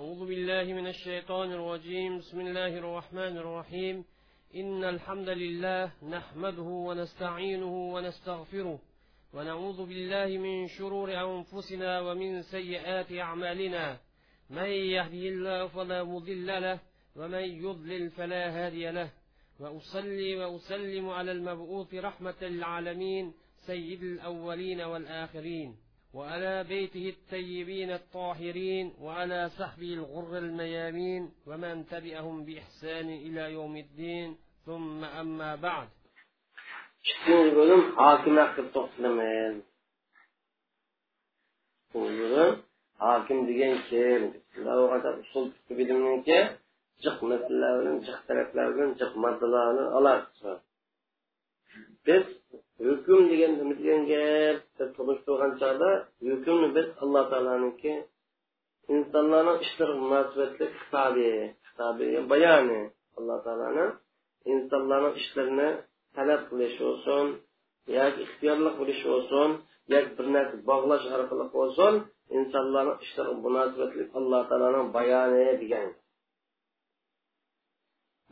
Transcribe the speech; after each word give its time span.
أعوذ 0.00 0.26
بالله 0.26 0.64
من 0.64 0.86
الشيطان 0.86 1.52
الرجيم. 1.52 2.18
بسم 2.18 2.40
الله 2.40 2.78
الرحمن 2.78 3.36
الرحيم. 3.36 4.04
إن 4.54 4.84
الحمد 4.84 5.28
لله 5.28 5.92
نحمده 6.08 6.62
ونستعينه 6.62 7.94
ونستغفره 7.94 8.78
ونعوذ 9.34 9.86
بالله 9.86 10.38
من 10.38 10.68
شرور 10.68 11.08
أنفسنا 11.12 12.00
ومن 12.00 12.42
سيئات 12.42 13.12
أعمالنا. 13.12 14.00
من 14.50 14.70
يهده 14.96 15.24
الله 15.32 15.66
فلا 15.66 16.04
مضل 16.04 16.46
له 16.46 16.80
ومن 17.16 17.44
يضلل 17.64 18.10
فلا 18.10 18.44
هادي 18.56 18.90
له. 18.90 19.10
وأصلي 19.60 20.36
وأسلم 20.36 21.08
على 21.08 21.32
المبعوث 21.32 21.94
رحمة 21.94 22.40
للعالمين 22.42 23.34
سيد 23.66 24.02
الأولين 24.02 24.80
والآخرين. 24.80 25.89
وعلى 26.14 26.64
بيته 26.64 27.08
الطيبين 27.08 27.90
الطاهرين 27.90 28.94
وعلى 29.00 29.50
صحبه 29.58 29.94
الغر 29.94 30.38
الميامين 30.38 31.32
ومن 31.46 31.86
تبعهم 31.86 32.44
بإحسان 32.44 33.08
إلى 33.08 33.52
يوم 33.52 33.76
الدين 33.76 34.36
ثم 34.66 35.04
أما 35.04 35.54
بعد 35.56 35.88
İkinci 37.04 37.56
bölüm 37.56 37.96
hakim 37.96 38.36
hakkı 38.36 38.72
toplamayın. 38.72 39.64
Buyurun. 41.94 42.62
Hakim 42.98 43.48
degan 43.48 43.78
kim? 43.90 44.42
Ular 44.58 45.02
kadar 45.02 45.18
usul 45.18 45.50
tuttu 45.50 45.78
bilimliki 45.78 46.48
cık 47.00 47.22
meseleler 47.22 47.80
bilen, 47.80 48.00
cık 48.00 48.26
taraflar 48.26 48.76
bilen, 48.76 48.94
cık 48.98 49.16
maddeler 49.16 49.74
bilen 49.74 49.84
alar. 49.84 50.26
Biz 52.06 52.39
hukm 52.84 53.22
degan 53.30 53.52
degan 53.58 54.02
gap 54.12 54.56
deb 54.78 54.90
surishtirgan 54.96 55.52
chog'da 55.60 55.90
hukmni 56.28 56.68
biz 56.76 56.86
alloh 57.02 57.24
taoloniki 57.32 57.94
insonlarning 58.94 59.58
ishlari 59.66 59.94
munosabatli 60.02 60.66
kitobi 60.78 61.30
kitobi 61.66 62.08
bayoni 62.32 62.80
alloh 63.18 63.38
taoloni 63.46 63.86
insonlarning 64.52 65.14
ishlarini 65.22 65.68
talab 66.16 66.40
qilish 66.50 66.76
bo'lsin 66.84 67.26
yoki 67.96 68.18
ixtiyorlik 68.26 68.74
bo'lish 68.80 69.02
bo'lsin 69.10 69.48
yoki 69.92 70.10
bir 70.18 70.26
narsa 70.34 70.56
bog'lash 70.70 71.06
orqali 71.16 71.46
bo'lsin 71.56 71.94
insonlarning 72.38 72.98
ishlari 73.04 73.32
munosabatli 73.44 74.02
alloh 74.18 74.42
taoloning 74.50 74.86
bayoni 74.96 75.44
degan 75.62 75.88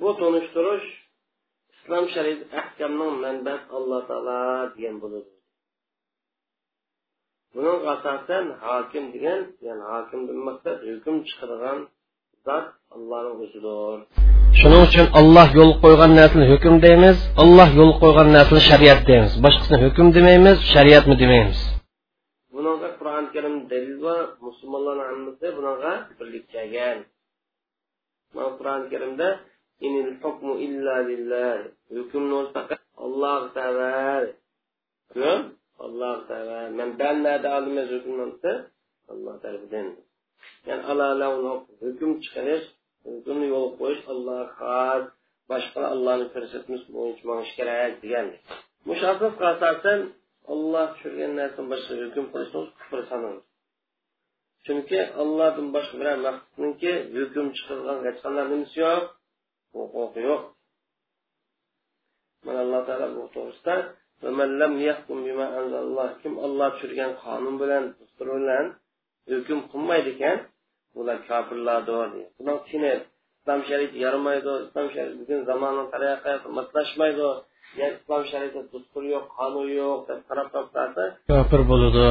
bu 0.00 0.08
tunishtirish 0.20 0.88
islom 1.88 2.06
shariat 2.14 2.42
ahkamning 2.60 3.14
manbasi 3.24 3.66
alloh 3.78 4.00
taolo 4.10 4.40
degan 4.74 4.96
bo'ladi 5.02 5.30
buning 7.54 7.80
asosan 7.94 8.44
hokim 8.64 9.04
degan 9.14 9.40
ya'ni 9.66 9.84
hokim 9.92 10.20
maqsad 10.48 10.78
hukm 10.88 11.16
chiqargan 11.28 11.78
zot 12.46 12.66
allohning 12.96 13.36
o'zidir 13.44 13.96
shuning 14.60 14.82
uchun 14.88 15.06
olloh 15.20 15.48
yo'l 15.58 15.72
qo'ygan 15.82 16.12
narsani 16.20 16.46
hukm 16.52 16.74
deymiz 16.86 17.18
olloh 17.42 17.68
yo'l 17.78 17.92
qo'ygan 18.02 18.28
narsani 18.36 18.62
shariat 18.70 19.00
deymiz 19.10 19.32
boshqasini 19.44 19.78
hukm 19.84 20.06
demaymiz 20.16 20.56
shariatmi 20.74 21.14
demaymiz 21.22 21.58
bunga 22.54 22.88
qur'oni 22.98 23.28
karim 23.34 23.54
dalil 23.72 23.96
bor 24.04 24.22
musulmonlarni 24.46 25.04
hammasi 25.10 25.46
bunga 25.56 25.94
birlik 26.18 26.44
kelgan 26.54 26.98
qur'oni 28.58 28.86
karimda 28.94 29.28
inil 29.86 30.12
hukmu 30.22 30.52
illa 30.66 30.96
lillah. 31.10 31.58
Hukmni 31.96 32.40
faqat 32.54 32.82
alloh 33.06 33.40
taala 33.56 33.90
hukm 35.14 35.40
alloh 35.86 36.16
taala 36.28 36.58
man 36.78 36.90
bannada 37.00 37.48
olimiz 37.58 37.88
hukmni 37.94 38.54
alloh 39.12 39.34
tarafidan 39.44 39.86
ya'ni 40.68 40.84
alala 40.92 41.26
hukm 41.82 42.10
chiqarish 42.22 42.66
hukmni 43.06 43.46
yo'l 43.54 43.68
qo'yish 43.80 44.02
alloh 44.12 44.40
xos 44.58 45.04
boshqa 45.50 45.82
allohni 45.94 46.26
ko'rsatmasi 46.34 46.86
bo'yicha 46.94 47.24
monish 47.30 47.52
kerak 47.58 47.92
degan 48.02 48.26
mushofisga 48.88 49.46
asosan 49.54 50.00
olloh 50.52 50.86
tushirgan 50.92 51.32
narsani 51.40 51.68
boshqa 51.72 51.92
hukm 52.02 52.24
qilishni 52.32 52.60
kufr 52.78 53.00
sanaladi 53.10 53.42
chunki 54.66 55.00
allohdan 55.22 55.66
boshqa 55.76 55.94
biror 56.00 56.18
maqsadniki 56.26 56.92
hukm 57.16 57.46
chiqargan 57.56 57.98
hech 58.06 58.18
qanday 58.24 58.44
nimasi 58.52 58.76
yo'q 58.84 59.02
huquqi 59.94 60.20
yo'q. 60.28 60.42
Mana 62.44 62.58
alloh 62.64 62.82
taolo 62.88 63.06
bu 63.16 63.24
to'g'risida 63.36 63.76
kim 66.22 66.34
olloh 66.46 66.68
tushirgan 66.74 67.12
qonun 67.24 67.54
bilan 67.62 67.84
dustur 67.98 68.28
bilan 68.36 68.64
hukm 69.30 69.58
qilmaydi 69.72 70.10
ekan 70.16 70.36
ular 70.98 71.18
kofirlardir 71.28 71.96
deydi 72.14 72.30
bular 72.38 72.56
islom 73.40 73.60
shariati 73.68 73.98
yaramaydi 74.04 74.52
islom 74.66 74.86
shariati 74.94 75.16
bugun 75.20 75.40
zamonning 75.50 75.88
taraqqiyoti 75.94 76.48
moslashmaydi 76.58 77.28
yani 77.80 77.94
islom 77.98 78.22
shariatida 78.30 78.62
dastur 78.72 79.02
yo'q 79.14 79.24
qonun 79.38 79.68
yo'q 79.80 79.98
deb 80.08 80.20
qarab 80.28 80.48
topsa 80.54 80.82
kofir 81.30 81.60
bo'ladi. 81.70 82.06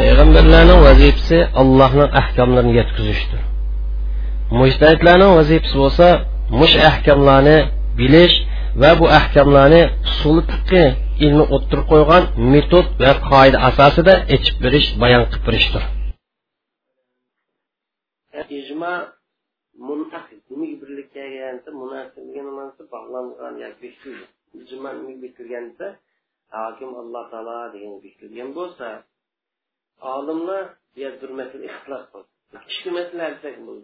Payg'ambarlarning 0.00 0.80
vazifasi 0.88 1.38
allohning 1.60 2.10
ahkomlarini 2.20 2.74
yetkazishdir. 2.80 3.40
Mujtahidlarning 4.60 5.32
vazifasi 5.40 5.74
bo'lsa 5.82 6.06
mush 6.60 6.76
ahkamlarni 6.90 7.58
bilish 7.98 8.36
va 8.82 8.90
bu 9.00 9.06
ahkamlarni 9.18 9.82
usuli 10.08 10.42
ilmi 11.26 11.44
o'ttirib 11.54 11.86
qo'ygan 11.92 12.22
metod 12.52 12.86
va 13.02 13.12
qoida 13.30 13.58
asosida 13.68 14.14
ichib 14.36 14.56
berish 14.64 14.88
bayon 15.02 15.24
qilib 15.30 15.44
berishdir. 15.48 15.82
Ijmo 18.58 18.92
hokim 26.60 26.90
alloh 27.02 27.24
taolo 27.32 27.58
degan 27.74 27.94
bekitilgan 28.04 28.50
bo'lsa 28.58 28.88
olimlar 30.14 30.64
bir 31.22 31.30
masala 31.38 31.64
ixtilof 31.70 32.04
qildi 32.12 32.28
ikki 32.70 32.90
masala 32.98 33.24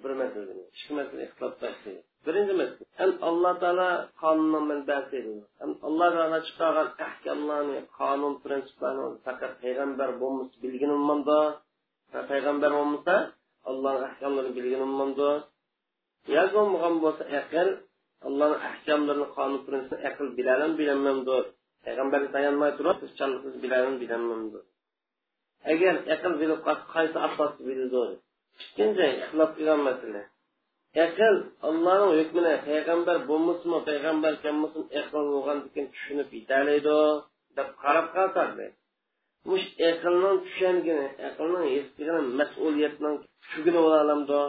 bir 0.05 0.13
masala 0.23 0.53
ikki 0.77 0.93
masala 0.99 1.21
ixtilof 1.29 1.55
qildi 1.63 1.93
Birincimiz, 2.27 2.71
hem 2.95 3.19
Allah 3.23 3.59
Teala 3.59 4.09
kanunun 4.21 4.69
menbesi 4.69 5.17
edilir. 5.17 5.45
Hem 5.59 5.77
Allah 5.83 6.11
Teala 6.11 6.45
çıkaran 6.45 6.87
ahkamlarını, 6.87 7.87
kanun 7.99 8.41
prensiplerini 8.41 9.19
fakat 9.25 9.61
peygamber 9.61 10.21
bulmuş 10.21 10.53
bilgin 10.63 10.89
olmamda 10.89 11.61
ve 12.15 12.27
peygamber 12.27 12.71
olmuşsa 12.71 13.33
Allah'ın 13.65 14.03
ahkamlarını 14.03 14.57
bilgin 14.57 14.81
olmamda. 14.81 15.45
Yaz 16.29 16.55
olmayan 16.55 17.05
olsa 17.05 17.25
akıl, 17.25 17.77
Allah'ın 18.23 18.55
ahkamlarını, 18.55 19.35
kanun 19.35 19.67
prensiplerini 19.67 20.09
akıl 20.09 20.37
bilelim 20.37 20.79
bilememdir. 20.79 21.47
Peygamber 21.85 22.33
dayanmay 22.33 22.79
durup, 22.79 23.03
ırkçanlıksız 23.03 23.63
bilelim 23.63 24.01
bilememdir. 24.01 24.61
Eğer 25.65 25.95
akıl 25.95 26.41
bilip, 26.41 26.59
kaysa 26.93 27.21
asası 27.21 27.67
bilir. 27.67 28.19
İkinci, 28.73 29.01
ihlas 29.01 29.59
ilan 29.59 29.81
meselesi. 29.81 30.38
Aql 31.05 31.35
allohni 31.69 32.15
hukmini 32.21 32.55
payg'ambar 32.69 33.17
bo'lmasmi 33.31 33.79
payg'ambar 33.89 34.33
kelmasin 34.43 34.85
aql 35.01 35.25
bo'lgandikin 35.35 35.85
tushunib 35.95 36.29
yetalaydi 36.39 36.99
deb 37.57 37.69
qarab 37.83 38.07
qolsadi 38.17 38.67
mush 39.49 39.67
aqlning 39.91 40.37
tushangini 40.47 41.07
aqlning 41.29 41.67
qilgan 41.97 42.25
mas'uliyatning 42.41 43.15
tushugini 43.43 43.81
bo'lalamdi. 43.87 44.41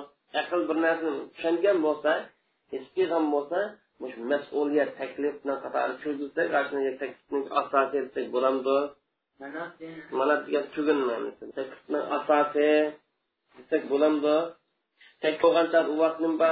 Aql 0.42 0.62
bir 0.70 0.78
narsani 0.86 1.22
tushungan 1.36 1.78
bo'lsa 1.86 2.12
his 2.74 2.86
qilgan 2.96 3.26
bo'lsa 3.34 3.60
mush 4.02 4.16
mas'uliyat 4.32 4.90
qatori 5.64 5.94
asosi 7.62 7.98
desak 8.06 8.26
bo'lamdi. 8.36 8.78
Mana 10.20 10.36
degan 10.46 10.66
desak 13.58 13.84
bo'lamdi. 13.92 14.36
Tek 15.22 15.36
bo'lgancha 15.42 15.80
u 15.92 15.94
vaqt 16.02 16.18
nima 16.24 16.50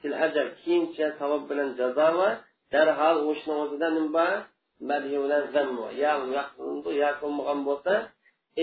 til 0.00 0.12
ajal 0.26 0.48
keyincha 0.60 1.06
savob 1.18 1.42
bilan 1.50 1.70
jazo 1.78 2.08
va 2.18 2.28
darhol 2.72 3.16
o'shni 3.30 3.54
o'zida 3.62 3.88
nima 3.96 4.10
bor 4.16 4.32
madhi 4.88 5.16
bilan 5.24 5.44
zammu 5.54 5.86
ya 6.02 6.12
yaqindi 6.38 6.90
ya 7.02 7.10
qilmagan 7.20 7.60
bo'lsa 7.68 7.94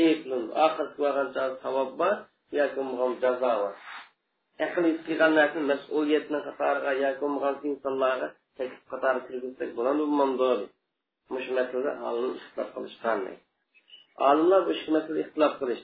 ayblindi 0.02 0.52
oxir 0.66 0.88
qilgancha 0.96 1.44
savob 1.64 1.90
bor 2.00 2.16
ya 2.58 2.66
qilmagan 2.76 3.12
jazo 3.24 3.52
bor. 3.62 3.74
Aqli 4.66 4.90
qilgan 5.08 5.32
narsani 5.40 5.66
mas'uliyatni 5.72 6.40
qatoriga 6.48 6.92
ya 7.04 7.10
qilmagan 7.20 7.56
insonlarga 7.70 8.28
taklif 8.58 8.84
qatori 8.92 9.20
kirgizsak 9.28 9.70
bo'ladi. 9.78 10.66
Mush 11.34 11.48
masalada 11.58 11.92
olimlar 12.08 12.36
ixtilof 12.40 12.70
qilishganday 12.76 13.38
olimlar 14.30 14.62
bu 14.68 14.74
masala 14.96 15.20
ixtilof 15.24 15.54
qilish. 15.62 15.84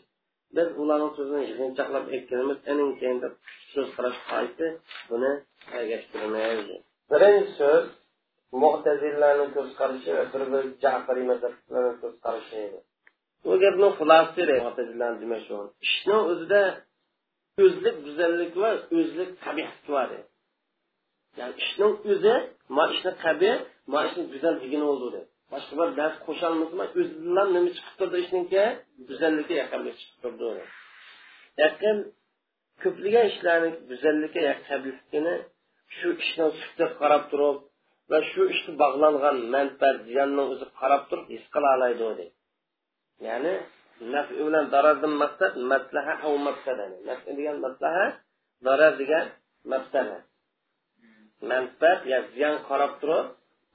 Biz 0.56 0.68
ularning 0.82 1.12
so'zini 1.18 1.42
yig'inchoqlab 1.50 2.06
aytganimiz 2.16 2.60
ening 2.72 2.92
keyin 3.00 3.18
so'z 3.74 3.88
qarash 3.96 4.20
qaysi? 4.32 4.66
Buni 5.10 5.32
ergashtirmaymiz. 5.78 6.68
Birinchi 7.12 7.52
so'z 7.60 7.86
mu'tazillarning 8.64 9.50
ko'z 9.58 9.70
qarashi 9.80 10.10
va 10.18 10.24
bir 10.34 10.44
bir 10.54 10.64
jafariy 10.84 11.26
mazhablarning 11.32 11.98
ko'z 12.04 12.16
qarashi 12.26 12.56
edi. 12.68 12.80
Bu 13.46 13.54
gapni 13.64 13.88
xulosasi 14.00 14.42
mu'tazillarni 14.68 15.18
demoqchi 15.24 15.54
ishni 15.88 16.18
o'zida 16.32 16.62
o'zlik 17.64 17.98
go'zallik 18.06 18.54
va 18.64 18.72
o'zlik 19.00 19.30
qabihlik 19.46 19.84
bor 19.96 20.10
ya'ni 21.40 21.54
ishning 21.64 21.94
o'zi 22.12 22.36
ma 22.76 22.84
ishni 22.94 23.12
qabih 23.26 23.56
ma 23.92 24.00
ishni 24.08 24.24
go'zal 24.34 24.56
degan 24.64 24.84
oldu 24.92 25.08
dedi 25.16 25.30
boshqa 25.54 25.74
bir 25.80 25.90
dars 26.00 26.16
qo'sholmasman 26.28 26.88
o'zidan 27.00 27.48
nima 27.56 27.70
chiqib 27.76 27.96
turdi 28.00 28.18
ishniki 28.26 28.64
go'zallikka 29.10 29.54
yaqinlik 29.62 29.96
chiqib 30.02 30.18
turdi 30.24 30.64
yaqin 31.64 31.98
ko'plagan 32.84 33.26
ishlarni 33.32 33.70
go'zallikka 33.90 34.42
yaqinlikini 34.52 35.36
shu 35.98 36.10
ishni 36.24 36.48
sufta 36.60 36.86
qarab 37.00 37.24
turib 37.32 37.58
va 38.12 38.20
shu 38.32 38.42
ishga 38.54 38.72
bog'langan 38.82 39.38
manfaat 39.56 39.98
ziyonning 40.08 40.48
o'zi 40.54 40.66
qarab 40.80 41.02
turib 41.10 41.28
his 41.34 41.44
qila 41.54 41.70
oladi 41.76 41.96
dedi 42.02 42.26
ya'ni 43.28 43.54
nafi 44.14 44.34
bilan 44.48 44.66
darardan 44.74 45.14
maqsad 45.24 45.54
maslaha 45.72 46.14
av 46.28 46.34
maqsada 46.48 46.86
nafi 47.10 47.30
degan 47.38 47.58
maslaha 47.66 48.06
darar 48.66 48.94
degan 49.02 49.26
maqsada 49.74 50.18
manfaat 51.52 52.00
yo 52.12 52.20
ziyon 52.34 52.56
qarab 52.70 52.92
turib 53.02 53.28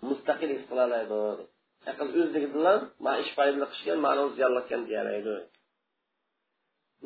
mustaqil 0.08 0.50
his 0.54 0.64
qila 0.68 0.84
oladi 0.90 1.44
aql 1.90 2.08
o'zligi 2.20 2.48
bilan 2.56 2.80
man 3.04 3.16
ish 3.22 3.32
foydali 3.36 3.66
qilishgan 3.70 3.98
mani 4.06 4.24
ziyonli 4.36 4.60
ekan 4.64 4.82
deyalaydi 4.88 5.36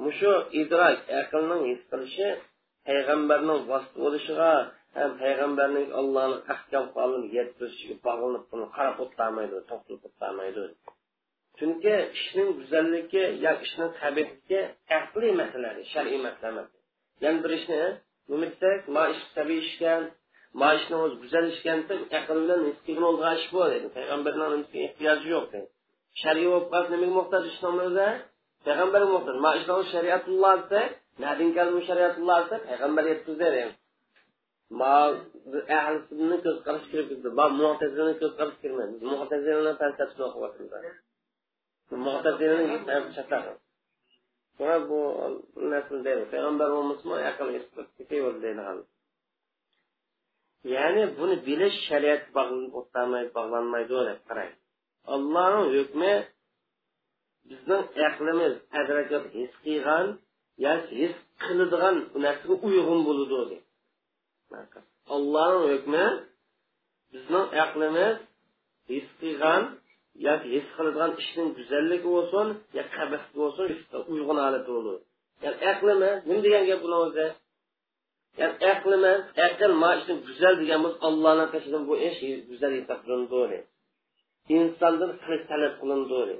mushu 0.04 0.32
idrok 0.60 0.98
aqlning 1.20 1.62
his 1.70 1.80
qilishi 1.90 2.28
payg'ambarning 2.86 3.60
vosita 3.70 3.98
bo'lishiga 4.04 4.52
ham 4.96 5.10
payg'ambarning 5.22 5.88
allohni 6.00 6.38
ahkam 6.54 6.84
qonun 6.96 7.22
yetkazilishiga 7.36 7.96
bog'lanib 8.06 8.44
buni 8.50 8.66
qarab 8.76 8.96
o'tolmaydi 9.04 9.56
to'xtalib 9.70 10.02
o'tolmaydi. 10.08 10.64
Chunki 11.58 11.94
ishning 12.16 12.50
go'zalligi 12.58 13.24
yo 13.44 13.52
ishning 13.64 13.90
tabiatligi 14.00 14.60
aqliy 14.98 15.32
masala 15.40 15.70
shar'iy 15.92 16.20
masala 16.26 16.50
emas. 16.52 16.70
Yana 17.24 17.38
bir 17.44 17.52
ishni 17.58 17.80
nima 18.30 18.46
desak 18.52 18.80
ma 18.94 19.02
ish 19.14 19.22
tabiiy 19.36 19.62
ishgan 19.69 20.02
ma 20.60 20.69
ishni 20.78 20.96
o'zi 21.04 21.16
go'zal 21.22 21.44
ishkan 21.52 21.78
aql 22.19 22.37
bilan 22.43 22.60
nisbatan 22.66 23.02
bo'lgan 23.06 23.32
ish 23.40 23.49
bu 23.54 23.62
dedi 23.72 23.87
payg'ambarning 23.96 24.64
ehtiyoji 24.87 25.26
yo'q 25.34 25.46
dedi 25.54 25.69
shar'iy 26.22 26.46
bo'lib 26.52 26.69
qolsa 26.72 26.90
nimaga 26.94 27.14
muhtoj 27.19 27.44
ishni 27.52 27.69
o'zi 27.88 28.08
payg'ambarga 28.66 29.08
muhtoj 29.16 29.37
ma 29.44 29.50
ishni 29.58 29.72
shariatulloh 29.94 30.54
desa 30.60 30.81
nadin 31.25 31.49
kalmu 31.56 31.81
shariatulloh 31.88 32.38
desa 32.43 32.56
payg'ambar 32.69 33.04
yetkazdi 33.12 33.64
ma 34.81 34.93
ahli 35.78 35.99
sunni 36.08 36.37
ko'z 36.44 36.58
qarash 36.66 36.87
kirib 36.90 37.06
ketdi 37.10 37.28
mu'tazilani 37.60 38.14
ko'z 38.20 38.32
qarash 38.38 38.58
kirmaydi 38.62 38.94
mu'tazilani 39.12 39.72
falsafasini 39.81 40.25
o'qiyapmiz 40.28 40.70
mu'tazilani 42.06 42.66
chatladi 43.16 43.52
shuna 44.56 44.76
bu 44.88 44.98
narsa 45.72 45.94
deydi 46.06 46.25
payg'ambar 46.32 46.69
bo'lmasmi 46.76 47.14
aql 47.31 47.48
ketaverdi 47.98 48.40
deydi 48.46 48.62
hali 48.69 48.82
ya'ni 50.74 51.04
buni 51.18 51.36
bilish 51.46 51.76
shariat 51.88 52.22
bog'lanmaydi 53.36 53.98
deb 54.08 54.20
qarang. 54.28 54.52
Allohni 55.14 55.62
hukmi 55.76 56.12
bizning 57.48 57.84
aqlimiz 58.08 58.54
adrakat 58.80 59.24
his 59.36 59.52
qilgan 59.64 60.06
yoki 60.66 60.92
his 61.00 61.14
qiladigan 61.42 61.96
narsaga 62.24 62.54
uyg'un 62.66 63.00
bo'ladi 63.08 63.56
allohni 65.16 65.66
hukmi 65.72 66.04
bizning 67.12 67.46
aqlimiz 67.64 68.14
his 68.90 69.06
qilgan 69.20 69.62
yoki 70.26 70.48
his 70.54 70.66
qiladigan 70.76 71.10
ishning 71.22 71.48
go'zalligi 71.56 72.08
bo'lsin 72.16 72.46
yo 72.76 72.82
qabih 72.96 73.22
bo'lsin 73.38 73.66
uyg'un 74.12 74.38
holatda 74.44 74.70
bo'ladi. 74.76 75.00
Ya'ni 75.44 75.58
aqlimiz 75.72 76.16
nima 76.28 76.40
degan 76.46 76.64
gap 76.70 76.80
buni 76.84 76.96
o'zi? 77.04 77.26
Ya'ni 78.40 78.56
aqlimiz 78.73 79.20
aql 79.46 79.73
ma 79.82 79.90
ishni 79.99 80.14
go'zal 80.26 80.55
degan 80.61 80.81
bo'lsa 80.84 80.99
allohni 81.08 81.46
tashidan 81.55 81.82
bu 81.88 81.94
ish 82.08 82.20
go'zal 82.49 82.73
hisoblanadi 82.79 83.58
insondan 84.56 85.11
qilish 85.23 85.44
talab 85.50 85.73
qilindi 85.81 86.37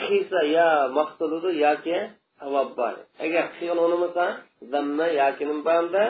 ya 0.00 0.42
yo 0.56 0.68
maqtuludi 0.98 1.50
yoki 1.64 1.96
savob 2.38 2.68
bor 2.78 2.94
agar 3.24 3.44
qilgan 3.56 3.78
unimasa 3.86 4.24
zamma 4.72 5.06
yoki 5.20 5.42
nima 5.48 5.62
borda 5.68 6.04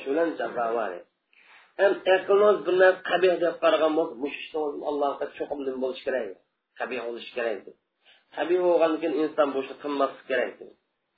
shu 0.00 0.06
bilan 0.10 0.28
jazo 0.38 0.66
bor 0.78 0.92
ham 1.80 1.92
aqlimiz 2.16 2.56
bir 2.66 2.74
narsa 2.82 3.00
qabih 3.10 3.34
deb 3.44 3.54
qaragan 3.62 3.92
bo'lsa 3.98 4.14
bu 4.22 4.26
ishni 4.32 4.58
allohga 4.90 5.26
cho'qim 5.36 5.58
bo'lishi 5.84 6.02
kerak 6.06 6.26
qabih 6.78 6.98
bo'lishi 7.06 7.32
kerak 7.36 7.58
qabih 8.36 8.58
bo'lgandan 8.66 9.12
insan 9.22 9.48
inson 9.56 9.74
kınması 9.82 10.20
ishni 10.30 10.54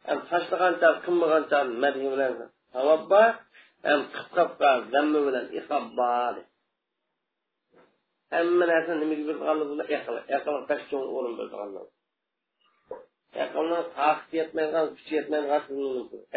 Hem 0.09 0.19
kerak 0.19 0.19
ham 0.19 0.19
tashlagancha 0.31 0.89
qilmagancha 1.05 1.59
madhi 1.83 2.06
bilan 2.15 2.35
savob 2.78 3.02
bor 3.12 3.30
ham 3.86 4.00
qisqabqa 4.14 4.70
zammi 4.92 5.20
bilan 5.26 5.46
iqob 5.60 5.84
bor 6.00 6.34
hamma 8.34 8.64
narsa 8.70 8.92
nimaga 9.02 9.25
cho'ng 10.90 11.06
o'rin 11.16 11.34
berganlar 11.40 11.86
aqlni 13.44 13.78
yetmaydigan 14.38 14.86
kuchi 14.96 15.12
yetmaydigan 15.19 15.62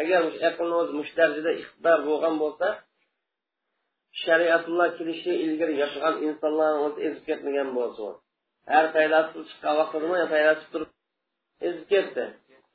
agar 0.00 0.20
aqlni 0.48 0.74
o'zi 0.80 0.92
mush 1.00 1.12
iqtidor 1.62 1.98
bo'lgan 2.08 2.34
bo'lsa 2.42 2.68
shariatulloh 4.24 4.88
kelishi 4.98 5.32
ilgari 5.44 5.74
yashagan 5.82 6.14
insonlarni 6.26 6.80
o'zi 6.86 6.98
ezib 7.08 7.22
ketmagan 7.28 7.68
bo'lsa 7.78 8.06
har 8.72 8.84
faylasuf 8.94 9.42
chiqqan 9.50 9.74
vaqtida 9.80 10.06
turib 10.72 10.90
ezib 11.68 11.84
ketdi? 11.92 12.24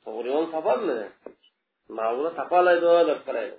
To'g'ri 0.04 0.28
yo'lni 0.32 0.48
topolmadi. 0.54 1.06
Mavla 1.98 2.30
topolaydi 2.38 2.90
deb 3.10 3.20
qaraydi. 3.26 3.56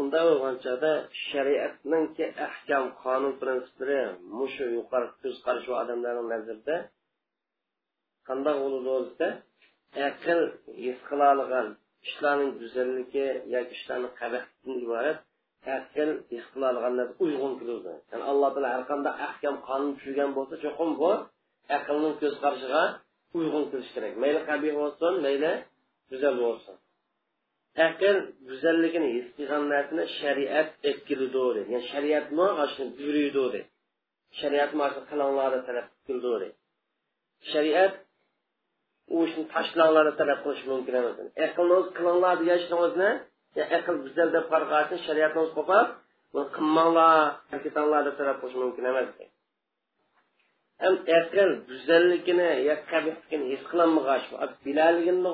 Unda 0.00 0.20
bo'lgan 0.28 0.56
chog'da 0.64 0.92
shariatninki 1.28 2.24
ahkam 2.46 2.84
qonun 3.02 3.34
prinsiplari 3.40 4.00
mushu 4.38 4.64
yuqori 4.76 5.08
ko'z 5.22 5.36
qarashi 5.46 5.70
odamlarning 5.82 6.28
nazarida 6.34 6.76
qandoq 8.28 8.56
bo'ladi 8.62 9.08
desa 9.08 9.28
aql 10.08 10.40
his 10.84 10.98
qila 11.08 11.26
olgan 11.34 11.66
ishlarning 12.06 12.50
go'zalligi 12.60 13.26
yoki 13.54 13.72
ishlarni 13.78 14.08
qabihdan 14.20 14.74
iborat 14.84 15.18
aql 15.78 16.10
his 16.32 16.44
qila 16.52 16.66
olganlar 16.72 17.08
uyg'un 17.24 17.52
keladi 17.60 17.92
ya'ni 18.10 18.24
alloh 18.30 18.48
taolo 18.54 18.68
har 18.74 18.84
qanday 18.90 19.14
ahkam 19.28 19.56
qonun 19.68 19.90
tushirgan 19.96 20.30
bo'lsa 20.36 20.54
cho'qim 20.64 20.90
bu 21.00 21.10
aqlning 21.76 22.14
ko'z 22.22 22.34
qarashiga 22.42 22.82
uyg'un 23.38 23.64
kelishi 23.70 23.92
kerak. 23.96 24.12
Mayli 24.22 24.40
qabih 24.50 24.72
bo'lsin 24.80 25.12
mayli 25.26 25.52
go'zal 26.10 26.34
bo'lsin. 26.44 26.74
Aql 27.86 28.16
go'zalligini 28.48 29.08
his 29.16 29.26
qilgan 29.36 29.62
narsani 29.72 30.04
shariat 30.20 30.68
etkilidi 30.90 31.60
ya'ni 31.72 31.86
shariatmi 31.92 32.46
shuni 32.74 33.60
shariat 34.40 34.70
qilinglarni 35.10 35.60
talab 35.68 35.86
qildi 36.06 36.48
shariat 37.52 37.94
u 39.14 39.16
ishni 39.26 39.44
tashlanglarni 39.54 40.12
talab 40.20 40.38
qilish 40.44 40.64
mumkin 40.70 40.94
emas 41.00 41.16
aqlni 41.46 41.72
o'z 41.78 41.88
qilinglar 41.96 42.34
degan 42.40 42.58
ishni 42.62 42.76
o'zini 42.84 43.10
aql 43.78 43.94
go'zal 44.04 44.28
deb 44.36 44.44
qarag'asin 44.52 44.98
shariatni 45.06 45.38
o'zi 45.44 45.54
qo'pab 45.58 45.86
buni 46.32 46.46
qilmanglar 46.56 47.58
ketanglar 47.64 48.00
deb 48.08 48.14
talab 48.20 48.36
qilish 48.40 48.58
mumkin 48.62 48.84
emas 48.92 49.08
ham 50.82 50.94
aql 51.20 51.50
go'zalligini 51.70 52.50
yo 52.68 52.74
qabihligini 52.90 53.46
his 53.52 53.62
qilolmag'ach 53.70 54.24
bilaligini 54.64 55.30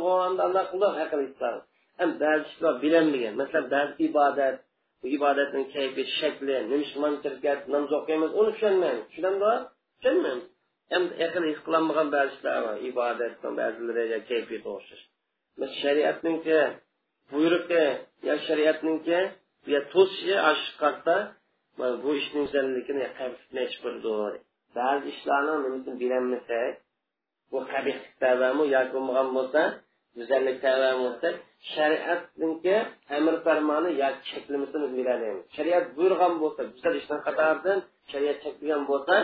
alloh 0.47 0.65
qildi 0.73 0.87
aql 1.07 1.21
his 1.27 1.35
qiladi 1.39 1.61
ham 1.99 2.11
ba'zi 2.23 2.45
ishlar 2.51 2.75
bilinmagan. 2.85 3.35
Masalan 3.41 3.67
ba'zi 3.75 3.93
ibodat 4.09 4.57
bu 5.01 5.07
ibodatning 5.17 5.67
kayfi 5.75 6.03
shakli 6.19 6.57
nima 6.73 7.09
kirgan 7.25 7.59
namoz 7.73 7.91
o'qiymiz 7.99 8.31
uni 8.41 8.51
tushunmaymiz. 8.57 9.05
Tushunamizmi 9.11 9.57
tushunmaymiz. 10.01 10.47
Endi 10.97 11.13
aql 11.27 11.43
his 11.51 11.61
qilolmagan 11.67 12.09
ba'zi 12.17 12.31
ishlar 12.37 12.59
bor. 12.67 12.77
Ibodatni 12.91 13.51
ba'zilariga 13.61 14.19
kayfiyat 14.31 14.65
o'xshash 14.75 15.05
shariatninki 15.83 16.59
buyruqi 17.33 17.85
yo 18.29 18.35
shariatninki 18.47 19.19
yo 19.73 19.81
to'sishi 19.93 20.37
oshqarta 20.51 21.17
bu 22.03 22.11
ishning 22.21 22.47
go'zalligini 22.47 23.07
ba'zi 24.79 25.07
ishlarni 25.15 25.55
nimasini 25.65 25.95
bilolmasak 26.03 26.73
bu 27.53 27.59
qabihlik 27.73 28.05
yoki 28.75 28.93
bo'lmagan 28.95 29.29
bo'lsa 29.37 29.63
go'zallik 30.17 30.57
sababmi 30.65 30.99
bo'lsa 31.05 31.29
shariatniki 31.75 32.77
amr 33.17 33.35
farmoni 33.47 33.91
yoki 34.03 34.21
cheklamasini 34.31 34.87
bilolmaymiz 34.97 35.45
shariat 35.57 35.85
buyurgan 35.97 36.33
bo'lsa 36.43 36.61
go'zal 36.73 36.95
ishdan 37.01 37.21
qatoridan 37.27 37.79
shariat 38.13 38.39
cheklagan 38.45 38.83
bo'lsa 38.91 39.15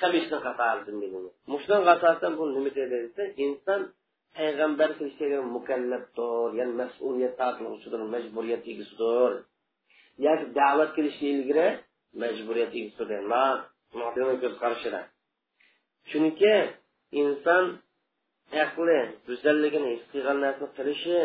qabih 0.00 0.20
ishdan 0.24 0.40
qatoridan 0.46 0.96
bilamiz 1.02 1.34
mushdan 1.52 1.80
asosan 1.94 2.32
bu 2.38 2.44
nima 2.56 2.70
deydi 2.76 2.96
desa 3.04 3.22
inson 3.44 3.80
payg'ambar 4.36 4.90
kelishga 4.98 5.38
mukallafdir 5.56 6.48
ya'ni 6.58 6.74
mas'uliyat 6.82 7.34
tortilg'uchidir 7.40 8.00
majburiyat 8.14 8.62
egasidir 8.72 9.32
yoki 10.26 10.44
da'vat 10.58 10.90
qilishga 10.96 11.26
ilgari 11.34 11.68
majburiyat 12.22 12.72
egasidir 12.80 13.20
ko'z 14.42 14.54
qarashida 14.62 15.00
chunki 16.10 16.54
inson 17.22 17.64
aqli 18.64 18.98
go'zalligini 19.26 19.88
his 19.94 20.04
qilgan 20.12 20.38
narsani 20.44 20.68
qilishi 20.76 21.18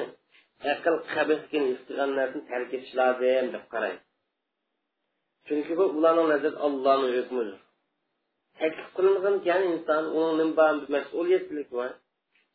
aql 0.74 0.96
qabihligini 1.14 1.68
his 1.72 1.82
qilgan 1.88 2.12
narsani 2.20 2.44
tark 2.52 2.70
etish 2.78 2.94
lozim 3.00 3.46
deb 3.56 3.66
qaraydi 3.74 4.02
chunki 5.48 5.74
bu 5.80 5.86
ularning 5.98 6.28
nazarida 6.34 6.60
allohni 6.68 7.10
hukmidir. 7.18 7.60
Taklif 8.60 8.88
qilingan 8.98 9.62
inson 9.72 10.04
uning 10.22 10.52
mas'uliyatlik 10.96 11.70
va 11.78 11.88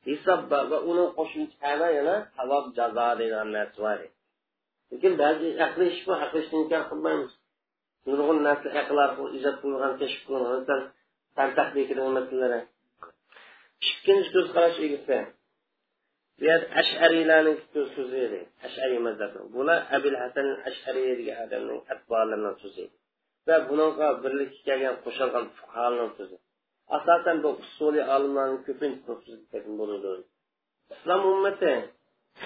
hisob 0.08 0.40
bor 0.50 0.64
va 0.72 0.78
uning 0.90 1.10
qo'shimcha 1.18 1.72
yana 1.96 2.16
savob 2.36 2.64
jazo 2.78 3.08
degan 3.20 3.48
narsa 3.56 3.78
bor 3.84 3.98
lekin 4.90 5.12
ba'zi 5.22 5.48
aqli 5.66 5.84
ish 5.92 6.02
bu 6.06 6.12
aqli 6.24 6.38
ishni 6.44 6.56
inkor 6.62 6.82
qilmaymiz. 6.90 7.32
Nurg'un 8.06 8.38
narsa 8.48 8.68
aql 8.82 8.96
orqali 9.06 9.28
ijod 9.38 9.56
qilingan 9.62 9.92
kashf 10.00 10.20
qilingan 10.26 10.82
fantastik 11.36 11.88
ikkinchi 13.90 14.28
ko'z 14.34 14.48
qarash 14.56 14.78
egisi 14.86 15.18
ashariylarning 16.80 17.58
so'zi 17.94 18.18
edi. 18.26 18.40
Ashariy 18.66 19.00
mazhabi 19.08 19.40
bular 19.54 19.78
abil 19.96 20.16
hasan 20.22 20.46
ashariy 20.68 21.12
degan 21.20 21.38
odamning 21.44 21.80
atbolarining 21.92 22.56
so'zi 22.62 22.84
va 23.46 23.56
bunaqa 23.68 24.06
birlikka 24.22 24.60
kelgan 24.66 24.94
qo'shilgan 25.04 25.44
fuqaroning 25.58 26.12
so'zi. 26.18 26.36
Asosan 26.96 27.36
bu 27.44 27.50
usuliy 27.64 28.04
olimlarning 28.14 28.60
ko'pincha 28.68 29.58
bo'ladi. 29.80 30.24
İslom 30.94 31.22
ummati 31.32 31.72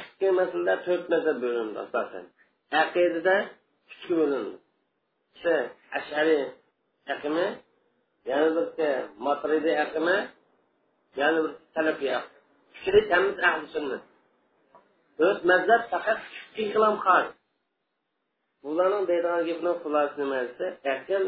ikki 0.00 0.28
masalalar 0.38 0.78
to'rt 0.86 1.04
mazhab 1.12 1.36
bo'lindi 1.44 1.78
asosan. 1.86 2.24
Aqidada 2.82 3.36
uchga 3.92 4.14
bo'lindi. 4.20 4.56
Ashariy 5.98 6.42
aqimi 7.14 7.46
yana 8.30 8.48
bitta 8.56 8.88
matridiy 9.26 9.76
aqimi 9.84 10.16
yana 11.18 11.38
bir 11.44 11.52
salafiy 11.74 12.10
aqim 12.18 12.32
uchalik 12.78 13.06
hammasi 13.14 13.40
ahli 13.48 13.66
sunnat 13.74 14.02
to'rt 15.18 15.40
mazhab 15.50 15.82
faqat 15.92 16.18
iqlom 16.64 16.96
xon 17.04 17.24
bularning 18.64 19.04
deydigan 19.10 19.40
gapini 19.48 19.72
xulosasi 19.82 20.16
nima 20.22 20.38
desa 20.48 20.66
aql 20.94 21.24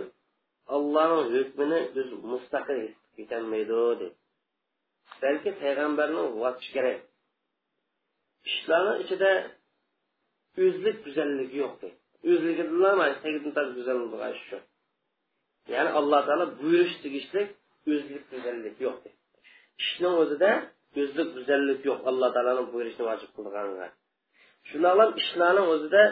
allohning 0.74 1.28
hukmini 1.36 1.78
o'zi 2.00 2.02
mustaqil 2.32 2.80
ketolmaydi 3.16 3.74
deydi 3.80 4.06
balki 5.22 5.50
payg'ambarni 5.62 6.22
votish 6.42 6.70
kerak 6.76 6.98
ishlarni 8.50 8.94
ichida 9.04 9.30
o'zlik 10.64 10.96
go'zalligi 11.04 11.56
yo'q 11.62 11.74
deydi 11.82 11.98
o'zligidan 12.30 13.68
go'zal 13.76 13.98
bo'lgan 14.12 14.34
shu 14.46 14.58
ya'ni 15.72 15.90
alloh 15.98 16.20
taolo 16.28 16.46
buyurish 16.60 16.96
tegishlik 17.04 17.48
o'zlik 17.92 18.22
go'zallik 18.32 18.76
yo'q 18.86 18.96
deydi 19.04 19.21
ishni 19.82 20.08
o'zida 20.22 20.50
o'zlik 21.00 21.28
go'zallik 21.36 21.80
yo'q. 21.88 21.98
Alloh 22.10 22.28
taoloni 22.36 22.64
buyurishni 22.72 23.04
vojib 23.10 23.30
qilganga 23.36 23.86
shunaqa 24.70 25.04
ishlarni 25.22 25.62
o'zida 25.74 26.02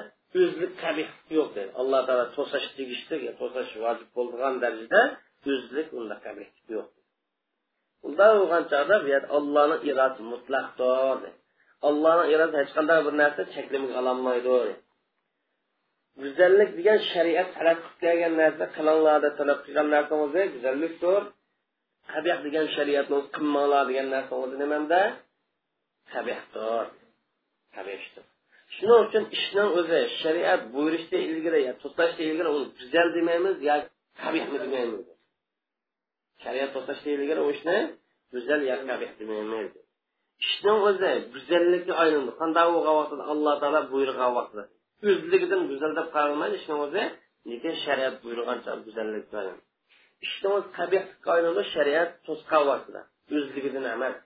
o'zlik 0.43 0.73
qabih 0.85 1.09
yo'q 1.37 1.49
dedi. 1.57 1.71
Alloh 1.81 2.01
taolo 2.09 2.27
to'sash 2.37 2.67
tegishli 2.77 3.17
to'sash 3.41 3.73
vojib 3.85 4.09
bo'lgan 4.17 4.55
darajada 4.63 5.03
o'zlik 5.53 5.89
unda 5.99 6.17
qabih 6.27 6.49
yo'q 6.75 6.89
unday 8.07 8.31
bo'lgan 8.41 8.65
chog'da 8.73 8.97
bu 9.03 9.09
yerda 9.15 9.29
ollohni 9.39 9.77
irodasi 9.89 10.23
mutlaqdir 10.33 11.33
allohni 11.89 12.25
irodasi 12.35 12.61
hech 12.63 12.73
qanday 12.77 13.01
bir 13.07 13.15
narsa 13.23 13.43
cheklimga 13.55 13.95
ololmaydi 14.01 14.73
go'zallik 16.23 16.71
degan 16.79 16.99
shariat 17.13 17.49
talab 17.57 17.79
qilib 17.83 17.99
kelgan 18.05 18.35
narsa 18.43 18.65
qilinglarda 18.77 19.31
talab 19.39 19.59
qilgan 19.65 19.89
narsa 19.95 20.15
o'zi 20.25 20.43
go'zallikdir. 20.55 21.23
Qabih 22.13 22.37
degan 22.47 22.67
shariatni 22.77 23.19
qilmanglar 23.35 23.83
degan 23.91 24.07
narsa 24.15 24.35
o'zi 24.43 24.57
nimanda? 24.63 25.01
Qabihdir 26.13 26.85
qabihdir 27.77 28.25
shuning 28.77 29.01
uchun 29.07 29.25
ishning 29.37 29.69
o'zi 29.79 30.01
shariat 30.23 30.61
buyurishda 30.75 31.19
ilgari 31.31 31.61
yo 31.69 31.73
to'xtashda 31.83 32.23
ilgari 32.31 32.51
uni 32.57 32.69
go'zal 32.79 33.09
demaymiz 33.17 33.57
yo 33.69 33.77
qabihmi 34.23 34.59
demaymiz. 34.65 35.05
Shariat 36.45 36.71
to'xtashda 36.75 37.09
ilgari 37.17 37.41
u 37.47 37.49
ishni 37.57 37.77
go'zal 38.35 38.61
yo 38.71 38.77
qabih 38.91 39.11
demaymiz. 39.21 39.71
Ishning 40.45 40.79
o'zi 40.89 41.13
go'zallikka 41.35 41.93
aylandi 42.03 42.33
qanday 42.41 42.67
bo'lgan 42.75 42.95
vaqtida 43.01 43.25
alloh 43.33 43.55
taolo 43.63 43.81
buyurgan 43.93 44.31
vaqtida 44.39 44.65
o'zligidan 45.11 45.61
go'zal 45.71 45.93
deb 45.99 46.09
qaralmaydi. 46.17 46.55
Ishning 46.61 46.81
o'zi 46.87 47.03
lekin 47.51 47.75
shariat 47.85 48.15
buyurgancha 48.25 48.71
go'zallikka 48.87 49.35
aylandi 49.43 49.65
ishni 50.27 50.49
o'zi 50.57 50.69
qabihlikka 50.79 51.29
aylandi 51.37 51.63
shariat 51.75 52.11
to'sgan 52.27 52.63
vaqtida 52.71 53.01
o'zligidan 53.37 53.87
emas 53.97 54.17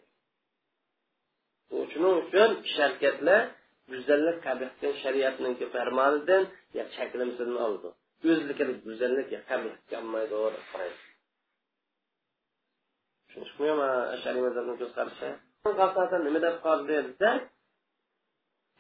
shuning 1.93 2.15
uchun 2.23 2.51
ish 2.69 2.77
harakatlar 2.85 3.41
go'zallik 3.93 4.37
qabihga 4.47 4.89
shariatniki 5.03 5.65
farmonidan 5.75 6.43
yo 6.77 6.85
chaklimsidan 6.97 7.57
oldi 7.67 7.89
o'zlikini 8.31 8.75
go'zallik 8.87 9.29
yo 9.37 9.41
qabihga 9.51 9.97
olmaydi 10.03 10.35
nima 16.27 16.41
deb 16.47 16.57
qoldi 16.67 16.93
desa 17.09 17.31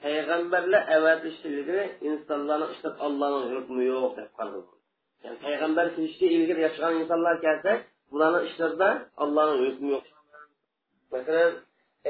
payg'ambarlar 0.03 0.83
avatishi 0.97 1.45
ilgari 1.51 1.85
insonlarni 2.09 2.67
ishlab 2.75 2.95
allohning 3.07 3.53
hukmi 3.57 3.83
yo'q 3.93 4.13
deb 4.19 4.31
qoldi 4.39 4.61
ya'ni 5.25 5.39
payg'ambar 5.45 5.87
kelishga 5.95 6.27
ilgari 6.37 6.61
yashagan 6.67 6.95
insonlar 7.01 7.35
kelsa 7.45 7.73
bularni 8.11 8.41
ishlarida 8.49 8.89
allohning 9.23 9.61
hukmi 9.67 9.89
yo'q 9.95 10.05
masalan 11.13 11.53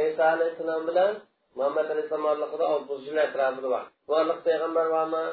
iso 0.06 0.23
alayhissalom 0.35 0.83
bilan 0.88 1.12
muhammad 1.56 1.87
alayhissalom 1.92 2.26
orliqida 2.33 2.64
oltmish 2.75 3.04
yil 3.09 3.18
atrofida 3.26 3.68
bor 3.75 3.85
bu 4.09 4.12
Peygamber 4.44 4.87
var 4.87 5.06
mı? 5.14 5.25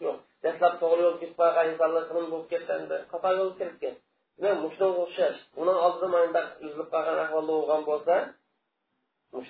Yok. 0.00 0.18
dastlab 0.42 0.80
doğru 0.80 1.02
yo'l 1.02 1.16
ketib 1.20 1.36
qolgan 1.40 1.66
insonlar 1.72 2.02
qilim 2.08 2.26
bo'lib 2.32 2.48
ketganda 2.52 2.96
Kafa 3.12 3.30
yo'l 3.38 3.52
ketgan 3.60 3.94
Ve 4.42 4.50
o'xshash 4.52 5.36
uni 5.36 5.56
Bunun 5.56 5.74
altı 5.74 5.98
zamanında 6.00 6.42
uzilib 6.60 6.92
bakan 6.92 7.18
ahvolda 7.24 7.52
olgan 7.52 7.82
bo'lsa 7.86 8.14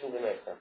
shuni 0.01 0.13
demekten. 0.13 0.57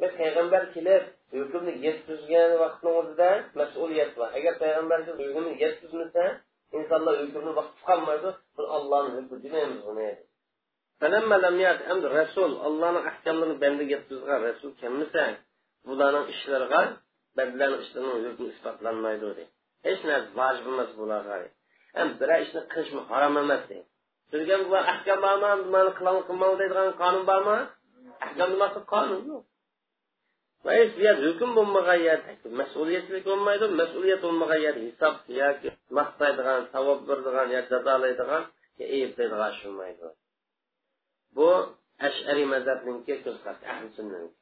Ve 0.00 0.16
Peygamber 0.16 0.74
kelib 0.74 1.04
hukmni 1.32 1.72
yetkazgan 1.86 2.50
vaqtni 2.62 2.90
o'zida 3.00 3.30
mas'uliyat 3.60 4.10
bor 4.18 4.28
agar 4.38 4.54
payg'ambar 4.62 4.98
hukmni 5.08 5.52
yetkazmasa 5.62 6.24
insonlar 6.78 7.14
hukmni 7.22 7.52
vaqt 7.58 7.76
qolmaydi 7.88 8.30
bu 8.56 8.62
ollohni 8.76 9.10
hukmi 9.16 9.36
demaymiz 9.44 9.80
buni. 9.88 10.10
Endi 11.92 12.06
rasul 12.18 12.52
allohni 12.66 13.00
ahkomlarini 13.10 13.56
bandaga 13.62 13.90
yetkazgan 13.94 14.38
rasul 14.48 14.70
kelmasa 14.80 15.24
bularning 15.88 16.26
ishlariga 16.34 16.82
bandalarni 17.36 17.78
ishlarini 17.84 18.26
hukmi 18.26 18.46
isbotlanmaydi 18.54 19.22
deydi 19.26 19.44
hech 19.86 20.00
narsa 20.08 20.30
vojib 20.38 20.66
emas 20.72 20.90
bularga. 21.00 21.36
Ham 21.96 22.08
biror 22.20 22.40
ishni 22.46 22.60
qilishmi 22.72 23.02
harom 23.10 23.34
emas 23.44 23.62
deydi 23.70 23.86
sizga 24.34 24.56
bu 24.70 24.76
ahkam 24.92 25.18
bormi 25.24 25.50
nimani 25.64 25.90
qilami 25.98 26.20
qilmang 26.28 26.54
deydigan 26.60 26.88
qonun 27.02 27.24
bormi? 27.30 27.58
Ahkam 28.26 28.48
nimasi 28.54 28.80
qonun 28.92 29.20
yo'q. 29.30 29.42
Hukm 31.26 31.50
bo'lmagan 31.58 32.00
yer 32.08 32.20
mas'uliyatlik 32.60 33.22
bo'lmaydi 33.30 33.64
mas'uliyat 33.80 34.20
bo'lmagan 34.26 34.60
yer 34.66 34.76
hisob 34.86 35.14
yoki 35.40 35.68
maqtaydigan 35.98 36.60
savob 36.72 37.00
beradigan 37.08 37.48
yo 37.54 37.60
jazolaydigan 37.70 38.42
ayblaydigan 38.84 39.54
bo'lmaydi 39.64 40.06
bu 41.36 41.48
ashariy 42.08 42.46
mazhabniki 42.54 43.14
ko'z 43.24 43.36
ahli 43.72 43.88
sunnaniki 43.96 44.38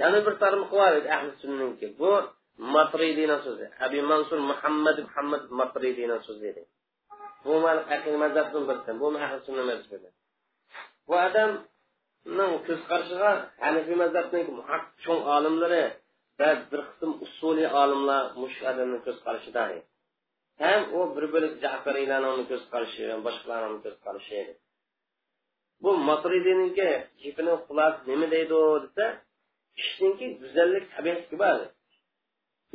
yana 0.00 0.18
bir 0.26 0.34
tarmoq 0.42 0.70
bor 0.78 0.92
edi 0.98 1.08
ahli 1.16 1.32
sunnaniki 1.42 1.86
bu 2.00 2.10
matridiyni 2.74 3.36
so'zi 3.46 3.66
abi 3.84 3.98
mansur 4.10 4.38
muhammad 4.50 4.96
muhammad 5.06 5.42
matridiyni 5.60 6.18
so'zi 6.28 6.46
edi. 6.52 6.62
Bu 7.44 7.54
aqil 7.94 8.16
mazhabdan 8.24 8.62
birisi 8.68 8.92
bu 9.00 9.06
ahli 9.24 9.38
sunna 9.46 9.62
mazhabi. 9.70 10.08
Bu 11.08 11.14
ning 12.38 12.52
ko'z 12.66 12.80
qarashiga 12.90 13.30
hanifiy 13.64 13.96
mazhabning 14.02 14.46
cho'ng 15.04 15.22
olimlari 15.36 15.84
va 16.38 16.48
bir 16.70 16.80
qism 16.88 17.10
usuliy 17.26 17.68
olimlar 17.82 18.22
mushadini 18.42 18.98
ko'z 19.06 19.18
qarashida 19.26 19.62
ham 20.62 20.80
u 20.98 21.00
bir 21.16 21.24
bo'lik 21.34 21.54
jafariylarni 21.64 22.44
ko'z 22.50 22.62
qarashi 22.72 23.02
boshqalarni 23.26 23.78
ko'z 23.84 23.96
qarashi 24.04 24.34
edi. 24.42 24.52
Bu 25.82 25.90
matridiyninki 26.08 26.88
gapini 27.22 27.54
xulosi 27.66 28.00
nima 28.10 28.26
deydi 28.34 28.56
desa 28.84 29.06
kishiniki 29.78 30.26
go'zallik 30.42 30.84
tabiatga 30.94 31.36
bor 31.42 31.58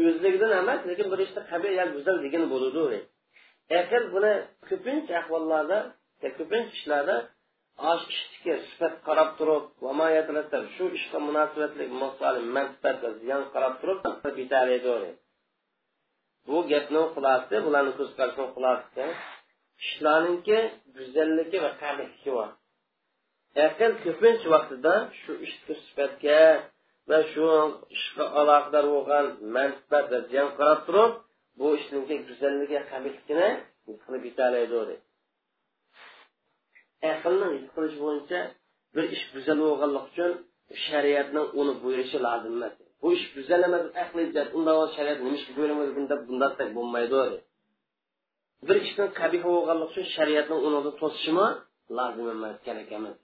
o'zligidan 0.09 0.51
emas 0.61 0.81
lekin 0.89 1.07
bir 1.11 1.19
ishda 1.25 1.41
tabiat 1.51 1.89
go'zal 1.95 2.17
degan 2.25 2.43
bo'ladi 2.53 2.99
aql 3.79 4.03
buni 4.13 4.33
ko'pincha 4.69 5.13
ahvollarda 5.21 5.79
ko'pincha 6.37 6.73
ishlarda 6.79 7.15
osh 7.91 8.05
ishdiki 8.13 8.53
sifat 8.67 8.93
qarab 9.07 9.29
turib 9.39 9.63
shu 10.75 10.85
ishga 10.97 11.17
munosabatli 11.27 11.85
manfaat 12.57 12.97
va 13.03 13.09
ziyon 13.21 13.41
qarab 13.53 13.73
turib 13.81 13.99
bu 16.47 16.57
gapni 16.71 17.01
xulosasi 17.13 17.55
bularni 17.65 17.91
ko'z 17.99 18.09
qarashini 18.17 18.47
xulosasi 18.55 19.05
ishlarninki 19.85 20.57
go'zalligi 20.97 21.57
va 21.65 21.71
qabihligi 21.81 22.31
bor. 22.37 22.49
Aql 23.67 23.91
ko'pincha 24.05 24.47
vaqtida 24.55 24.93
shu 25.21 25.31
ishki 25.47 25.73
sifatga 25.85 26.41
va 27.09 27.19
shu 27.31 27.45
ishga 27.95 28.25
aloqador 28.39 28.85
bo'lgan 28.95 29.25
manfaat 29.55 30.05
va 30.13 30.19
ziyon 30.29 30.49
qarab 30.59 30.79
turib 30.87 31.11
bu 31.59 31.67
ishninki 31.79 32.15
go'zalligi 32.27 32.79
qabihligini 32.91 33.49
qilib 34.03 34.23
yetalaydi 34.29 34.95
aqlni 37.11 37.47
qilish 37.73 37.97
bo'yicha 38.03 38.39
bir 38.95 39.05
ish 39.15 39.25
buzal 39.33 39.57
bo'lganligi 39.65 40.07
uchun 40.11 40.31
shariatning 40.87 41.47
uni 41.59 41.73
buyurishi 41.83 42.17
lozim 42.25 42.53
emas. 42.57 42.73
Bu 43.01 43.07
ish 43.17 43.25
buzal 43.35 43.61
emas 43.69 43.85
aqli 44.03 44.23
unda 44.57 44.73
shariat 44.95 45.17
nima 45.23 45.35
ishga 45.39 45.51
buyurmagan 45.57 46.05
deb 46.11 46.21
bunday 46.27 46.67
bo'lmaydi. 46.77 47.23
Bir 48.67 48.77
ishni 48.85 49.05
qabih 49.19 49.41
bo'lganlik 49.49 49.87
uchun 49.91 50.05
shariatning 50.15 50.59
uni 50.67 50.79
to'sishimi 51.01 51.47
lozim 51.97 52.27
emas 52.35 52.55
kerak 52.65 52.89
emas. 52.99 53.17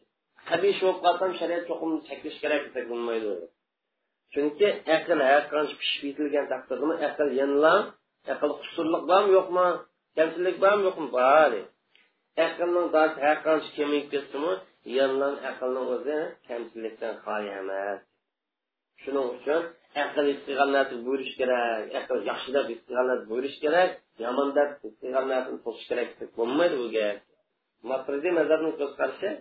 Qabih 0.49 0.73
bo'lib 0.81 0.99
qolsam 1.05 1.31
shariat 1.39 1.63
cho'qim 1.69 1.91
chakish 2.07 2.37
kerak 2.43 2.61
desak 2.65 2.85
bo'lmaydi. 2.91 3.33
Chunki 4.33 4.67
aql 4.95 5.19
har 5.29 5.43
qancha 5.51 5.75
pishib 5.81 6.03
yetilgan 6.09 6.45
taqdirda 6.53 6.95
aql 7.07 7.27
yanla 7.39 7.73
aql 8.33 8.51
qusurliq 8.61 9.03
bormi 9.11 9.31
yo'qmi 9.37 9.67
kamchilik 10.17 10.55
bormi 10.63 10.83
yo'qmi? 10.87 11.07
Bor. 11.17 11.51
Aqlning 12.45 12.87
har 13.23 13.37
qancha 13.45 13.69
kemayib 13.77 14.07
ketdimi 14.13 14.53
yolg'on 14.97 15.35
aqlning 15.49 15.87
o'zi 15.95 16.17
kamchilikdan 16.47 17.15
xoli 17.25 17.49
emas. 17.61 17.99
Shuning 19.01 19.27
uchun 19.35 19.61
aql 20.03 20.25
istig'onati 20.33 20.95
bo'lish 21.07 21.33
kerak 21.39 21.83
aql 21.99 22.19
yaxshi 22.29 22.49
deb 22.57 22.67
istig'onat 22.75 23.21
bo'lish 23.31 23.57
kerak 23.63 23.91
yomon 24.23 24.49
deb 24.57 24.69
istig'onatni 24.89 25.57
to'qish 25.65 25.87
kerak 25.91 26.09
deb 26.19 26.29
bo'lmaydi 26.37 26.75
bu 26.81 26.87
gap. 26.95 27.17
Matridiy 27.89 28.33
mazhabning 28.39 28.75
ko'z 28.81 28.91
qarashi 28.99 29.31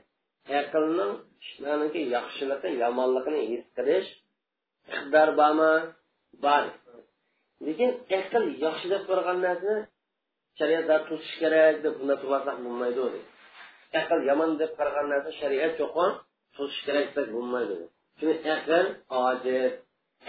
aqlning 0.60 1.12
ishlarniki 1.44 2.00
yaxshiligi 2.16 2.70
yomonligini 2.82 3.42
his 3.52 3.64
qilish 3.76 4.08
iqtidor 4.94 5.28
bormi? 5.40 5.72
Bor. 6.44 6.64
Lekin 7.66 7.90
aql 8.20 8.44
yaxshi 8.66 8.86
deb 8.92 9.02
ko'rgan 9.08 9.38
narsani 9.46 9.76
shariatlar 10.58 11.00
to'sish 11.08 11.34
kerak 11.42 11.75
deb 11.84 11.94
bunday 11.98 12.16
qilmasak 12.22 12.56
bo'lmaydi 12.64 13.00
dedi 13.06 13.20
aql 14.00 14.18
yomon 14.30 14.50
deb 14.60 14.70
qaragan 14.78 15.06
narsa 15.12 15.30
shariat 15.40 15.72
cho'qon 15.80 16.10
to'sish 16.56 16.80
kerak 16.86 17.08
deb 17.16 17.28
bo'lmaydi 17.34 17.76
chunki 18.18 18.48
aql 18.56 18.86
ojiz 19.25 19.72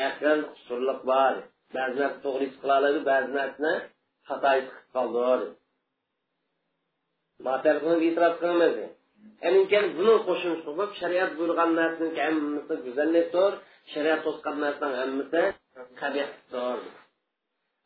aql 0.10 0.40
qusurliq 0.54 1.00
bor 1.12 1.34
ba'zi 1.76 1.96
narsa 2.02 2.18
to'g'ri 2.26 2.46
ish 2.50 2.58
qila 2.62 2.74
oladi 2.80 3.00
ba'zi 3.10 3.30
narsani 3.40 3.74
xato 4.28 4.52
ish 4.60 4.70
qilib 4.74 4.92
qoldi 4.96 5.48
matar 7.48 7.76
qilib 7.84 8.02
e'tirof 8.10 8.36
qilamiz 8.42 8.78
Әнинкен 9.48 9.92
бұның 9.98 10.24
қошын 10.26 10.56
шығып, 10.64 10.94
шариат 10.98 11.34
бұйырған 11.38 11.74
нәрсінің 11.78 12.20
әммісі 12.26 12.78
гүзәллеп 12.86 13.28
тұр, 13.34 13.58
шариат 13.94 14.24
тосқан 14.26 14.58
нәрсінің 14.64 14.96
әммісі 15.04 15.44
қабиқ 16.00 16.32
тұр. 16.54 16.82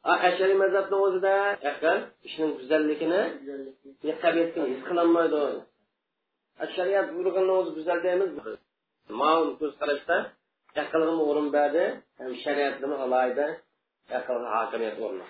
Ashariy 0.03 0.58
mazhabni 0.63 0.98
o'zida 1.05 1.34
aql 1.72 1.98
go'zalligini 2.60 3.22
qabihligini 4.24 4.67
his 4.74 4.81
qilolmaydi 4.89 5.43
shariat 6.75 7.08
buyurganni 7.15 7.53
o'zi 7.60 7.72
go'zal 7.77 8.00
deymiz. 8.05 8.31
Maun 9.20 9.50
ko'z 9.60 9.74
qarashda 9.81 10.17
aqlga 10.84 11.13
o'rin 11.29 11.48
berdi 11.58 11.84
ham 12.20 12.31
shariatni 12.43 12.96
alayda 13.05 13.46
aqlga 14.20 14.48
hokimiyat 14.55 14.98
o'rni 15.05 15.24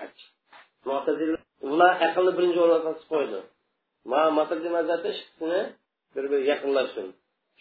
ular 1.70 1.94
aqlni 2.08 2.32
birinchi 2.38 2.60
o'ringa 2.66 2.94
qo'ydi. 3.12 3.40
Ma 4.12 4.22
matrdi 4.38 4.70
mazhabda 4.78 5.10
ikkisini 5.16 5.62
bir 6.14 6.24
biriga 6.30 6.38
yaqinlashsin. 6.52 7.08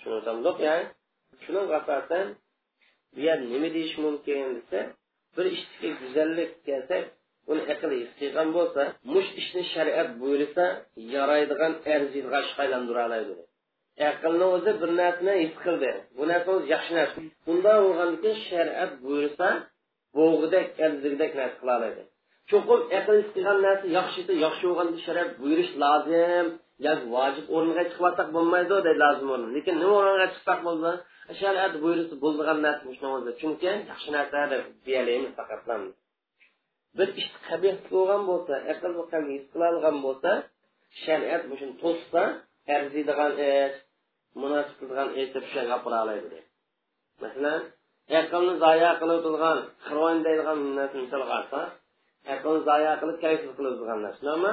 Shuni 0.00 0.21
tamdoq 0.26 0.57
ya'ni 0.69 0.85
shuning 1.45 1.67
asosan 1.79 2.26
bu 3.14 3.21
yer 3.26 3.38
nima 3.52 3.69
deyish 3.76 3.95
mumkin? 4.05 4.47
desa 4.57 4.81
bir 5.37 5.47
ishga 5.57 5.89
go'zallik 6.01 6.51
kelsa 6.67 6.97
uni 7.51 7.63
aql 7.75 7.91
his 8.01 8.11
qilgan 8.21 8.49
bo'lsa 8.57 8.83
mush 9.12 9.31
ishni 9.40 9.62
shariat 9.75 10.09
buyursa 10.21 10.64
yaraydigan 11.14 11.73
arziydigan 11.95 12.43
ishga 12.49 12.61
aylandira 12.64 13.03
oladi 13.09 13.35
aqlni 14.11 14.47
o'zi 14.57 14.73
bir 14.81 14.90
narsani 15.01 15.35
his 15.43 15.55
qildi. 15.64 15.90
Bu 16.16 16.23
narsa 16.31 16.49
o'zi 16.57 16.66
yaxshi 16.75 16.93
narsa. 16.99 17.19
Bunday 17.47 17.77
bo'lgandan 17.85 18.19
keyin 18.23 18.38
shariat 18.51 18.93
buyursa 19.05 19.47
bo'g'idek 20.16 20.66
arzigidek 20.87 21.33
narsa 21.40 21.57
qila 21.61 21.73
oladi 21.79 22.03
cho'qim 22.51 22.81
aql 22.99 23.14
his 23.21 23.29
narsa 23.66 23.87
yaxshi 23.99 24.21
yaxshi 24.47 24.64
bo'lganda 24.69 24.99
shariat 25.07 25.31
buyurish 25.40 25.73
lozim. 25.83 26.47
Yoki 26.87 27.07
vojib 27.14 27.47
o'rniga 27.57 27.85
chiqmasak 27.90 28.29
bo'lmaydi 28.37 28.75
deydi 28.87 29.01
lozim 29.05 29.29
o'rni. 29.35 29.49
Lekin 29.57 29.75
nima 29.83 29.95
o'rniga 30.01 30.27
chiqsak 30.35 30.59
bo'ldi? 30.69 30.93
Shariat 31.40 31.73
buyursa 31.83 32.14
bo'ldigan 32.25 32.59
narsa 32.66 32.83
o'zi 33.16 33.33
chunki 33.40 33.71
yaxshi 33.90 34.11
narsa 34.16 34.38
deb 34.53 34.62
faqat 35.38 35.62
bir 36.99 37.09
ish 37.21 37.31
qabih 37.49 37.75
bo'lgan 37.93 38.23
bo'lsa 38.31 38.55
aql 38.73 38.93
his 39.33 39.45
qila 39.53 39.66
olgan 39.73 39.97
bo'lsa 40.07 40.31
shariat 41.05 41.43
shuni 41.61 41.75
to'ssa 41.83 42.23
arziydigan 42.77 43.33
ish 43.51 43.77
munosib 44.43 44.77
qilgan 44.81 45.09
gapira 45.71 45.99
oladi 46.05 46.40
masalan 47.23 47.61
aqlni 48.21 48.55
zoya 48.64 48.90
deydigan 50.27 50.59
olsak 51.38 51.64
aqlni 52.35 52.61
zoya 52.69 52.93
qilib 53.01 53.16
narsa. 54.07 54.51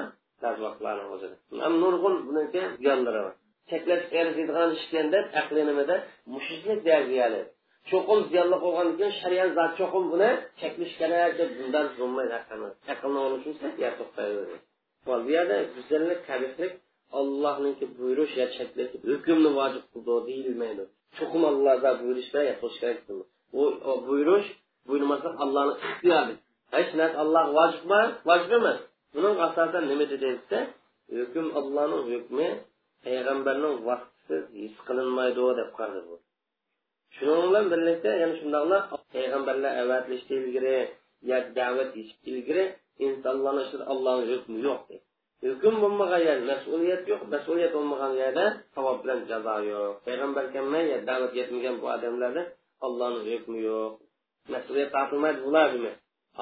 Vaqtlarni 0.65 1.05
o'zida 1.15 1.35
nurg'un 1.83 2.15
buniki 2.27 2.61
yonlari 2.87 3.19
bor 3.25 3.33
cheklash 3.71 4.05
arziydigan 4.21 4.69
ishgan 4.79 5.07
deb 5.15 5.25
aqli 5.41 5.61
nimada 5.69 5.95
mushishlik 6.33 6.79
deyiladi 6.87 7.41
cho'qim 7.89 8.19
ziyonli 8.29 8.57
bo'lgandan 8.63 8.95
keyin 8.99 9.13
shariat 9.21 9.49
zot 9.57 9.71
cho'qim 9.79 10.03
buni 10.13 10.29
cheklash 10.61 10.93
kerak 11.01 11.31
deb 11.39 11.49
bundan 11.59 11.85
bo'lmaydi 11.99 12.35
aqlni 12.93 13.19
olishsa 13.27 13.67
yer 13.83 13.93
to'xtaydi 13.99 14.41
bu 15.05 15.11
yerda 15.35 15.57
go'zallik 15.75 16.19
qabihlik 16.29 16.71
allohniki 17.19 17.85
buyurish 17.97 18.33
yo 18.39 18.45
cheklash 18.57 18.91
hukmni 19.11 19.49
vojib 19.59 19.83
qildi 19.93 20.15
deyilmaydi 20.29 20.83
cho'qim 21.17 21.43
allohda 21.51 21.89
buyurishda 22.01 22.39
to'sish 22.61 22.79
kerak 22.81 22.99
u 23.59 23.93
buyurish 24.07 24.47
buyurmasa 24.87 25.27
allohni 25.43 25.73
ixtiyori 25.87 26.35
hech 26.75 26.91
narsa 26.99 27.17
alloh 27.23 27.45
vojibmi 27.57 28.01
vojib 28.29 28.51
emas 28.59 28.79
buning 29.13 29.35
asosan 29.47 29.83
nima 29.91 30.05
desa 30.11 30.59
hukm 31.17 31.45
allohning 31.59 32.03
hukmi 32.11 32.47
payg'ambarning 33.03 33.75
vaqtisiz 33.87 34.43
his 34.61 34.75
qilinmaydi 34.87 35.45
deb 35.59 35.69
qaradi 35.77 36.01
bu. 36.07 36.15
Shuning 37.15 37.43
bilan 37.49 37.65
birlikda 37.71 38.11
yana 38.21 38.35
shundoqla 38.39 38.77
payg'ambarlar 39.13 39.71
avatlish 39.83 40.23
ilgari 40.37 40.77
yo 41.29 41.37
da'vat 41.57 41.91
ilgari 42.31 42.65
insonlarni 43.05 43.61
ichida 43.65 43.85
allohni 43.93 44.25
hukmi 44.31 44.57
yo'q 44.67 44.81
hukm 45.45 45.75
bo'lmagan 45.83 46.21
yer 46.27 46.39
mas'uliyat 46.51 47.01
yo'q 47.11 47.21
mas'uliyat 47.33 47.71
bo'lmagan 47.77 48.13
yerda 48.21 48.45
savob 48.75 48.97
bilan 49.03 49.19
jazo 49.29 49.55
yo'q 49.71 49.93
payg'ambar 50.05 50.45
kelmay 50.53 50.85
da'vat 51.09 51.31
yetmagan 51.39 51.75
bu 51.81 51.85
odamlarda 51.95 52.43
allohni 52.85 53.19
hukmi 53.29 53.59
yo'q 53.69 53.91
mas'uliyat 54.53 54.89
tortilmaydi 54.95 55.39
bular 55.47 55.69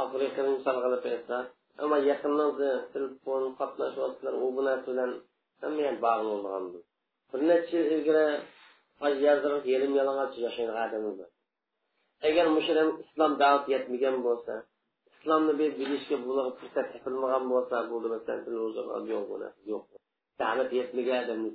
oxirgi 0.01 0.41
misol 0.55 0.77
qilib 0.83 1.03
aytsa 1.11 1.37
ammo 1.81 1.97
yaqindan 2.11 2.51
telefon 2.93 3.43
qatnashyaptilar 3.59 4.33
u 4.43 4.45
bu 4.55 4.61
narsa 4.67 4.87
bilan 4.91 5.11
hamma 5.61 5.91
bog'langan 6.05 6.63
bir 7.31 7.41
necha 7.49 7.75
yil 7.79 7.89
ilgari 7.95 8.27
yazdirib 9.27 9.63
yelim 9.73 9.91
yalang'och 9.99 10.33
yashaydigan 10.45 10.83
odamlar 10.87 11.13
bor 11.19 11.29
agar 12.27 12.45
musharam 12.57 12.89
islom 13.03 13.31
da'vat 13.41 13.65
yetmagan 13.73 14.15
bo'lsa 14.27 14.53
islomni 15.13 15.53
bilishga 15.79 16.17
fursat 16.59 16.87
topilmagan 16.93 17.43
bo'lsa 17.53 17.75
bu 17.89 17.95
yo'q 19.13 19.29
yo'q. 19.71 19.85
Da'vat 20.41 20.69
yetmagan 20.79 21.19
odamni 21.23 21.51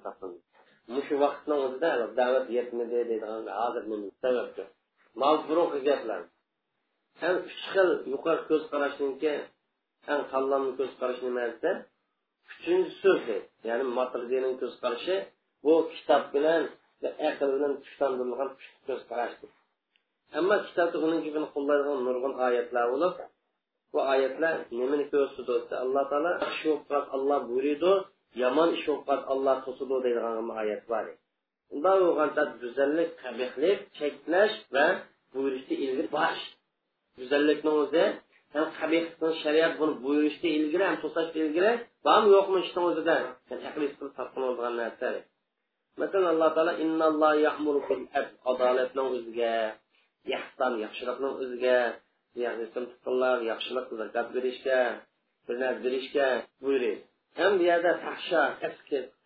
mushu 0.95 1.15
vaqtni 1.25 1.55
o'zida 1.65 1.91
da'vat 2.21 2.47
yetmadi 2.57 2.91
deydigan 3.11 3.31
hozir 3.61 3.83
sababga 4.23 4.65
mavzuruq 5.23 5.73
gaplar 5.89 6.21
ham 7.21 7.35
uch 7.49 7.59
xil 7.73 7.91
yuqori 8.13 8.43
ko'z 8.51 8.63
qarashniki 8.73 9.33
eng 10.13 10.23
qallamni 10.33 10.73
ko'z 10.79 10.93
qarashi 11.01 11.23
nima 11.29 11.43
desa 11.51 11.71
uchinchi 12.53 12.93
so'z 13.03 13.27
ya'ni 13.69 13.85
matrdiyning 13.99 14.55
ko'z 14.63 14.75
qarashi 14.83 15.17
bu 15.65 15.75
kitob 15.95 16.23
bilan 16.35 16.63
aql 17.31 17.49
bilan 17.55 17.73
kuchlantirilgan 17.85 18.51
ko'z 18.87 19.01
qarashdir 19.11 19.51
ammo 20.39 20.57
kitobda 20.67 20.97
uning 21.07 21.21
gapini 21.27 21.49
qo'llaydigan 21.55 21.99
nurg'un 22.07 22.35
oyatlar 22.47 22.85
bo'lib 22.93 23.15
bu 23.93 24.01
oyatlar 24.15 24.55
nimani 24.79 25.05
ko'rsatdi 25.13 25.43
desa 25.51 25.75
alloh 25.85 26.05
taolo 26.11 26.33
yaxshi 26.45 26.67
o'qib 26.77 27.05
olloh 27.17 27.41
buyuriydi 27.49 27.93
yomon 28.43 28.69
ish 28.77 28.87
o'qib 28.95 29.21
olloh 29.33 29.57
to'sidi 29.65 29.97
deydigan 30.05 30.51
oyat 30.63 30.83
bor 30.93 31.05
undan 31.75 31.97
bo'lganda 32.05 32.43
go'zallik 32.63 33.11
qabihlik 33.23 33.79
cheklash 33.99 34.57
va 34.75 34.87
buyurishni 35.33 35.75
ilgari 35.85 36.11
borish 36.17 36.45
go'zallikni 37.19 37.71
o'zi 37.83 38.05
ham 38.55 38.67
qabihni 38.79 39.29
shariat 39.43 39.73
buni 39.81 39.95
buyurishga 40.05 40.49
ilgari 40.59 40.85
ham 40.89 40.97
to'sashga 41.05 41.39
ilgari 41.47 41.73
bormi 42.07 42.29
yo'qmi 42.37 42.59
ishni 42.65 42.81
o'zida? 42.89 43.17
Aqli 43.69 43.87
qilib 43.95 44.13
topqiladigan 44.19 44.75
narsa. 44.83 45.09
Masalan 46.01 46.29
alloh 46.35 46.51
taolo 46.57 46.73
adolatning 48.51 49.09
o'ziga 49.17 49.55
ehson 50.37 50.73
yaxshilikning 50.85 51.35
o'ziga 51.43 51.79
yaxshilik 53.51 53.87
zakat 54.01 54.27
berishga 54.37 54.81
bir 55.47 55.57
narsa 55.63 55.81
berishga 55.87 56.29
buyuradi 56.63 56.93
ham 57.39 57.53
bu 57.59 57.63
yerda 57.71 57.93
fahsha 58.05 58.43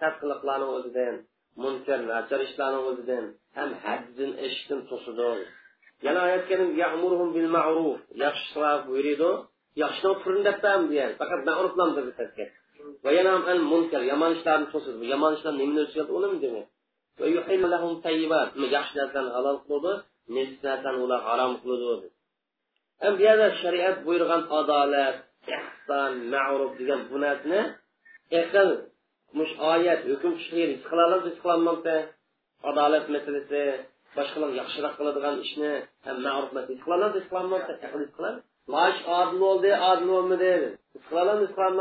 qatqiliqlarni 0.03 0.67
o'zidan 0.77 1.15
munkar 1.63 2.01
nachar 2.13 2.41
ishlarni 2.49 2.81
o'zidan 2.91 3.25
ham 3.57 3.71
haddan 3.85 4.31
eshikdan 4.47 4.81
to'sidi 4.91 5.31
yana 6.07 6.21
aytganim 6.31 6.71
karim 6.79 7.29
bil 7.37 7.49
ma'ruf. 7.57 7.99
Yaxshilar 8.25 8.77
buyuradi 8.89 9.31
yaxshidan 9.83 10.15
turin 10.23 10.43
debdan 10.49 10.81
degan. 10.91 11.11
Faqat 11.21 11.41
ma'ruflam 11.49 11.91
deb 11.97 12.07
va 13.05 13.11
yana 13.19 13.33
an 13.51 13.59
munkar 13.73 14.03
yomon 14.13 14.31
ishlarni 14.37 14.67
to'sidi 14.73 15.05
yomon 15.13 15.33
ishlar 15.37 15.55
nimani 15.61 15.81
o'chiradi 15.85 16.13
uni 16.19 16.29
demak 16.45 16.67
va 17.21 17.27
yuhillu 17.37 17.67
lahum 17.75 17.93
tayyibat. 18.07 18.49
Yaxshi 18.77 18.95
narsani 19.01 19.31
halol 19.37 19.59
qiladi 19.67 19.93
nesis 20.35 20.61
narsani 20.67 20.99
ular 21.05 21.21
harom 21.29 21.53
qiladi 21.63 22.09
ham 23.03 23.13
bu 23.19 23.23
yerda 23.29 23.49
shariat 23.63 23.97
buyurgan 24.07 24.43
adolat 24.59 25.17
ehson 25.57 26.13
ma'ruf 26.35 26.73
degan 26.81 27.01
bu 27.11 27.17
narsani 27.25 27.61
aql 28.41 28.69
mush 29.39 29.53
oyat 29.73 30.01
hukm 30.11 30.33
chiqir 30.43 30.69
his 30.75 30.83
qila 30.89 31.03
olamiz 31.09 31.27
his 31.31 31.41
adolat 32.71 33.05
masalasi 33.15 33.63
boshqalar 34.17 34.51
yaxshiroq 34.61 34.95
qiladigan 34.99 35.37
ishni 35.47 35.73
ham 36.07 36.17
ma'ruf 36.27 36.51
his 36.71 36.81
qila 36.85 36.95
olamiz 36.99 37.25
taqlid 37.83 38.11
qilolmabdi 38.17 38.43
mash 38.75 38.99
odil 39.19 39.39
bo'ldi 39.45 39.71
odil 39.91 40.09
bo'lmadi 40.15 40.53
his 40.95 41.05
qila 41.09 41.23
masalan 41.31 41.75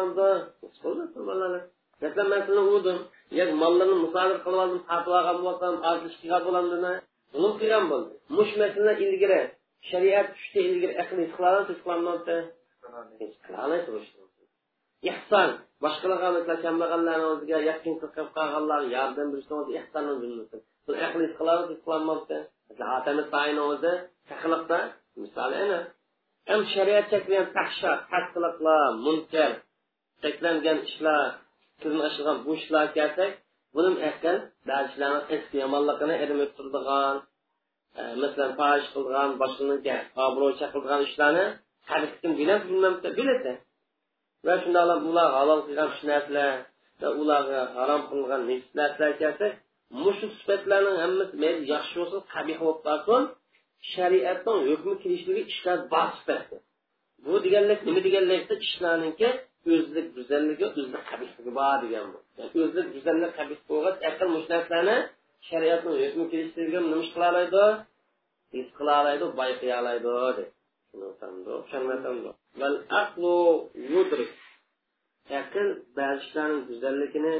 man 2.31 2.67
urdim 2.75 2.97
yo 3.37 3.43
mollarni 3.61 3.95
qilib 4.43 4.61
oldim 4.63 4.79
sotib 4.89 5.11
olgan 5.17 5.37
bo'lsam 5.47 5.73
ortish 5.89 6.15
qilgan 6.21 6.41
bo'lamdimi 6.47 6.93
zulm 7.33 7.53
qilgan 7.59 7.85
bo'ldi. 7.91 8.11
Mush 8.37 8.53
masala 8.61 8.93
ilgari 9.05 9.41
shariat 9.89 10.27
tushdi 10.35 10.59
ilgari 10.69 10.93
aqli 11.03 11.19
his 11.25 11.33
qila 11.37 11.49
hech 11.55 11.69
his 11.71 11.79
qilolmabdi 11.85 12.37
qila 13.45 15.43
boshqalarga 15.83 16.55
kambag'allarni 16.65 17.25
o'ziga 17.33 17.57
yaqin 17.69 17.93
qilib 18.01 18.29
qolganlarga 18.37 18.89
yordam 18.97 19.27
berishni 19.33 19.55
o'zi 19.61 19.71
ehsonni 19.81 20.13
jumlasi 20.21 20.57
bu 20.85 20.91
aql 21.05 21.21
qilamiz 21.37 21.69
qilolmabdi. 21.83 22.37
Atamiz 22.97 23.27
tayini 23.35 23.63
o'zi 23.71 23.93
haqliqda 24.31 24.79
misoli 25.21 25.55
ana 25.65 25.79
ham 26.49 26.61
shariat 26.73 27.05
cheklagan 27.11 27.47
fahsha 27.55 27.91
qattiqliklar 28.11 28.81
munkar 29.05 29.51
cheklangan 30.23 30.77
ishlar 30.89 31.23
ko'zni 31.81 32.01
ochilgan 32.07 32.37
bu 32.45 32.51
ishlar 32.59 32.85
kelsak 32.97 33.31
buni 33.75 33.91
aql 34.11 34.35
ba'zi 34.69 34.87
ishlarni 34.91 35.21
eski 35.35 35.55
yomonligini 35.63 36.15
erimib 36.23 36.51
turadigan 36.57 37.15
e, 37.99 38.01
masalan 38.21 38.51
fohish 38.59 38.87
qilgan 38.95 39.29
boshqaniki 39.41 39.95
obro'cha 40.25 40.67
qilgan 40.73 41.01
ishlarni 41.07 41.45
hadisdan 41.89 42.31
biladi 42.39 42.63
bilmamsa 42.69 43.09
biladi. 43.19 43.53
Va 44.45 44.53
shundoq 44.63 45.01
ular 45.09 45.27
halol 45.37 45.59
qilgan 45.67 45.89
shu 45.95 46.03
narsalar 46.11 46.51
va 47.01 47.09
ularga 47.21 47.61
harom 47.75 48.01
qilgan 48.11 48.41
narsalar 48.79 49.11
kelsak 49.21 49.53
mushu 50.03 50.27
sifatlarning 50.37 50.97
hammasi 51.03 51.35
mayli 51.43 51.63
yaxshi 51.73 51.95
bo'lsin 51.99 52.21
qabih 52.33 52.57
bo'lib 52.63 52.81
qolsin 52.87 53.23
shariatning 53.93 54.59
hukmi 54.69 54.93
kelishligi 55.03 55.43
ishlar 55.53 55.77
bor 55.93 56.09
sifatda 56.19 56.57
bu 57.25 57.33
deganlik 57.45 57.79
nima 57.87 58.01
deganlikda 58.07 58.55
ishlarniki 58.67 59.29
o'zlik 59.73 60.07
go'zalligi 60.15 60.63
o'zlik 60.69 61.03
qabihligi 61.11 61.51
bor 61.59 61.75
degan 61.83 62.05
bu. 62.13 62.19
O'zlik 62.63 62.87
go'zallik 62.95 63.31
qabih 63.39 63.59
bo'lg'ach 63.69 63.97
aql 64.09 64.27
mush 64.35 64.47
narsani 64.53 64.97
shariatning 65.49 65.95
hukmi 66.03 66.25
kelishligiga 66.31 66.79
nima 66.85 66.97
ish 67.03 67.11
qila 67.15 67.27
oladi 67.33 67.65
his 68.55 68.67
qila 68.77 68.93
oladi 69.01 69.25
bayqay 69.39 69.71
oladi 69.81 70.09
deb 70.37 70.49
val 72.61 72.75
yudrik. 73.93 74.31
Aql 75.41 75.67
ba'zi 75.97 76.19
ishlarning 76.25 76.61
go'zalligini 76.69 77.35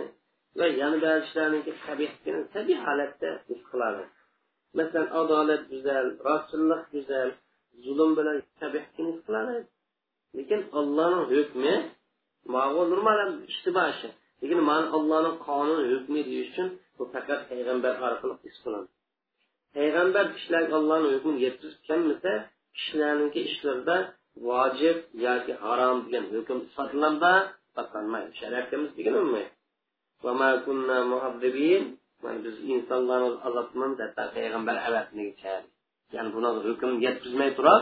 va 0.58 0.66
yana 0.82 0.98
ba'zi 1.04 1.22
ishlarniki 1.28 1.72
qabihligini 1.86 2.42
tabiiy 2.56 2.80
holatda 2.86 3.30
his 3.50 3.62
qiladi 3.72 4.04
masalan 4.78 5.08
adolat 5.22 5.62
go'zal 5.72 6.08
rostchilik 6.28 6.84
go'zal 6.94 7.30
zulm 7.86 8.12
bilan 8.18 8.36
his 8.42 9.20
qiladi 9.28 9.58
lekin 10.38 10.62
allohning 10.80 11.26
hukmi 11.34 11.74
ishtiboshi 13.52 14.10
lekin 14.42 14.60
man 14.70 14.84
allohning 14.98 15.38
qonun 15.48 15.80
hukmi 15.92 16.20
deyish 16.30 16.50
uchun 16.52 16.68
bu 16.98 17.04
faqat 17.13 17.39
payg'ambar 17.50 17.94
orqali 18.08 18.36
his 18.46 18.58
qiladi 18.63 18.89
payg'ambar 19.76 20.26
kishilarga 20.36 20.74
allohni 20.82 21.08
hukmini 21.16 21.39
yetkazib 21.46 21.82
kelmasa 21.89 22.34
kishilarniki 22.76 23.39
ishlarida 23.50 23.98
vojib 24.48 24.98
yoki 25.26 25.54
harom 25.63 25.98
degan 26.06 26.26
hukm 26.36 26.58
isbotlanda 26.68 27.34
topolmaydi 27.76 28.32
shariatimiz 28.42 28.92
degan 28.98 29.16
mana 32.23 32.39
biz 32.45 32.55
insonlarni 32.73 33.29
azobimiz 33.47 33.99
hatto 34.03 34.23
payg'ambar 34.36 34.77
avatligicha 34.88 35.53
ya'ni 36.13 36.29
buni 36.36 36.49
hukm 36.67 36.91
yetkazmay 37.05 37.49
turib 37.57 37.81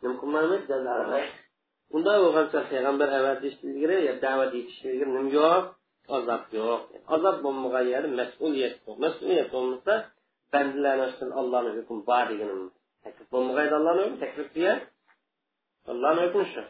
nima 0.00 0.14
qilmaymiz 0.20 0.62
unday 1.96 2.16
bo'lgancha 2.24 2.60
payg'ambar 2.70 3.08
avatish 3.18 3.56
ilgari 3.68 3.98
da'vat 4.24 4.52
etish 4.60 4.80
ilgari 4.90 5.10
nima 5.16 5.30
yo'q 5.38 5.64
azob 6.16 6.42
yo'q 6.58 6.80
azob 7.14 7.36
bo'lmagan 7.44 7.84
yeri 7.94 8.08
mas'uliyat 8.20 8.74
yo'q 8.86 8.96
mas'uliyat 9.04 9.48
bo'lmasa 9.54 9.94
bandalarni 10.52 11.26
allohni 11.40 11.70
hukmi 11.78 12.00
bor 12.10 12.24
deganimiz 12.30 12.72
taklif 13.04 13.26
bo'lmag'aydi 13.34 13.74
allohni 13.78 14.02
hukmi 14.04 14.18
taklif 14.24 14.48
deya 14.56 14.74
allohni 15.92 16.20
hukmi 16.26 16.44
shu 16.52 16.62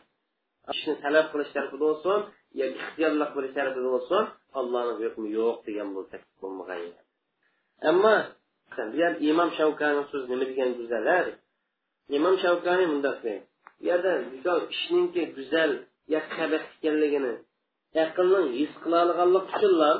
ishni 0.72 0.94
talab 1.04 1.26
qilish 1.32 1.52
bo'lsin 1.84 2.18
ixtiyorlik 2.54 3.30
bir 3.36 3.44
tarafida 3.56 3.88
bo'lsin 3.96 4.22
allohni 4.58 4.92
hukmi 5.00 5.28
yo'q 5.38 5.56
degan 5.66 5.88
bo'lsa 5.96 6.16
bo'lmagan 6.40 6.80
ammo 7.90 8.14
bu 8.76 8.96
yer 9.02 9.12
imom 9.30 9.50
shavkani 9.58 10.02
so'zi 10.10 10.26
nima 10.32 10.44
degan 10.50 10.70
go'zal 10.78 11.26
imom 12.16 12.34
shavkani 12.44 12.84
bundoq 12.92 13.16
deydi. 13.24 13.44
Bu 13.78 13.84
yerda 13.88 14.12
ishninki 14.74 15.22
go'zal 15.36 15.70
yo 16.12 16.20
qabih 16.36 16.62
ekanligini 16.76 17.34
aqlning 18.04 18.48
his 18.60 18.72
qila 18.82 18.98
olganlik 19.04 19.44
uchunlar 19.54 19.96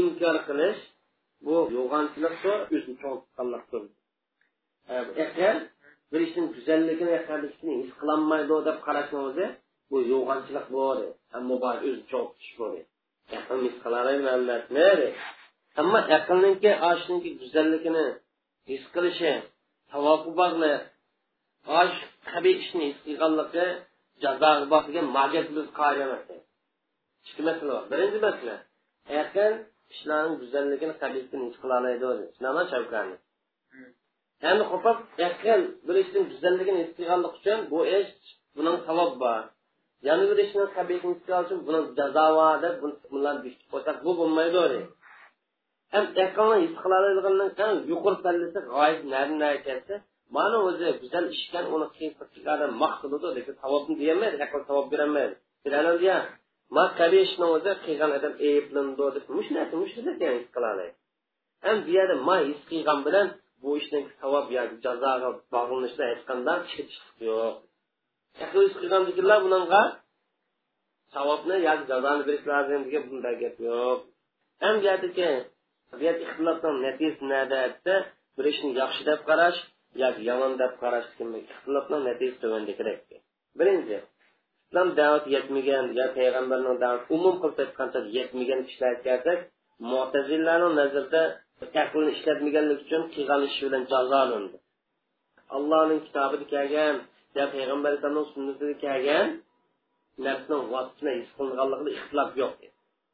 inkor 0.00 0.36
qilish 0.48 0.80
bu 1.46 1.56
yo'g'onchilikdir 1.76 2.56
o'zini 2.74 2.96
cho'ng 3.02 3.18
tutganlikdir 3.22 3.82
e, 4.92 4.94
aql 5.24 5.56
bir 6.10 6.20
ishning 6.26 6.46
go'zalligini 6.56 7.12
his 7.82 7.92
qilolmaydi 8.00 8.56
deb 8.68 8.78
qarashni 8.86 9.18
o'zi 9.28 9.46
bu 9.90 9.96
yo'g'onchilik 10.12 10.66
bo'ladi 10.74 11.06
ammo 11.36 11.54
bor 11.64 11.76
o'zi 11.86 12.02
cho'ng 12.10 12.28
tutish 12.30 12.54
bo'ladi 12.60 12.82
aql 13.38 13.58
his 13.66 13.76
qilavermaydi 13.84 15.08
ammo 15.80 15.98
aqlniki 16.18 16.70
oshniki 16.90 17.30
go'zalligini 17.40 18.06
his 18.70 18.82
qilishi 18.94 19.32
savobi 19.92 20.30
bog'liq 20.40 20.80
osh 21.80 21.96
qabih 22.30 22.54
ishni 22.64 22.84
his 22.90 22.98
qilganligi 23.06 23.66
jazoga 24.22 24.66
bog'ligan 24.74 25.06
magat 25.18 25.46
biz 25.56 25.66
qoida 25.80 26.04
ikki 27.28 27.42
masala 27.48 27.72
bor. 27.76 27.84
Birinchi 27.90 28.18
masala 28.26 28.56
aql 29.22 29.52
ishlarni 29.94 30.34
go'zalligini 30.42 30.94
qabihligini 31.02 31.44
his 31.48 31.56
qilolmaydi 31.62 32.08
shunaqa 32.36 32.62
shavkani 32.72 33.16
endi 34.50 34.64
qo'pib 34.72 34.98
aql 35.28 35.60
bir 35.86 35.96
ishning 36.04 36.24
go'zalligini 36.32 36.80
his 36.84 36.92
qilganlik 36.98 37.32
uchun 37.38 37.58
bu 37.72 37.78
ish 37.98 38.10
buning 38.56 38.76
savob 38.86 39.12
bor. 39.24 39.42
Yana 40.06 40.24
bir 40.30 40.38
ishni 40.44 40.64
qabihligini 40.76 41.34
uchun 41.42 41.58
buni 41.66 41.80
jazo 41.98 42.46
deb 42.64 42.74
bularni 43.12 43.40
bekitib 43.44 43.68
qo'ysak 43.72 43.96
bu 44.04 44.12
bo'lmaydi 44.20 44.80
ham 45.92 46.04
aqlni 46.24 46.56
his 46.64 46.74
qiladiganning 46.82 47.52
eng 47.64 47.76
yuqori 47.92 48.18
pallasi 48.24 48.60
g'oyat 48.72 49.00
nari 49.42 49.58
kelsa 49.68 49.94
mana 50.36 50.56
o'zi 50.68 50.88
go'zal 51.00 51.24
ish 51.34 51.44
ekan 51.48 51.64
uni 51.74 51.86
qiyinchiliklardan 51.96 52.72
maqsadidi 52.82 53.28
lekin 53.36 53.54
savobni 53.62 53.94
deyolmaydi 54.02 54.36
aql 54.46 54.60
savob 54.68 54.86
berolmaydi. 54.92 55.34
Ma 56.76 56.84
qabishni 57.00 57.46
o'zi 57.56 57.72
qilgan 57.84 58.10
odam 58.18 58.34
ayblandi 58.50 59.04
deb 59.16 59.26
mush 59.36 59.50
narsa 59.56 59.74
mush 59.82 59.94
narsa 60.06 60.26
his 60.36 60.46
qiladi. 60.54 60.86
Ham 61.64 61.76
bu 61.84 61.90
yerda 61.96 62.14
ma 62.28 62.36
his 62.48 62.60
qilgan 62.70 62.98
bilan 63.06 63.26
bu 63.62 63.70
ishning 63.80 64.06
savob 64.20 64.46
yoki 64.56 64.76
jazoga 64.84 65.30
bog'lanishda 65.54 66.04
hech 66.10 66.22
qanday 66.30 66.58
yo'q. 67.28 67.54
Aql 68.44 68.58
his 68.64 68.74
qilgandikilar 68.80 69.38
bunga 69.44 69.82
savobni 71.14 71.56
yoki 71.68 71.84
jazoni 71.90 72.22
berish 72.28 72.44
lozim 72.50 72.80
degan 72.86 73.02
bunday 73.10 73.34
gap 73.42 73.56
yo'q. 73.68 73.98
Ham 74.62 74.74
bu 74.80 74.84
yerdagi 74.88 75.30
bu 75.98 76.02
yerda 76.06 76.22
ixtilofning 76.26 76.76
natijasi 76.86 77.22
nada 77.32 77.60
desa 77.72 77.94
bir 78.36 78.44
ishni 78.52 78.70
yaxshi 78.82 79.02
deb 79.10 79.20
qarash 79.28 79.58
yoki 80.02 80.22
yomon 80.30 80.52
deb 80.62 80.72
qarash 80.82 81.06
ixtilofning 81.12 82.02
natijasi 82.08 82.38
tuvandikrak 82.42 83.00
birinchi 83.58 83.96
islom 84.66 84.88
da'vat 85.00 85.24
yetmagan 85.34 85.84
yo 85.98 86.06
payg'ambarning 86.18 86.76
da'vat 86.84 87.02
umum 87.16 87.34
qilib 87.42 87.58
aytgancha 87.64 88.00
yetmagan 88.18 88.60
kishilar 88.66 88.94
kelsak 89.06 89.40
mo'tazillarning 89.90 90.74
nazarida 90.80 91.22
aqlni 91.84 92.10
ishlatmaganlik 92.16 92.78
uchun 92.84 93.02
qilgan 93.14 93.40
ishi 93.48 93.60
bilan 93.66 93.82
jazolandi. 93.92 94.56
Allohning 95.56 96.00
kitobida 96.06 96.44
kelgan 96.54 96.96
yo 97.36 97.44
payg'ambar 97.54 97.88
alayhisalomning 97.90 98.28
sunnatida 98.34 98.74
kelgan 98.84 99.26
narsani 100.26 100.56
vositini 100.72 101.12
his 101.20 101.30
qilinganligida 101.36 101.90
ixtilof 101.96 102.30
yo'q 102.42 102.54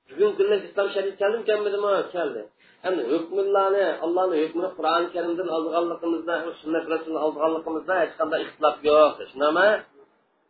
bugungi 0.08 0.34
kunda 0.38 0.56
islom 0.68 0.88
shariat 0.94 1.16
keldimi 1.20 1.44
kelmadimi 1.50 1.92
keldi 2.14 2.42
endi 2.88 3.02
hukmlarni 3.12 3.86
allohni 4.04 4.36
hukmini 4.42 4.70
qur'oni 4.78 5.06
karimdan 5.14 5.48
olganligimizda 5.56 6.34
sunnat 6.62 6.84
rasulni 6.92 7.20
olganligimizda 7.26 7.94
hech 8.02 8.12
qanday 8.20 8.40
ixtilof 8.46 8.76
yo'q 8.88 9.16
shunami 9.30 9.68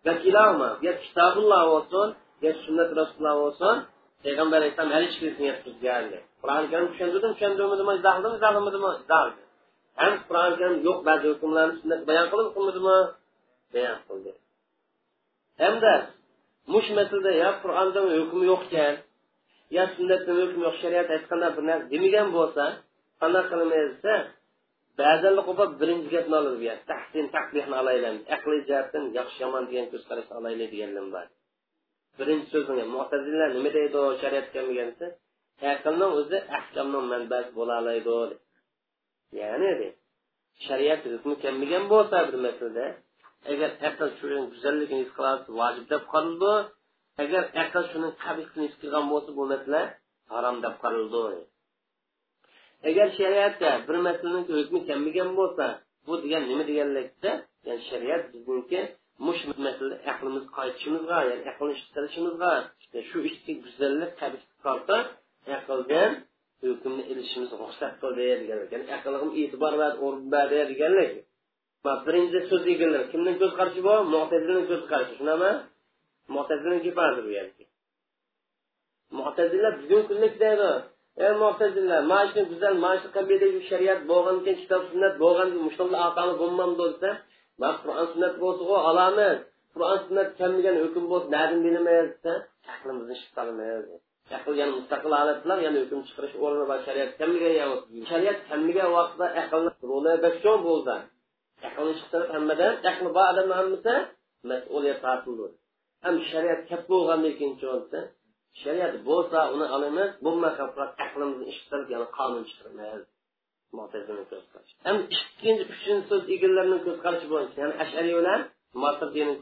vakilama 0.06 0.70
yo 0.86 0.92
kitobulloh 1.02 1.62
bo'lsin 1.72 2.08
yo 2.44 2.50
sunnat 2.64 2.90
rasululloh 3.00 3.34
bo'lsin 3.42 3.74
payg'ambar 4.24 4.56
alayhissalom 4.60 4.92
har 4.96 5.02
hech 5.06 5.16
birisini 5.20 5.46
yetkazgan 5.50 6.04
qur'oni 6.42 6.66
karim 6.72 6.86
tushuntirdim 6.92 7.32
tushuntirmadimi 7.36 7.92
izohladimi 7.98 8.36
izohlamadimi 8.38 8.88
izohladi 9.02 9.40
ham 10.00 10.12
qur'oni 10.28 10.54
karim 10.60 10.76
yo'q 10.88 10.98
ba'zi 11.08 11.26
hukmlarni 11.32 11.74
sunnat 11.80 12.00
bayon 12.08 12.26
qilib 12.32 12.48
qilmadimi 12.56 12.96
bayon 13.74 13.98
qildi. 14.08 14.32
Hamda 15.62 15.94
mush 16.72 16.88
masalada 16.98 17.32
yo 17.42 17.50
qur'onda 17.62 18.00
hukmi 18.20 18.44
yo'q 18.52 18.62
ekan 18.68 18.94
yo 19.76 19.84
sunnatda 19.94 20.32
hukmi 20.40 20.62
yo'q 20.66 20.76
shariat 20.82 21.08
aytganda 21.16 21.48
bir 21.56 21.64
narsa 21.68 21.86
demagan 21.92 22.28
bo'lsa 22.36 22.64
qanday 23.20 23.44
qilamiz 23.50 23.82
desa 23.92 24.14
ba'zan 25.00 25.34
birinchi 25.80 26.08
gapni 26.14 26.34
olib 26.40 26.62
tahsin 26.90 27.24
taqbihni 27.36 27.74
olaylik 27.82 28.16
aqliy 28.36 28.60
jihatdan 28.68 29.04
yaxshi 29.18 29.38
yomon 29.44 29.64
degan 29.68 29.86
ko'zqarashni 29.92 30.34
olaylik 30.40 30.68
deganlar 30.74 31.06
bor. 31.14 31.26
Birinchi 32.18 32.46
so'zini 32.54 32.84
mutazillar 32.96 33.48
nima 33.56 33.70
deydi 33.76 34.00
shariat 34.22 34.46
kelmagan 34.54 34.88
desa 34.92 35.06
aqlni 35.74 36.06
o'zi 36.18 36.38
ahkomning 36.58 37.06
manbasi 37.12 37.50
bo'la 37.58 37.74
oladi 37.82 38.36
ya'ni 39.40 39.88
shariat 40.66 41.00
hukmi 41.14 41.34
kelmagan 41.44 41.84
bo'lsa 41.92 42.16
bir 42.28 42.36
masalada 42.46 42.86
agar 43.52 43.70
aql 43.88 44.08
shuni 44.18 44.36
go'zalligini 44.52 45.00
his 45.02 45.12
qiladi 45.16 45.46
vojib 45.60 45.84
deb 45.92 46.02
qaraldi 46.12 46.52
agar 47.22 47.42
aql 47.64 47.84
shuni 47.92 48.08
qabihni 48.24 48.62
his 48.66 48.74
qilgan 48.80 49.04
bo'lsa 49.12 49.30
bu 49.38 49.44
masala 49.52 49.82
harom 50.32 50.56
deb 50.64 50.74
qaraldi 50.82 51.24
agar 52.88 53.08
shariatda 53.18 53.70
bir 53.86 53.96
masalani 54.08 54.40
hukmi 54.58 54.80
kelmagan 54.88 55.30
bo'lsa 55.38 55.66
bu 56.06 56.12
degan 56.22 56.42
nima 56.50 56.64
deganlikda 56.70 57.30
ya'ni 57.66 57.82
shariat 57.90 58.22
bizniki 58.32 58.80
mush 59.26 59.42
masala 59.66 59.94
aqlimiz 60.12 60.44
qaytishimizga 60.56 61.18
ya'ni 61.30 61.44
aqlni 61.52 61.72
ishlatishimizga 61.78 62.52
shu 63.08 63.18
ishga 63.28 63.52
go'zallik 63.64 64.12
qabih 64.20 64.42
qolsa 64.64 64.96
aqldan 65.56 66.10
hukmni 66.64 67.02
ilishimiz 67.12 67.50
ruxsat 67.60 67.92
qildi 68.02 68.24
deganlik 68.42 68.70
ya'ni 68.74 68.86
aqlga 68.96 69.26
e'tibor 69.42 69.72
va 69.80 69.88
o'rin 70.04 70.24
berdi 70.34 70.60
deganlik. 70.72 71.12
Birinchi 72.06 72.38
so'z 72.50 72.64
egalari 72.74 73.06
kimning 73.12 73.36
ko'z 73.42 73.52
qarashi 73.58 73.80
bu 73.88 73.94
mutazilning 74.14 74.66
ko'z 74.70 74.82
qarashi 74.90 75.14
shunami? 75.18 75.50
Mutazilning 76.36 76.80
gapidir 76.86 77.22
bu 77.26 77.32
yerda 77.38 77.64
mutazilla 79.18 79.70
bugungi 79.80 80.06
kunlik 80.08 80.34
deydi 80.42 80.70
ey 81.24 81.32
mutazilla 81.42 81.98
mana 82.10 82.26
shu 82.30 82.40
go'zal 82.50 82.74
mana 82.84 82.96
shu 83.02 83.08
qabildagi 83.16 83.60
shariat 83.70 84.00
bo'lgan 84.10 84.36
ekan 84.40 84.56
kitob 84.60 84.82
sunnat 84.90 85.14
bo'lgan 85.22 85.48
mushalla 85.66 85.98
aqali 86.08 86.32
bo'lmamdi 86.40 86.84
desa 86.92 87.10
man 87.62 87.72
qur'on 87.80 88.06
sunnat 88.12 88.34
bo'lsa 88.42 88.62
u 88.72 88.74
alomat 88.90 89.38
qur'on 89.74 89.98
sunnat 90.06 90.28
kelmagan 90.38 90.76
hukm 90.84 91.04
bo'lsa 91.12 91.28
nadan 91.36 91.58
bilmaymiz 91.66 92.08
desa 92.14 92.32
aqlimizni 92.72 93.14
ishlatamiz 93.18 93.84
aql 94.36 94.52
yana 94.60 94.72
mustaqil 94.78 95.12
holatlar 95.20 95.58
yana 95.66 95.78
hukm 95.82 96.00
chiqarish 96.08 96.34
o'rni 96.44 96.64
va 96.70 96.76
shariat 96.86 97.10
kelmagan 97.20 97.70
shariat 98.10 98.38
kelmagan 98.48 98.88
vaqtda 98.98 99.26
aqlni 99.42 99.70
roli 99.90 100.12
bashon 100.24 100.58
bo'ldi. 100.68 100.96
Aqlni 101.68 101.92
chiqarib 102.00 102.30
hammadan. 102.36 102.72
Aqli 102.90 103.08
bor 103.16 103.26
odamni 103.32 103.54
hammasi. 103.60 103.94
Mas'uliyat 104.50 104.98
tortildi 105.06 105.46
ham 106.04 106.14
shariat 106.30 106.60
kap 106.70 106.82
bo'lgandan 106.90 107.32
keyin 107.38 107.54
shariat 108.62 108.94
bo'lsa 109.08 109.38
uni 109.54 109.66
olamiz 109.76 110.10
bo'lmasa 110.24 110.62
aqlimizni 111.04 111.44
ishlatib 111.52 111.88
ya'ni 111.94 112.08
qonun 112.18 112.42
chiqaramiz 112.50 113.02
ham 114.86 114.96
ikkinchi 115.16 115.64
uchinchi 115.74 116.04
so'z 116.10 116.22
egallarni 116.34 116.78
ko'z 116.86 116.96
qarashi 117.04 117.26
bo'yicha 117.32 117.56
ya'ni 117.62 117.74
ashariy 117.84 118.14
bilan 118.20 118.40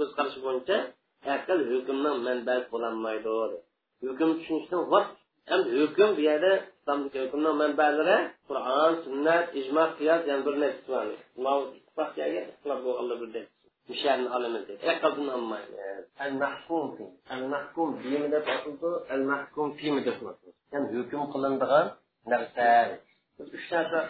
ko'z 0.00 0.10
qarashi 0.18 0.40
bo'yicha 0.46 0.76
aql 1.36 1.58
hukmning 1.70 2.16
manbasi 2.26 2.66
bo'lolmaydi. 2.72 3.30
Hukm 4.08 4.30
tushunishdan 4.38 4.82
vaqt 4.92 5.12
ham 5.50 5.60
hukm 5.78 6.08
bu 6.16 6.20
yerda 6.28 6.52
islomdagi 6.76 7.18
hukmning 7.24 7.54
manbalari 7.62 8.18
qur'on 8.48 8.92
sunnat 9.04 9.44
ijmo 9.60 9.84
qiyos 9.98 10.20
yana 10.30 10.42
bir 10.46 10.54
narsa 11.97 12.73
bo'lganlar 12.85 13.47
مشان 13.89 14.27
على 14.27 14.47
اعقد 14.87 15.19
أما 15.19 15.57
المحكوم 16.21 16.95
في 16.95 17.05
المحكوم 17.31 17.99
في 17.99 18.17
مدى 18.23 18.39
تعطوه 18.39 19.05
المحكوم 19.11 19.73
في 19.73 19.91
مدى 19.91 20.11
تعطوه 20.11 20.53
كم 20.71 20.85
hüküm 20.87 21.31
kılındığın 21.31 21.91
nerse 22.25 22.99
üç 23.39 23.69
tane 23.69 24.09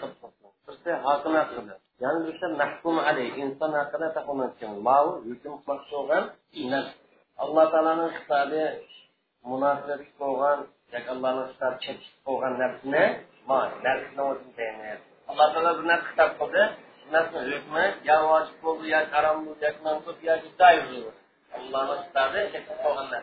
birisi 0.67 0.91
hakim 0.91 1.31
hakkında 1.31 1.79
yani 1.99 2.27
birisi 2.27 2.45
mahkum 2.45 2.99
aleyh 2.99 3.37
insan 3.37 3.71
hakkında 3.71 4.13
takılmak 4.13 4.57
için 4.57 4.83
mavu 4.83 5.23
hüküm 5.25 5.53
maksuğun 5.67 6.29
nefs 6.55 6.89
Allah 7.37 7.71
Teala'nın 7.71 8.11
kitabı 8.19 8.73
münasebet 9.45 10.21
olgan 10.21 10.67
yak 10.91 11.09
Allah'ın 11.09 11.51
kitabı 11.53 11.79
çekiş 11.79 12.13
olgan 12.25 12.59
nefsine 12.59 13.21
ma 13.47 13.71
nefsine 13.83 14.21
olsun 14.21 14.53
denir 14.57 14.99
Allah 15.27 15.53
Teala 15.53 15.83
bir 15.83 15.87
nefs 15.87 16.09
kitap 16.09 16.39
kıldı 16.39 16.77
Nasıl 17.12 17.40
hükmü 17.52 17.94
ya 18.04 18.28
vacip 18.28 18.64
oldu 18.64 18.86
ya 18.86 19.12
haram 19.12 19.48
oldu 19.48 19.58
ya 19.60 19.72
mantık 19.84 20.24
ya 20.24 20.42
caiz 20.58 20.88
olur. 20.98 21.12
Allah'ın 21.58 22.04
kitabı 22.04 22.38
şekil 22.52 22.84
olganlar. 22.84 23.22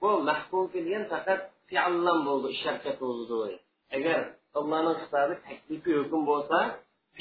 Bu 0.00 0.22
mahkum 0.22 0.72
kılgan 0.72 1.04
fakat 1.10 1.40
fi'allan 1.68 2.18
bo'ldi 2.26 2.48
sharkat 2.62 2.96
bo'ldi 3.04 3.54
agar 3.96 4.20
allohning 4.58 4.96
kitobi 5.02 5.34
taklifiy 5.46 5.96
hukm 6.00 6.22
bo'lsa 6.30 6.58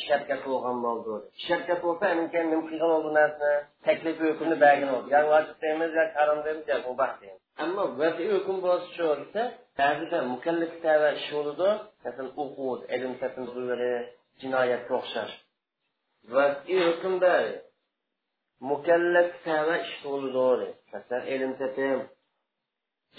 sharkat 0.08 0.42
bo'lgan 0.50 0.78
bo'ldi 0.86 1.16
sharkat 1.48 1.80
bo'lsa 1.86 2.06
keyin 2.34 2.48
nima 2.52 2.64
qilgan 2.70 2.92
oldi 2.98 3.12
narsa 3.20 3.50
taklifiy 3.88 4.28
hukmni 4.32 4.56
bergan 4.64 4.90
oldi 4.98 5.10
yo 5.16 5.22
vojib 5.34 5.58
deymiz 5.64 5.92
yo 6.00 6.04
harom 6.18 6.40
deymiz 6.46 6.66
yo 6.72 6.78
mubah 6.88 7.12
deymiz 7.22 7.42
ammo 7.64 7.84
vaziy 8.02 8.30
hukm 8.36 8.58
bo'lishi 8.66 8.90
shu 8.96 9.04
bo'lsa 9.12 9.42
ba'zida 9.80 10.18
mukallaf 10.34 10.74
tava 10.86 11.10
ish 11.20 11.28
bo'ladi 11.36 11.70
masalan 12.04 12.30
o'quvdi 12.44 12.84
ilm 12.96 13.14
jinoyatga 14.42 14.94
o'xshash 15.00 15.34
vaziy 16.36 16.82
hukmda 16.90 17.36
mukallaf 18.70 19.30
tava 19.46 19.76
ish 19.86 19.96
bo'ladi 20.06 20.68
masalan 20.94 21.24
ilm 21.34 21.52
tetim 21.62 22.00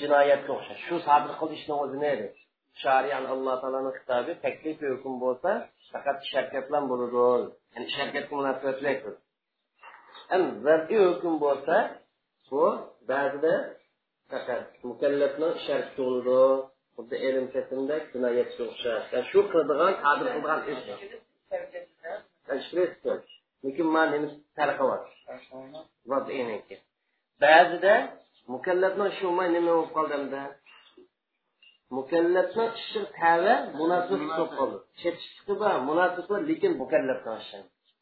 jinoyatga 0.00 0.50
o'xshash 0.56 0.82
shu 0.88 0.96
sabr 1.08 1.30
qilishni 1.40 1.74
o'zi 1.82 1.96
ne 2.02 2.08
edi 2.16 2.28
sharian 2.82 3.24
alloh 3.32 3.54
taoloni 3.62 3.92
kitobi 3.98 4.32
taklif 4.44 4.78
hukm 4.92 5.14
bo'lsa 5.24 5.50
faqat 5.92 6.16
sharkat 6.32 6.64
bilan 6.68 6.84
bo'ladi 6.90 7.16
ya'ni 7.74 7.88
sharkatga 7.96 8.32
munosabatlik 8.40 8.98
vaziy 10.66 11.00
hukm 11.10 11.34
bo'lsa 11.44 11.76
bu 12.50 12.64
ba'zida 13.10 13.54
faqat 14.30 14.64
mukallafni 14.90 15.48
shart 15.66 15.88
bo'ladi 15.98 16.42
xuddi 16.96 17.16
ilm 17.28 17.46
kesimda 17.54 17.96
jinoyatga 18.12 18.62
o'xshash 18.68 19.06
shu 19.30 19.40
qiladigan 19.50 19.94
qodir 20.04 20.26
qiladigan 20.34 20.60
ish 20.72 21.87
lekin 23.64 23.86
man 23.94 24.06
nima 24.12 24.28
farqi 24.56 24.84
bor 24.90 25.00
ba'zida 27.42 27.94
mukallafni 28.54 29.06
shumay 29.18 29.48
nima 29.56 29.70
bo'lib 29.76 29.90
qoldimda 29.96 30.42
mukallafni 31.96 32.64
ishi 32.80 33.00
tava 33.18 33.54
munosib 33.80 34.20
bo'lib 34.30 34.50
qoldi. 34.58 34.78
Chetishligi 35.00 35.54
bor 35.62 35.74
munosib 35.88 36.26
lekin 36.50 36.72
mukallafni 36.82 37.34
ishi 37.42 37.58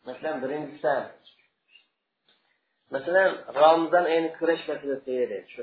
masalan 0.06 0.36
birinchisi 0.42 0.94
masalan 2.94 3.30
ramzon 3.60 4.04
oyini 4.12 4.30
kurash 4.38 4.64
masalasi 4.70 5.12
edi. 5.24 5.38
Shu 5.52 5.62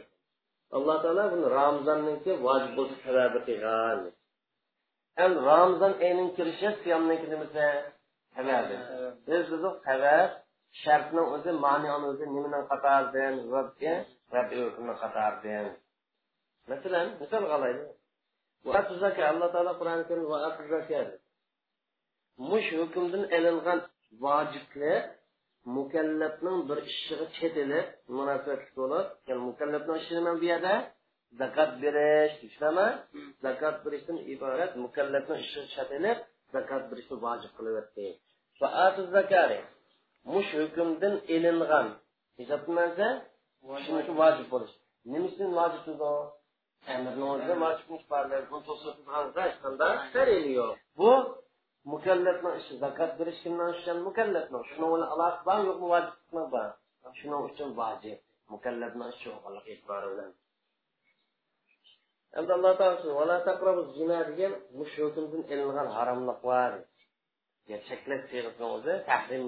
alloh 0.76 0.98
taolo 1.04 1.24
buni 1.34 1.48
ramzonniki 1.60 2.32
vojib 2.46 2.72
bo'lishi 2.78 3.02
sababi 3.08 3.40
qilgan. 3.48 4.00
Ramzon 5.50 5.94
oyining 6.06 6.30
kirishi 6.38 6.70
siyomniki 6.82 7.28
nimasi 7.34 7.66
xabardir 8.36 8.80
biz 9.28 9.44
bizni 9.52 9.72
xabar 9.88 10.26
shartni 10.84 11.22
o'zi 11.36 11.52
ma'noni 11.66 12.06
o'zi 12.12 12.26
nimadan 12.36 12.64
hukmni 14.68 14.94
qatoridan 15.02 15.66
masalan 16.70 17.08
misol 17.22 17.44
qilaylik 17.52 17.88
alloh 19.32 19.50
taolo 19.56 19.74
qur'oni 19.80 20.04
karim 20.10 20.26
mush 22.50 22.70
hukmdan 22.80 23.24
ilingan 23.38 23.80
vojiblar 24.24 25.02
mukallafning 25.78 26.60
bir 26.70 26.78
ishiga 26.92 27.26
chetilib 27.38 27.88
munosabatli 28.18 28.72
bo'lib 28.80 29.08
mukallafning 29.48 29.98
ishi 30.02 30.14
nima 30.18 30.32
bu 30.42 30.46
yerda 30.52 30.76
zakot 31.42 31.72
berish 31.84 32.34
tushunami 32.42 32.88
zakot 33.46 33.76
berishdan 33.84 34.18
iborat 34.34 34.72
mukallafning 34.84 35.40
ishi 35.46 35.62
chetilib 35.76 36.18
zakot 36.56 36.84
berishni 36.92 37.16
vojib 37.26 37.52
qilyapti. 37.58 38.06
Mush 40.34 40.52
hukmdan 40.60 41.16
ilingan. 41.36 41.88
Hisoblansa 42.40 43.08
shuniki 43.84 44.14
vojib 44.22 44.48
bo'lish 44.54 44.74
nima 45.12 45.26
uchun 45.30 45.50
vojib 45.60 45.84
amirni 46.94 47.26
o'zida 47.34 47.56
vojiblik 47.64 48.04
borlar 48.12 48.42
buni 48.52 48.64
to'satib 48.68 49.08
hech 49.38 49.56
qanday 49.64 49.94
dalili 50.16 50.52
yo'q. 50.60 50.74
Bu 51.00 51.12
mukallafni 51.94 52.52
ishi 52.60 52.74
zakot 52.84 53.12
berish 53.20 53.40
kimdan 53.44 53.70
tushgan 53.76 54.00
mukallafni? 54.08 54.60
Shuni 54.70 54.88
bilan 54.94 55.10
aloqasi 55.14 55.44
bor 55.48 55.60
yo'qmi 55.70 55.88
vojiblikmi? 55.94 56.44
Bor. 56.54 56.70
Shuning 57.20 57.42
uchun 57.50 57.70
vojib. 57.82 58.18
Mukallafni 58.54 59.06
ishi 59.14 59.26
yo'q 59.32 59.44
e'tibori 59.72 60.08
bilan 60.12 60.30
endi 62.39 62.51
alloh 62.57 62.73
taolo 62.79 63.83
zina 63.97 64.19
degan 64.29 64.53
mush 64.79 64.95
hukmdan 65.05 65.43
ilingan 65.53 65.89
haromlik 65.97 66.39
bor 66.49 66.73
cheklash 67.89 68.25
siyg'asini 68.31 68.67
o'zi 68.77 68.95
tahrim 69.09 69.45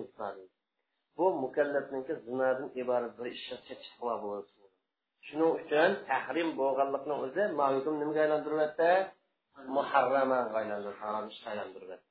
bu 1.17 1.27
mukallafniki 1.45 2.15
zinodan 2.27 2.69
iborat 2.83 3.13
bir 3.19 3.27
ishga 3.37 3.57
chekish 3.67 3.93
bo'ladi 4.03 4.51
shuning 5.27 5.53
uchun 5.61 5.91
tahrim 6.11 6.49
bo'lganlikni 6.61 7.15
o'zi 7.25 7.43
ma'lum 7.61 7.95
nimaga 8.01 8.21
aylantiryapti 8.27 8.91
muharramaga 9.77 10.55
aylantirib 10.61 10.99
harom 11.03 11.27
ishga 11.33 11.49
aylantiryapti 11.55 12.09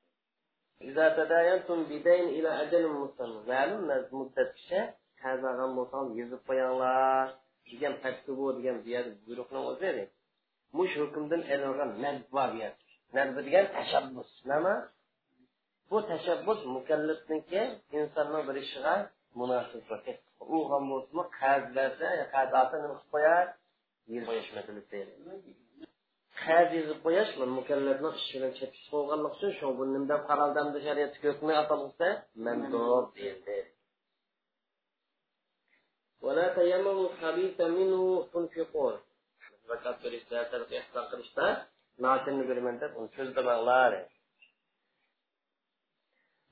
إذا 0.89 1.05
تداينتم 1.19 1.79
بدين 1.91 2.25
إلى 2.37 2.49
أجل 2.63 2.83
مسمى 2.87 3.39
معلوم 3.47 3.81
muddatgacha 4.19 4.81
qarz 5.21 5.41
olgan 5.49 5.71
bo'lsangiz 5.77 6.15
yozib 6.21 6.41
qo'yinglar 6.47 7.25
degan 7.71 7.93
bu 8.37 8.45
degan 8.57 8.77
bu 8.83 8.89
yerda 8.95 9.13
buyruqni 9.25 9.59
o'zi 9.69 9.85
edi 9.91 10.03
mush 10.77 10.93
hukmdan 11.01 11.41
ilingan 11.53 11.91
nadb 12.03 12.25
bor 12.35 12.49
bu 12.53 12.57
yerda 12.63 12.83
nadb 13.17 13.35
degan 13.45 13.65
tashabbus 13.75 14.29
nima 14.51 14.75
bu 15.89 15.97
tashabbus 16.11 16.59
mukallafniki 16.75 17.61
insonning 17.99 18.43
bir 18.47 18.55
ishiga 18.63 18.95
munosib 19.39 19.83
u 20.55 20.57
ham 20.69 20.83
bo'lsinmi 20.91 21.23
qarz 21.39 21.65
bersa 21.77 22.07
qarzasi 22.33 22.75
nima 22.83 22.95
qilib 22.97 23.09
qo'yar 23.13 23.45
yil 24.11 24.23
qo'yish 24.29 24.49
masalasi 24.57 24.99
qarz 26.43 26.69
yezib 26.77 26.99
qo'yish 27.05 27.31
mukallafni 27.59 28.09
ish 28.19 28.29
bilan 28.33 28.51
chekish 28.59 28.87
bo'lganligi 28.93 29.33
uchun 29.35 29.51
shu 29.57 29.67
bu 29.77 29.83
nimdan 29.93 30.21
qaraldamda 30.29 30.79
shariat 30.87 31.13
hukmi 31.23 31.53
atalsa 31.63 32.07
mandub 32.45 33.05
deyildi 33.17 33.59
ولا 36.25 36.47
تيمموا 36.57 37.09
الخبيث 37.09 37.57
منه 37.61 38.01
تنفقون 38.33 38.95
zakat 39.69 39.95
berishda 40.03 40.37
ihson 40.79 41.05
qilishda 41.11 41.45
notinni 42.03 42.43
berman 42.49 42.75
deb 42.81 42.91
uni 42.99 43.09
so'zlamanglar 43.17 43.91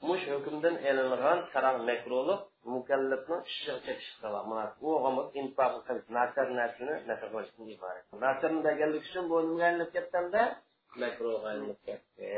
mush 0.08 0.26
hukmdan 0.34 0.76
elingan 0.90 1.40
karoh 1.54 1.76
makruhlik 1.90 2.42
mukallafni 2.74 3.38
ishiga 3.50 3.76
chekish 3.86 4.12
qiladi 4.22 4.72
u 4.88 4.90
infoq 5.42 5.74
qilish 5.88 6.08
nasar 6.18 6.48
narsani 6.60 6.96
nasar 7.10 7.28
qilishdan 7.34 7.68
iborat 7.76 8.06
nasarni 8.26 8.60
deganlik 8.68 9.04
uchun 9.10 9.24
bu 9.30 9.36
nimaga 9.48 9.66
aylanib 9.70 9.90
ketganda 9.96 10.42
makruhga 11.02 11.48
aylanib 11.52 11.80
ketdi 11.88 12.32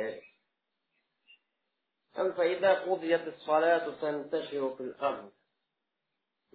فإذا 2.37 2.71
قضيت 2.87 3.25
الصلاة 3.33 3.85
فانتشروا 4.01 4.75
في 4.75 4.83
الأرض 4.89 5.31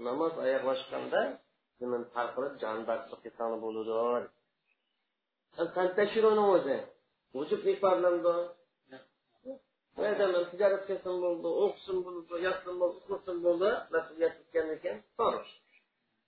namoz 0.06 0.32
oyoqlashganda 0.44 1.20
niman 1.81 2.01
tarqalib 2.13 2.55
jonbaqlik 2.63 3.19
qilgan 3.25 3.51
bo'ladi 3.63 4.27
fantashiruni 5.75 6.43
o'zi. 6.55 6.77
Vujub 7.35 7.61
ifodalamdi 7.73 8.33
Madem 9.97 10.31
ticaret 10.51 10.83
kesin 10.87 11.15
buldu, 11.21 11.49
okusun 11.63 11.97
buldu, 12.05 12.37
yatsın 12.47 12.79
buldu, 12.79 12.99
okusun 13.09 13.43
buldu, 13.43 13.69
mesuliyet 13.91 14.33
tutkenliken 14.37 14.97
soruş. 15.17 15.47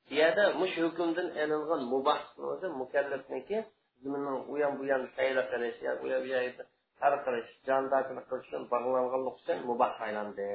Diyada 0.09 0.53
mush 0.59 0.77
hukmdan 0.77 1.29
elingan 1.41 1.83
mubahni 1.93 2.45
o'zi 2.51 2.67
mukallafniki 2.81 3.57
ziminning 4.01 4.39
u 4.51 4.53
ham 4.63 4.73
bu 4.79 4.83
ham 4.91 5.03
sayla 5.15 5.41
qilish 5.51 5.77
yo 5.85 5.91
u 6.03 6.07
ham 6.13 6.21
bu 6.23 6.27
yerda 6.33 6.63
har 7.01 7.13
qilish 7.25 7.49
jondachilik 7.67 8.25
qilishdan 8.31 8.63
bog'langanlik 8.71 9.35
uchun 9.39 9.57
mubah 9.69 9.93
aylandi. 10.05 10.49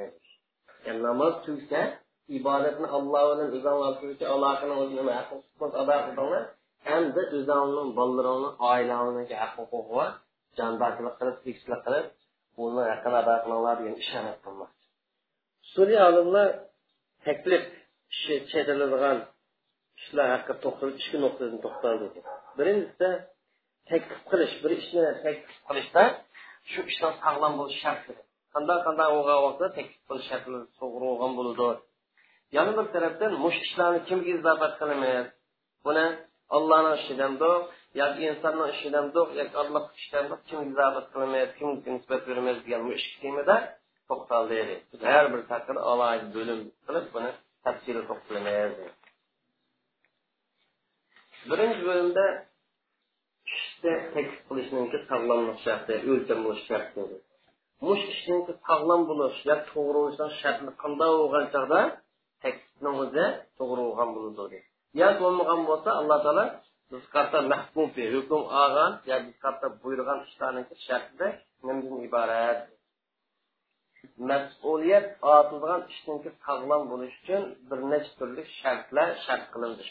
Namoz 1.06 1.34
tugsa 1.46 1.80
ibodatni 2.38 2.86
olloh 2.96 3.22
bilan 3.30 3.48
ibodatchi 3.58 4.24
allohini 4.34 4.74
o'zini 4.82 5.12
ado 5.20 5.36
qildinglar. 5.60 6.44
Hamda 6.88 7.22
o'zingni 7.36 7.82
bolalaringni 7.98 8.50
oilangni 8.72 9.24
haq 9.42 9.52
huquqi 9.58 9.92
va 9.98 10.06
jondachilik 10.58 11.14
qilib 11.18 11.36
tekislik 11.44 11.80
qilib 11.86 12.06
buni 12.58 12.82
yaqin 12.92 13.14
ado 13.20 13.34
qilinglar 13.44 13.74
degan 13.80 13.96
ishonat 14.02 14.36
qilmoqchi 14.44 14.84
suriya 15.72 16.02
olimlar 16.10 16.48
taklif 17.26 17.64
ishi 18.14 18.34
chetiladigan 18.50 19.18
ishlar 20.00 20.26
haqida 20.34 20.54
to'xtalib 20.64 20.96
ikki 21.02 21.18
nuqtadan 21.24 21.58
to'xtaldi 21.64 22.06
birinchisi 22.58 23.08
taklif 23.90 24.20
qilish 24.30 24.54
bir 24.62 24.72
ishni 24.80 25.02
taklif 25.24 25.58
qilishda 25.68 26.04
shu 26.70 26.80
ishdan 26.90 27.12
sog'lom 27.24 27.52
bo'lish 27.60 27.78
shart 27.84 28.04
qanday 28.54 28.78
qanday 28.86 29.08
o'g'a 29.18 29.36
olsa 29.46 29.64
taklif 29.76 30.02
qilish 30.08 30.26
sharti 30.30 30.48
to'g'ri 30.80 31.04
bo'lgan 31.10 31.32
bo'ladi. 31.38 31.82
Yana 32.56 32.72
bir 32.78 32.86
tarafdan 32.94 33.32
mush 33.44 33.58
ishlarni 33.66 34.00
kimga 34.08 34.30
izobat 34.38 34.72
qilamiz? 34.80 35.26
Buni 35.86 36.06
ollohni 36.56 36.92
ishidandir 37.00 37.54
yoki 38.00 38.22
insonni 38.30 38.64
ishidandir 38.74 39.26
yoki 39.40 39.56
alloh 39.62 39.84
ishidandir 39.98 40.38
kim 40.48 40.58
izobat 40.70 41.06
qilmaydi 41.12 41.52
kimga 41.58 41.88
nisbat 41.96 42.22
bermaydi 42.28 42.60
degan 42.64 42.80
bu 42.86 42.90
ish 43.00 43.08
temada 43.22 43.56
to'xtaldi 44.08 44.58
har 45.14 45.26
bir 45.32 45.40
haqida 45.52 45.80
alohida 45.92 46.28
bo'lim 46.36 46.60
qilib 46.86 47.06
buni 47.14 47.30
tafsili 47.64 48.02
to'xtalamiz 48.10 48.72
birinchi 51.50 51.82
bo'limda 51.88 52.24
ishda 53.56 53.92
taklif 54.14 54.40
qilishniki 54.48 54.98
sog'lomlik 55.10 55.58
sharti 55.66 55.94
o'lcham 56.12 56.38
bo'lish 56.46 56.64
sharti 56.70 57.00
mush 57.86 58.04
ishniki 58.14 58.52
sog'lom 58.68 59.02
bo'lish 59.10 59.38
yo 59.48 59.56
to'g'ri 59.70 59.98
bo'lishdan 60.02 60.30
sharti 60.40 60.72
qanday 60.82 61.12
bo'lgan 61.20 61.46
chog'da 61.54 61.80
taklifni 62.42 62.90
o'zi 63.02 63.26
to'g'ri 63.58 63.82
bo'lgan 63.88 64.08
bo'ladi 64.16 64.58
yo 65.00 65.08
bo'lmagan 65.20 65.60
bo'lsa 65.68 65.90
alloh 66.00 66.18
taolo 66.26 66.46
biz 66.92 67.04
qarta 67.14 67.38
mahkum 67.52 67.86
hukm 68.14 68.42
olgan 68.62 68.92
yo 69.10 69.16
biz 69.26 69.36
qarta 69.44 69.66
buyurgan 69.82 70.18
ishlarniki 70.28 70.74
shartida 70.86 71.28
nimadan 71.66 71.98
iborat. 72.08 72.60
Mas'uliyat 74.30 75.06
ortilgan 75.34 75.80
ishniki 75.92 76.30
sog'lom 76.46 76.82
bo'lish 76.92 77.16
uchun 77.20 77.42
bir 77.68 77.78
necha 77.92 78.12
turli 78.18 78.42
shartlar 78.60 79.08
shart 79.24 79.44
qilindi. 79.52 79.84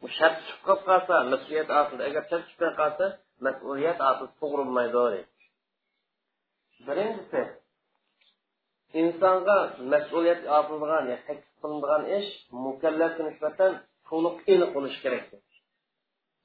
Bu 0.00 0.06
shart 0.18 0.36
chiqib 0.46 0.60
qolib 0.66 0.84
qolsa 0.90 1.14
mas'uliyat 1.32 1.68
ortildi 1.78 2.02
agar 2.10 2.22
shart 2.30 2.44
chiqmay 2.48 2.72
qolsa 2.80 3.06
mas'uliyat 3.46 3.98
ortilib 4.08 4.34
to'g'ri 4.40 4.62
bo'lmaydi. 4.68 5.20
Birinchisi 6.86 7.40
insonga 9.00 9.58
mas'uliyat 9.92 10.40
ortilgan 10.56 11.04
taklif 11.26 11.54
qilinadigan 11.62 12.02
ish 12.18 12.30
mukallafga 12.66 13.22
nisbatan 13.28 13.72
to'liq 14.08 14.36
aniq 14.52 14.70
bo'lishi 14.76 15.00
kerak. 15.04 15.24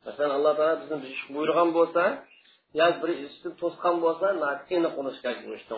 Masalan 0.05 0.31
alloh 0.37 0.53
taolo 0.57 0.75
bizni 0.81 0.97
ish 1.15 1.23
buyurgan 1.33 1.69
bo'lsa 1.77 2.03
yo 2.79 2.87
bir 3.01 3.09
ishni 3.27 3.49
to'sgan 3.61 3.95
bo'lsa 4.05 4.25
aniq 4.77 4.93
bo'lishi 4.97 5.19
kerak 5.23 5.39
bu 5.45 5.51
ishni 5.59 5.75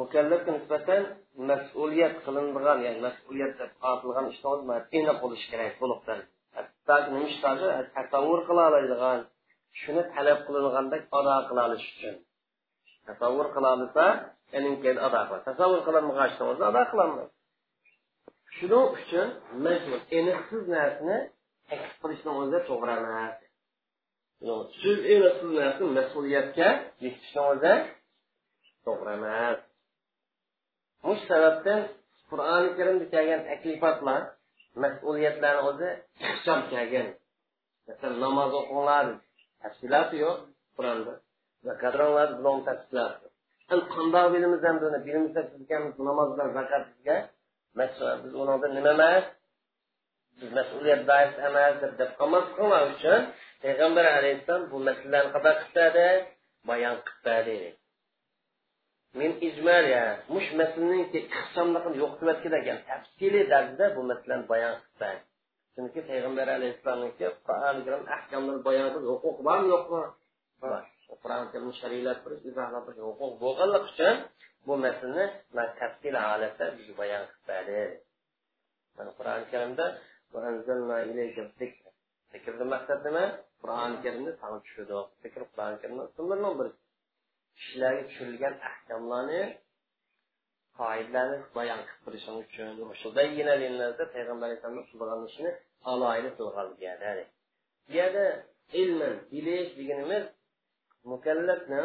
mukallafga 0.00 0.50
nisbatan 0.58 1.02
mas'uliyat 1.50 2.14
qilinadigan 2.24 2.78
ya'ni 2.86 3.00
mas'uliyat 3.06 3.52
deb 3.60 3.70
ortilgan 3.90 4.26
ishni 4.32 4.46
aniq 4.98 5.16
bo'lishi 5.22 5.46
kerak 5.52 5.72
to'liqdan. 5.80 6.20
Hatto 6.56 6.96
nima 7.12 7.26
ishlarni 7.32 7.68
tasavvur 7.96 8.40
qila 8.48 8.62
oladigan 8.70 9.18
shuni 9.80 10.02
talab 10.14 10.38
qilingandek 10.46 11.02
ado 11.18 11.34
qila 11.48 11.60
olish 11.68 11.86
uchun. 11.92 12.14
Tasavvur 13.08 13.46
qila 13.54 13.70
keyin 14.82 14.98
ado 15.06 15.20
qiladi. 15.26 15.44
Tasavvur 15.48 15.80
qilinmagan 15.86 16.26
ishni 16.30 16.44
o'zi 16.52 16.62
ado 16.70 16.82
qilolmaydi. 16.90 17.32
Shuning 18.56 18.86
uchun 18.96 19.28
majbur 19.64 20.00
aniqsiz 20.18 20.62
narsani 20.76 21.16
taklif 21.68 21.94
qilishni 22.02 22.30
o'zi 22.42 22.58
to'g'ri 22.68 22.94
emas. 23.00 23.34
Siz 24.80 24.98
aniqsiz 25.14 25.50
narsani 25.60 25.90
mas'uliyatga 25.98 26.68
yetishni 27.04 27.40
o'zi 27.52 27.74
to'g'ri 28.84 29.10
emas. 29.18 29.58
Bu 31.04 31.12
sababdan 31.28 31.80
qur'oni 32.30 32.68
karimda 32.78 33.06
kelgan 33.14 33.40
taklifotlar 33.50 34.20
mas'uliyatlarni 34.82 35.62
o'zi 35.70 35.88
ixcham 36.30 36.60
kelgan. 36.72 37.08
Masalan 37.86 38.18
namoz 38.24 38.52
o'qinglar 38.60 39.06
tafsiloti 39.62 40.16
yo'q 40.24 40.38
qur'onda. 40.76 41.12
Zakatlar 41.66 42.28
bilan 42.38 42.58
tafsiloti 42.68 43.26
qandoq 43.94 44.26
bilamiz 44.34 44.62
endi 44.70 44.84
uni 44.88 45.00
bilmasak 45.06 45.46
namoz 46.08 46.28
bilan 46.34 46.48
zakatga 46.58 47.16
biz 48.22 48.32
undan 48.40 48.70
nima 48.76 48.90
emas 48.96 49.24
biz 50.38 50.50
mas'uliyat 50.58 51.02
bais 51.10 51.32
emas 51.48 51.74
deb 51.82 51.92
deb 52.00 52.10
qolmaslik 52.20 52.58
uchun 52.94 53.22
payg'ambar 53.62 54.04
alayhissalom 54.18 54.62
bu 54.72 54.78
masalalarni 54.88 55.30
qanday 55.34 55.54
qilib 55.62 56.22
bayon 56.68 56.96
qilib 57.08 57.74
men 59.18 59.30
ijmal 59.48 59.86
mush 60.34 60.48
masalaning 60.60 61.04
ixchamligini 61.18 61.96
yo'qotib 62.02 62.28
etgan 62.34 62.54
ekan 62.60 62.78
tafsiliy 62.88 63.44
darajada 63.52 63.86
bu 63.96 64.00
masalani 64.10 64.44
bayon 64.52 64.74
qilsa 64.82 65.08
chunki 65.74 66.00
payg'ambar 66.10 66.46
alayhissalomniki 66.56 67.24
ahkomlar 68.16 68.56
bayon 68.68 68.88
qilib 68.94 69.08
huquq 69.12 69.38
bormi 69.46 69.68
yo'qmi 69.74 70.02
bor 70.62 70.82
qur'on 71.22 71.44
karim 71.52 71.70
shariat 71.80 72.18
qilish 72.24 72.44
izohlab 72.50 72.84
huquq 73.08 73.32
bo'lganligi 73.42 73.86
uchun 73.92 74.14
bu 74.66 74.74
masalani 74.84 75.24
man 75.56 75.68
tafsil 75.80 76.14
holatda 76.26 76.64
bizga 76.76 76.94
bayon 77.00 77.22
qilib 77.30 77.44
berdi 77.48 77.80
mana 78.96 79.10
qur'oni 79.18 79.44
karimda 79.52 79.86
zikrni 82.32 82.64
maqsad 82.74 82.98
nima 83.06 83.24
qur'oni 83.62 83.96
karimni 84.04 84.32
sana 84.40 84.56
tushirdi 84.64 84.94
zikr 85.22 85.40
qur'oni 85.52 85.76
karimni 85.82 86.02
usullardan 86.10 86.54
biri 86.58 86.70
kishilarga 87.58 88.02
tushirilgan 88.08 88.54
ahkamlarni 88.70 89.42
qoidalarni 90.78 91.38
bayon 91.56 91.80
qilib 91.88 92.02
berish 92.06 92.26
uchun 92.44 92.68
payg'ambar 94.14 94.46
alayhissalom 94.48 94.84
qilgan 94.90 95.20
ishni 95.30 95.50
alohida 95.92 96.30
qilgan 96.38 96.68
bu 96.78 97.24
bu 97.86 97.92
yerda 97.98 98.24
ilmin 98.80 99.14
bilish 99.32 99.70
deganimiz 99.78 100.24
mukallafni 101.12 101.82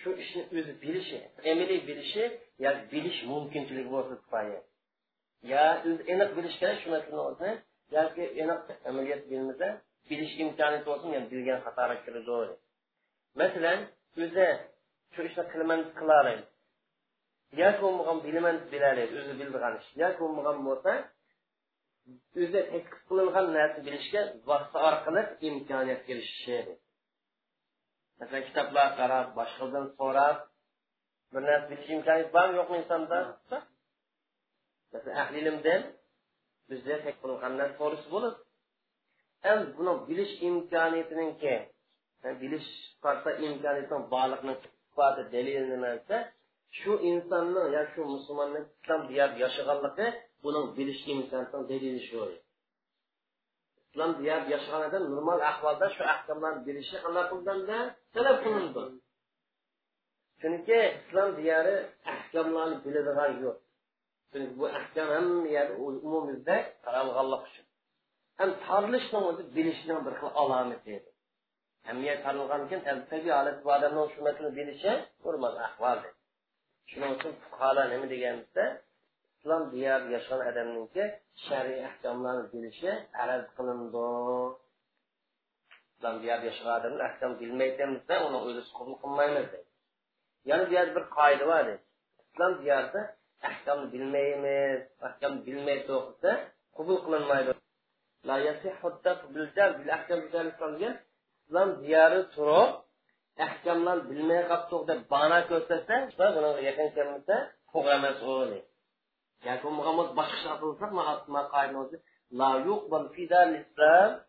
shu 0.00 0.10
ishni 0.22 0.42
o'zi 0.58 0.72
bilishi 0.82 1.18
amaliy 1.50 1.80
bilishi 1.88 2.24
yo 2.64 2.70
bilish 2.92 3.18
mumkinchiligi 3.32 3.90
bo'lsa 3.96 4.14
kifoya 4.22 4.60
yo 5.52 5.64
o'zi 5.88 6.02
aniq 6.12 6.30
bilish 6.36 6.56
kerak 6.60 6.78
shu 6.82 6.88
narsani 6.94 7.20
o'zini 7.28 7.52
yoki 7.96 8.24
aniq 8.42 8.62
amaliyot 8.88 9.22
bilmasa 9.30 9.66
bilish 10.10 10.32
imkoniyati 10.42 10.86
bo'lsin 10.90 11.08
yani 11.16 11.26
bilgan 11.32 11.58
xatoga 11.64 11.96
kiradi 12.04 12.54
masalan 13.40 13.78
o'zi 14.24 14.46
shu 15.14 15.20
ishni 15.28 15.44
qilaman 15.52 15.80
qilarim 15.98 16.40
yoki 17.62 17.80
bo'lmagan 17.84 18.18
bilaman 18.26 18.56
bilalaydi 18.72 19.14
o'zi 19.20 19.32
bildigan 19.40 19.74
ish. 19.80 19.88
Yoki 20.02 20.18
bo'lmagan 20.22 20.58
bo'lsa 20.68 20.92
o'zi 22.42 22.60
taklif 22.72 22.98
qilingan 23.08 23.46
narsani 23.56 23.82
bilishga 23.86 24.22
vaqti 24.50 24.76
orqali 24.88 25.22
imkoniyat 25.48 26.00
kelishishi 26.08 26.56
masalan 28.18 28.42
kitoblar 28.48 28.88
qarab 29.00 29.26
boshqadan 29.38 29.84
so'rab 29.98 30.36
bir 31.32 31.42
narsa 31.48 31.66
bilish 31.70 31.90
imkoniyati 31.94 32.32
bormi 32.36 32.54
yo'qmi 32.60 32.76
insonda 32.82 33.18
masalan 34.92 35.16
ahli 35.22 35.38
ilmdan 35.42 35.82
bizda 36.70 36.94
qilingan 37.20 37.52
narsa 37.60 37.74
to'g'risi 37.80 38.08
bo'ladi 38.14 38.38
endi 39.50 39.66
buni 39.78 39.92
bilish 40.08 40.32
imkoniyatiniki 40.48 41.54
bilish 42.42 42.68
imkoniyatini 43.48 44.00
borliqni 44.14 44.54
isboti 44.66 45.22
dalil 45.34 45.64
nima 45.72 45.90
desa 45.96 46.16
shu 46.78 46.92
insonni 47.10 47.62
yo 47.74 47.82
shu 47.92 48.00
musulmonni 48.14 48.60
islom 48.68 49.00
diyor 49.10 49.30
yashaganligi 49.44 50.06
buning 50.44 50.66
bilish 50.78 51.02
imkoniyatini 51.14 51.64
dalili 51.72 52.00
shu 52.08 52.20
islom 53.88 54.10
diyor 54.18 54.40
yashaganadan 54.54 55.04
normal 55.12 55.40
ahvolda 55.50 55.86
shu 55.96 56.02
ahkomlarni 56.14 56.60
bilishi 56.68 56.96
qanday 57.04 57.24
qilganda 57.32 57.78
talab 58.14 58.36
qilindi. 58.44 58.82
Chunki 60.40 60.78
islom 60.98 61.28
diyari 61.38 61.76
ahkomlarni 62.14 62.76
biladigan 62.84 63.32
yo'q. 63.44 63.56
Chunki 64.30 64.52
bu 64.58 64.64
ahkom 64.78 65.08
hamma 65.16 65.48
yer 65.56 65.68
umumizda 66.06 66.56
taralganlik 66.84 67.42
uchun. 67.48 67.66
Ham 68.38 68.50
tarilishni 68.66 69.18
o'zi 69.28 69.42
bilishning 69.56 70.00
bir 70.06 70.14
xil 70.20 70.30
alomati 70.42 70.90
edi. 70.98 71.10
Hamiyat 71.88 72.18
tanilgan 72.24 72.60
ekan 72.66 72.96
tabiiy 73.10 73.34
holat 73.38 73.58
bu 73.64 73.68
odamni 73.76 74.02
shu 74.12 74.18
masalani 74.26 74.52
bilishi 74.58 74.92
normal 75.24 75.54
ahvol 75.66 75.98
shuning 76.90 77.10
uchun 77.16 77.32
fuqarolar 77.42 77.86
nima 77.92 78.06
deganimizda 78.12 78.64
islom 79.48 79.64
diyorida 79.72 80.10
yashagan 80.16 80.46
odamniki 80.50 81.04
shariy 81.46 81.78
ahkomlarni 81.88 82.44
bilishi 82.52 82.90
arz 83.22 83.46
qilindi. 83.56 84.06
Islom 85.92 86.16
diyorida 86.22 86.46
yashagan 86.50 86.74
odamni 86.80 87.02
ahkom 87.08 87.32
bilmayapmizda 87.40 88.14
uni 88.26 88.38
o'zi 88.46 88.62
qabul 88.78 88.96
qilmaymiz 89.02 89.48
yana 90.48 90.62
bu 90.68 90.72
yerda 90.76 90.92
bir 90.96 91.04
qoida 91.18 91.44
bor 91.52 91.66
islom 92.24 92.52
diyorida 92.62 93.00
ahkomni 93.50 93.86
bilmaymiz 93.94 94.80
ahkom 95.08 95.32
bilmay 95.46 95.78
to'qisa 95.88 96.32
qabul 96.76 96.98
qilinmaydi. 97.04 97.52
Islom 101.46 101.68
diyori 101.82 102.20
turib 102.34 102.70
ahkamlar 103.46 103.98
bilmay 104.10 104.40
qolibdiq 104.50 104.82
deb 104.90 105.00
bana 105.14 105.38
ko'rsatsa 105.50 105.96
buni 106.36 106.50
yaqin 106.68 106.88
kelmasa 106.96 107.36
to'g'ri 107.70 107.90
emas 107.98 108.18
u 108.32 108.34
Yani 109.44 109.60
umgamız 109.64 110.16
başkasına 110.16 110.52
atılsak 110.52 110.92
mahatma 110.92 111.48
kaynımızı 111.48 112.00
la 112.32 112.58
yukbal 112.58 113.08
fidan 113.08 113.54
İslam 113.54 114.20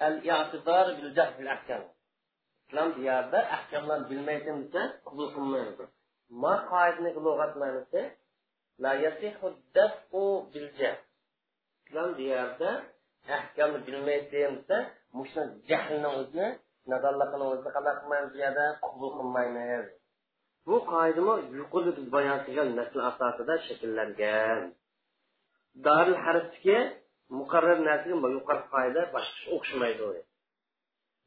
el 0.00 0.16
i'tidar 0.16 0.98
bil 0.98 1.14
cehfil 1.14 1.52
ahkam. 1.52 1.82
İslam 2.68 2.96
diyarda 2.96 3.38
ahkamlarını 3.38 4.10
bilmeydiğimizde 4.10 5.00
kabul 5.04 5.34
kılmayız. 5.34 5.74
Ma 6.28 6.68
kaidini 6.68 7.08
lügatlarımızda 7.14 8.10
la 8.80 8.94
yasihu 8.94 9.54
defu 9.74 10.50
bil 10.54 10.72
cehf. 10.78 10.98
İslam 11.86 12.18
diyarda 12.18 12.82
ahkamı 13.30 13.86
bilmeydiğimizde 13.86 14.90
muşna 15.12 15.54
cehlini 15.68 16.06
özünü, 16.06 16.58
nadallıkını 16.86 17.52
özünü 17.52 17.72
kadar 17.72 18.00
kılmayız 18.00 18.36
ya 18.36 18.54
da 18.54 18.78
kabul 18.80 19.10
kılmayız. 19.10 19.86
Bu 20.68 20.76
qoidami 20.92 21.34
yuqorida 21.60 21.92
biz 21.98 22.06
bayon 22.16 22.38
qilgan 22.46 22.68
nasl 22.78 22.98
asosida 23.10 23.54
shakllangan. 23.66 24.60
Daril 25.86 26.18
harfdagi 26.24 26.78
muqarrar 27.38 27.78
narsaga 27.88 28.16
yuqori 28.36 28.62
qoida 28.74 29.00
boshqacha 29.14 29.48
o'xshamaydi 29.56 30.02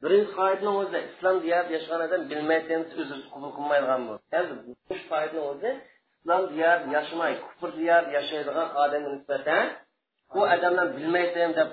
birinchi 0.03 0.31
qoidani 0.39 0.71
o'zi 0.81 0.99
islom 1.09 1.35
diyar 1.45 1.65
yashagan 1.75 2.01
odam 2.07 2.21
bilmaysan 2.31 2.81
o'zi 3.01 3.15
qabul 3.33 3.51
qilmaydigan 3.57 4.01
bo'ldi. 4.07 4.39
Bu 4.87 4.95
qoidani 5.11 5.41
o'zi 5.51 5.71
islom 6.17 6.43
diyar 6.53 6.77
yashamay 6.95 7.33
kufr 7.45 7.69
diyar 7.79 8.03
yashaydigan 8.17 8.67
odamga 8.83 9.09
nisbatan 9.15 9.65
u 10.37 10.39
odamlar 10.55 10.87
bilmaysan 10.97 11.49
deb 11.57 11.69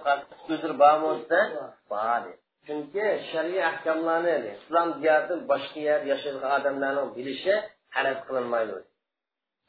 o'zi 0.52 0.68
bormi 0.82 1.10
desa 1.30 1.40
bor 1.90 2.22
chunki 2.68 3.06
shariy 3.30 3.60
ahkomlarni 3.70 4.34
islom 4.56 4.88
diyoridan 5.00 5.40
boshqa 5.50 5.80
yer 5.88 6.00
yashaydigan 6.12 6.52
odamlarning 6.58 7.08
bilishi 7.16 7.54
talab 7.94 8.18
qilinmaydi. 8.26 8.76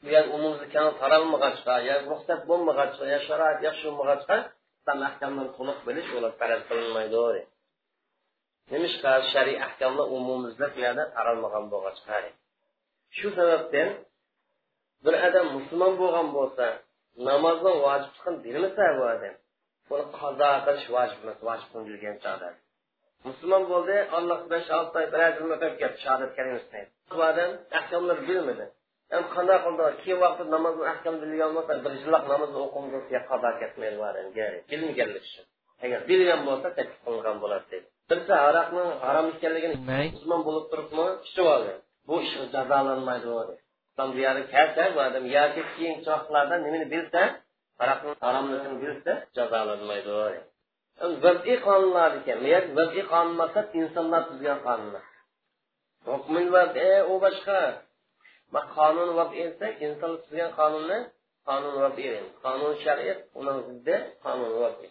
Bu 0.02 0.08
yer 0.14 0.24
umumda 0.36 0.64
taralmag'achqa 1.02 1.74
yo 1.88 1.94
ruxsat 2.10 2.40
bo'lmag'achqa 2.50 3.04
yo 3.12 3.18
sharoit 3.28 3.58
yaxshi 3.66 3.86
bo'lmag'achqa 3.88 4.36
islom 4.78 5.00
ahkomlarini 5.08 5.52
to'liq 5.56 5.78
bilish 5.86 6.08
ular 6.16 6.32
talab 6.40 6.62
qilinmaydi. 6.68 7.40
Nimishqa 8.72 9.12
shariy 9.32 9.58
ahkomlar 9.66 10.06
umumimizda 10.16 10.66
bu 10.74 10.78
yerda 10.84 11.04
taralmagan 11.16 11.64
bo'lg'achqa. 11.72 12.16
Shu 13.16 13.28
sababdan 13.38 13.88
bir 15.04 15.14
odam 15.26 15.46
musulmon 15.56 15.92
bo'lgan 16.02 16.28
bo'lsa 16.36 16.66
namozni 17.28 17.72
vojib 17.84 18.14
vojibligini 18.24 18.38
bilmasa 18.44 18.84
bu 18.98 19.02
odam 19.14 19.34
buni 19.88 20.04
qazo 20.18 20.50
qilish 20.66 20.86
vojib 20.96 21.18
emas 21.24 21.38
vojib 21.48 21.70
bilgan 21.88 22.18
chog'da. 22.24 22.50
Musulmon 23.28 23.64
bo'ldi 23.72 23.96
alloh 24.18 24.40
besh 24.52 24.68
olti 24.78 24.94
oy 25.00 25.06
bir 25.12 25.20
ajr 25.28 25.40
o'tab 25.56 25.72
ketdi 25.80 25.98
shahodat 26.04 26.30
kalimasi 26.38 26.80
bu 27.10 27.16
odam 27.30 27.50
ahkomlarni 27.78 28.24
bilmadi. 28.28 28.66
Endi 29.14 29.28
qanday 29.36 29.58
qildi 29.64 29.84
keyin 30.02 30.18
vaqtda 30.24 30.44
namozni 30.56 30.84
ahkam 30.92 31.14
bilgan 31.22 31.50
bo'lsa 31.56 31.72
bir 31.84 31.92
yillik 32.02 32.24
namozni 32.32 32.58
o'qimdi 32.66 32.98
qazo 33.30 33.50
ketmaydi 33.60 33.96
bilmaganlik 34.70 35.24
uchun. 35.28 35.44
Agar 35.84 36.00
bilgan 36.10 36.40
bo'lsa 36.48 36.68
taklif 36.78 36.98
qilingan 37.04 37.36
bo'ladi 37.42 37.66
deydi. 37.72 37.88
Birisi 38.10 38.34
aroqni 38.48 38.84
harom 39.04 39.26
ekanligini 39.34 39.76
musulmon 40.14 40.42
bo'lib 40.48 40.64
turibmi 40.70 41.06
ichib 41.26 41.46
oldi. 41.54 41.72
Bu 42.08 42.14
ish 42.26 42.34
jazolanmaydi 42.54 43.28
islom 43.90 44.10
diyori 44.16 44.42
kelsa 44.54 44.82
bu 44.94 44.98
odam 45.08 45.24
yoki 45.36 45.62
keyingi 45.74 46.08
vaqtlarda 46.12 46.56
nimani 46.66 46.86
bilsa 46.94 47.20
aroqni 47.82 48.10
haromligini 48.24 48.76
bilsa 48.84 49.12
jazolanmaydi 49.36 50.10
vaz'iy 51.24 51.58
qonunlar 51.68 52.10
ekan. 52.20 52.38
Vaz'iy 52.78 53.04
qonun 53.12 53.34
maqsad 53.42 53.66
insonlar 53.80 54.22
tuzgan 54.30 54.58
qonunlar 54.66 55.04
hukmil 56.10 56.48
vazi 56.56 56.78
e, 56.90 56.92
u 57.12 57.14
boshqa. 57.24 57.60
Qonun 58.76 59.10
vazi 59.18 59.36
desak 59.48 59.74
inson 59.86 60.12
tuzgan 60.22 60.50
qonunni 60.60 60.98
qonun 61.48 61.74
vazi 61.82 62.06
qonun 62.44 62.72
shariat 62.84 63.18
uning 63.40 63.58
ziddi 63.68 63.96
qonun 64.24 64.52
vazi 64.62 64.88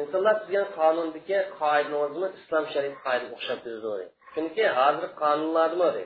insonlar 0.00 0.34
tuzgan 0.42 0.66
qonundagi 0.78 1.38
qoida 1.60 1.94
o'zini 2.04 2.28
islom 2.38 2.64
shariat 2.72 2.96
qoidaga 3.04 3.34
o'xshab 3.36 3.58
turadi 3.64 4.06
chunki 4.34 4.64
hozir 4.78 5.10
qonunlarmi 5.22 6.04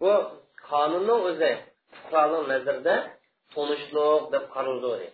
bu 0.00 0.12
qonunni 0.70 1.14
o'zi 1.28 1.52
fuqarolar 1.96 2.44
nazarda 2.52 2.94
tunishliq 3.54 4.22
deb 4.34 4.44
qaraldi 4.54 5.08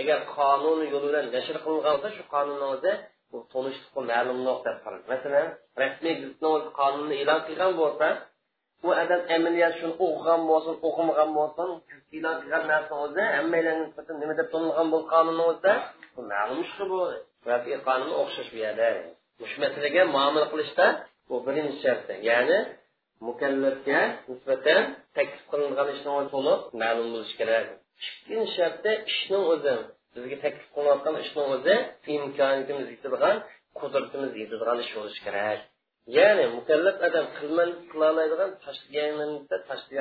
agar 0.00 0.18
qonun 0.36 0.78
yo'li 0.92 1.06
bilan 1.10 1.26
nashr 1.36 1.56
qilingan 1.64 1.92
bo'lsa 1.94 2.08
shu 2.16 2.22
qonunni 2.34 2.66
o'zi 2.74 2.92
bu 3.30 3.38
tunishliq 3.52 3.94
ma'lumliq 4.10 4.58
deb 4.66 4.76
qaraldi 4.84 5.06
masalan 5.14 5.46
rasmiy 5.82 6.14
o'zi 6.54 6.68
qonunni 6.80 7.14
e'lon 7.22 7.40
qilgan 7.46 7.72
bo'lsa 7.82 8.08
u 8.86 8.88
odam 9.02 9.20
amaliyot 9.36 9.74
shuni 9.80 9.94
o'qigan 10.06 10.40
bo'lsin 10.50 10.74
o'qimagan 10.88 11.30
bo'lsin 11.38 11.68
e'lon 12.16 12.36
qilgan 12.42 12.64
narsa 12.72 12.92
o'zi 13.04 13.22
hammalarga 13.36 13.72
nisbatan 13.82 14.16
nima 14.22 14.34
deb 14.40 14.48
to'nilgan 14.52 14.86
bu 14.94 14.98
qonunni 15.12 15.44
o'zida 15.50 15.74
bu 16.16 16.20
ma'lum 16.32 16.58
ishqi 16.66 16.84
bu. 16.92 17.00
Qonunga 17.88 18.16
o'xshash 18.22 18.48
bu 18.54 18.58
yerda. 18.64 18.88
Shu 19.50 19.56
masalaga 19.64 20.02
muomala 20.14 20.46
qilishda 20.52 20.86
bu 21.28 21.36
birinchi 21.46 21.76
sharti. 21.84 22.14
Ya'ni 22.30 22.58
mukallafga 23.26 24.00
nisbatan 24.30 24.80
taklif 25.16 25.44
qilingan 25.50 25.88
ishni 25.94 26.12
to'liq 26.34 26.60
ma'lum 26.82 27.06
bo'lishi 27.14 27.36
kerak. 27.40 27.66
Ikkin 28.04 28.42
shartda 28.56 28.92
ishning 29.10 29.44
o'zi 29.52 29.74
bizga 30.14 30.36
taklif 30.44 30.66
qilinayotgan 30.74 31.14
ishni 31.24 31.42
o'zi 31.54 31.74
imkoniyatimiz 32.14 32.86
yetadigan 32.94 33.36
qudratimiz 33.78 34.32
yetadigan 34.42 34.78
ish 34.84 34.92
bo'lishi 34.96 35.20
kerak. 35.26 35.60
Ya'ni 36.16 36.44
mukallaf 36.56 36.96
odam 37.08 37.26
qilman 37.38 37.70
qilolaydigan 37.90 38.50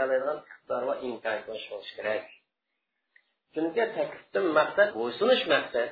oladigan 0.03 0.37
iqtidor 0.43 0.81
va 0.89 0.95
imkoniyat 1.07 1.43
bo'lishi 1.49 1.93
kerak. 1.99 2.23
Chunki 3.53 3.83
taklifdan 3.97 4.45
maqsad 4.59 4.89
bo'ysunish 4.99 5.43
maqsad 5.53 5.89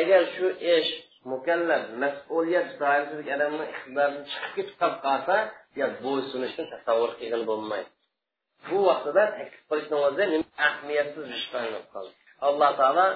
agar 0.00 0.22
shu 0.34 0.46
ish 0.76 0.90
mukallaf 1.32 1.82
mas'uliyat 2.02 2.68
doirasidagi 2.80 3.30
odamni 3.36 3.64
iqtidoridan 3.72 4.24
chiqib 4.30 4.52
ketib 4.56 4.76
qolib 4.80 5.00
qolsa 5.06 5.36
yo 5.80 5.86
bo'ysunishni 6.04 6.64
tasavvur 6.72 7.10
qilgan 7.20 7.42
bo'lmaydi. 7.50 7.90
Bu 8.68 8.78
vaqtida 8.88 9.22
taklif 9.36 9.62
qilishni 9.70 9.96
o'zi 10.06 10.24
ahamiyatsiz 10.66 11.26
ish 11.36 11.46
qoldi 11.54 12.12
alloh 12.48 12.70
taolo 12.80 13.06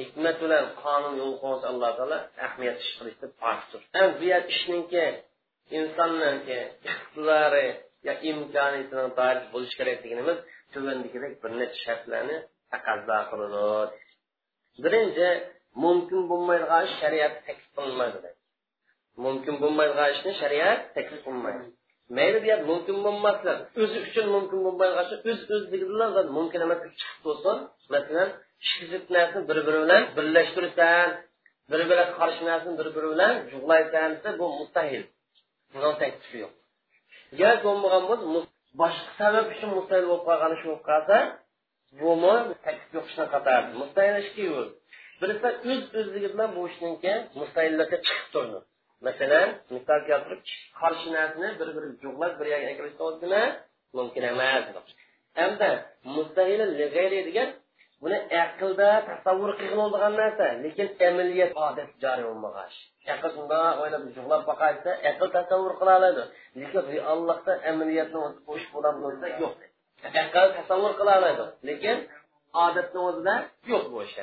hikmat 0.00 0.36
bilan 0.42 0.64
qonun 0.82 1.14
yo'l 1.20 1.34
qo'ysa 1.42 1.64
alloh 1.72 1.90
taolo 1.98 2.18
ahamiyat 2.46 2.76
ish 2.84 2.92
qilishni 2.98 3.28
pokdir 3.42 3.80
bu 4.18 4.24
yer 4.32 4.42
ishninki 4.54 5.04
insonniki 5.78 6.60
iqtidori 6.90 7.66
yo 8.06 8.14
imkoniyatini 8.30 9.06
doir 9.18 9.36
bo'lishi 9.52 9.74
kerak 9.80 9.98
deganimiz 10.04 10.38
bir 11.42 11.52
necha 11.60 11.78
shartlarni 11.84 12.36
taqozo 12.72 13.18
qiladi 13.30 13.96
birinchi 14.84 15.28
mumkin 15.84 16.20
bo'lmaydigan 16.30 16.82
ish 16.88 16.96
shariat 17.02 17.34
taklif 17.46 17.70
qilinmaydi 17.76 18.32
mumkin 19.20 19.54
bo'lmaydigan 19.62 20.08
ishni 20.14 20.32
shariat 20.40 20.80
taklif 20.96 21.20
qilmaydi. 21.26 21.64
Mayli 22.16 22.38
bu 22.44 22.66
mumkin 22.70 22.96
bo'lmaslar. 23.06 23.56
O'zi 23.82 23.98
uchun 24.06 24.26
mumkin 24.34 24.58
bo'lmaydigan 24.66 25.06
o'z 25.30 25.40
o'zligidan 25.56 26.26
mumkin 26.36 26.60
emas 26.66 26.80
chiqib 27.00 27.20
bo'lsin. 27.26 27.56
Masalan 27.94 28.28
ikki 28.66 28.84
zid 28.92 29.04
narsani 29.16 29.44
bir 29.50 29.58
biri 29.66 29.80
bilan 29.84 30.02
birlashtirsan 30.16 31.08
bir 31.70 31.80
biriga 31.88 32.06
qarshi 32.18 32.42
narsani 32.50 32.74
bir 32.80 32.88
biri 32.96 33.08
bilan 33.14 33.34
jug'laysan 33.52 34.08
desa 34.14 34.30
bu 34.40 34.46
mustahil. 34.60 35.02
Buni 35.72 35.90
taklifi 36.02 36.36
yo'q. 36.44 36.52
Gar 37.40 37.56
bo'lmagan 37.66 38.02
bo'lsa 38.10 38.24
boshqa 38.80 39.10
sabab 39.20 39.46
uchun 39.54 39.70
mustahil 39.78 40.04
bo'lib 40.10 40.24
qolgan 40.28 40.50
ish 40.56 40.64
bo'lib 40.68 40.82
qolsa 40.90 41.16
bumi 42.00 42.34
taklif 42.66 42.90
yo'q 42.96 43.06
ishni 43.10 43.26
qatardi. 43.34 43.70
Mustahil 43.82 44.16
ishga 44.24 44.42
yo'l 44.52 44.68
birisi 45.20 45.48
o'z 45.72 45.82
o'zligi 46.00 46.28
bilan 46.34 46.50
bu 46.56 46.62
ishniki 46.70 47.12
mustahillikka 47.40 47.96
chiqib 48.06 48.28
turdi. 48.34 48.58
Masalan 49.06 49.48
misol 49.74 50.00
keltirib 50.08 50.40
qarshi 50.80 51.08
narsani 51.16 51.48
bir 51.60 51.68
biriga 51.76 51.96
jug'lab 52.04 52.32
bir 52.38 52.46
yerga 52.52 52.72
kelishni 52.78 53.42
mumkin 53.96 54.22
emas. 54.32 54.64
Hamda 55.38 55.70
mustahil 56.16 56.60
degan 57.28 57.48
buni 58.02 58.18
aqlda 58.44 58.88
tasavvur 59.08 59.50
qilgan 59.60 59.88
bo'lgan 59.94 60.14
narsa 60.22 60.46
lekin 60.64 60.88
amaliyat 61.08 61.52
odat 61.66 61.90
joriy 62.02 62.24
bo'lmagan 62.30 62.70
aql 63.14 63.28
shundoq 63.36 63.74
o'ylab 63.82 64.02
jug'lab 64.16 64.42
boqaysa 64.50 64.90
aql 65.10 65.28
tasavvur 65.36 65.74
qila 65.80 65.92
oladi. 66.00 66.22
Lekin 66.60 66.82
reallikda 66.90 67.52
amaliyatni 67.70 68.18
qo'shib 68.48 68.70
bo'ladi 68.74 69.28
yo'q. 69.42 69.56
Aql 70.22 70.48
tasavvur 70.58 70.92
qila 71.00 71.12
oladi 71.20 71.44
lekin 71.68 71.96
odatni 72.66 73.00
o'zida 73.08 73.34
yo'q 73.70 73.84
bu 73.92 73.98
ish 74.06 74.16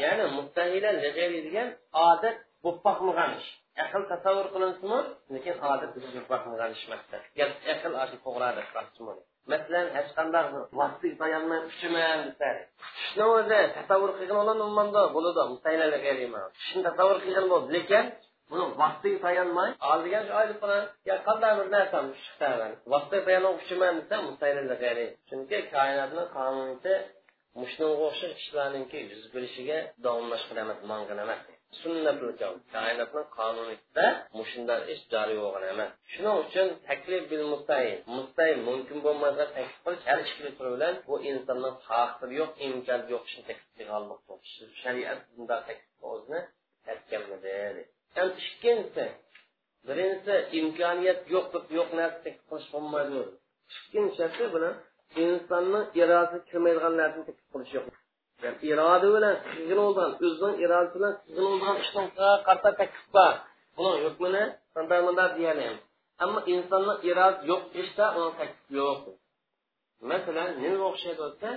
ya'ni 0.00 0.24
mustahila 0.36 0.90
degan 1.04 1.68
odat 2.08 2.36
bo'lib 2.64 2.80
boqmagan 2.86 3.30
ish 3.40 3.50
aql 3.84 4.02
tasavvur 4.12 4.46
qilinsimi 4.54 4.98
lekin 5.34 5.54
hozir 5.62 5.88
bo'lib 5.94 6.24
boqmagan 6.32 6.70
ish 6.76 6.86
maqsad 6.92 7.22
aql 8.04 8.16
to'g'ri 8.24 9.22
masalan 9.50 9.86
hech 9.96 10.10
qanday 10.18 10.44
vaqtga 10.80 11.10
tayanmay 11.22 11.60
uchaman 11.70 12.18
desa 12.26 12.50
tushni 12.96 13.24
o'zi 13.36 13.60
tasavvur 13.76 14.10
qilgan 14.18 14.38
oladi 14.42 14.62
bo'ladi 15.16 15.42
tushni 16.58 16.80
tasavvur 16.88 17.18
qilgan 17.24 17.46
bo'ldi 17.52 17.70
lekin 17.76 18.04
buni 18.50 18.64
vaqtiga 18.82 19.18
tayanmay 19.26 19.70
oldigan 19.92 20.22
shu 20.26 20.32
oylik 20.40 20.58
bilan 20.64 20.82
yo 21.08 21.14
qanday 21.26 21.52
bir 21.58 21.66
narsani 21.76 22.10
vaqtiga 22.94 23.22
tayanib 23.26 23.54
uchaman 23.60 23.94
desa 24.00 24.16
chunki 25.28 25.58
koinotni 25.74 26.24
qonuniyati 26.36 26.94
mushunga 27.60 27.94
o'xshash 28.06 28.34
ishlarninki 28.42 28.98
yuz 29.10 29.22
berishiga 29.34 29.78
davomlashgan 30.04 30.58
emas 30.64 30.78
mang'in 30.90 31.18
emas 31.24 31.40
sunnatul 31.80 32.32
koinotni 32.74 33.22
qonunida 33.38 34.06
mushunday 34.38 34.80
ish 34.92 35.02
joriy 35.12 35.38
bo'lgan 35.44 35.64
emas. 35.72 35.90
Shuning 36.12 36.36
uchun 36.44 36.66
taklif 36.88 37.22
bil 37.30 37.44
mustayin 37.52 37.98
mustayin 38.16 38.60
mumkin 38.68 38.98
bo'lmasa 39.06 39.44
taklif 39.56 39.78
qilish 39.84 40.04
har 40.10 40.18
ikki 40.24 40.50
turi 40.58 40.70
bilan 40.74 40.94
bu 41.08 41.14
insonni 41.30 41.70
taqdiri 41.88 42.34
yo'q 42.40 42.52
imkoni 42.66 43.04
yo'q 43.14 43.22
ishni 43.28 43.42
taklif 43.48 43.70
qilganlik 43.78 44.20
shariat 44.82 45.20
bunday 45.34 45.60
taklif 45.68 46.00
o'zini 46.10 46.40
aytganmidi 46.92 47.82
ikkinchisi 48.20 49.04
birinchisi 49.86 50.34
imkoniyat 50.58 51.20
yo'q 51.34 51.46
deb 51.54 51.66
yo'q 51.78 51.88
narsa 51.98 52.18
taklif 52.24 52.44
qilish 52.50 52.68
bo'lmaydi 52.74 53.22
ikkinchisi 53.80 54.44
bilan 54.54 54.74
insonni 55.24 55.80
irodasi 56.00 56.36
kirmaydigan 56.48 56.94
narsani 57.00 57.24
taklif 57.28 57.48
qilish 57.54 57.72
yo'q. 57.76 57.86
Iroda 58.70 59.08
bilan 59.16 59.34
qilgan 59.50 59.78
bo'lgan 59.80 60.10
o'zining 60.26 60.56
irodasi 60.64 60.92
bilan 60.96 61.14
qilgan 61.24 61.46
bo'lgan 61.52 61.76
ishni 61.84 62.02
qarta 62.46 62.70
taklif 62.80 63.06
bor. 63.16 63.34
Buni 63.76 63.92
hukmini 64.04 64.44
qanday 64.74 65.00
bunday 65.06 65.28
deyolmaymiz 65.36 65.82
ammo 66.24 66.40
insonni 66.54 66.94
irodasi 67.08 67.42
yo'q 67.50 67.62
ishda 67.82 68.06
uni 68.18 68.30
taklif 68.40 68.66
yo'q. 68.78 69.00
Masalan 70.10 70.48
nimaga 70.62 70.84
o'xshaydi 70.92 71.20
desa 71.32 71.50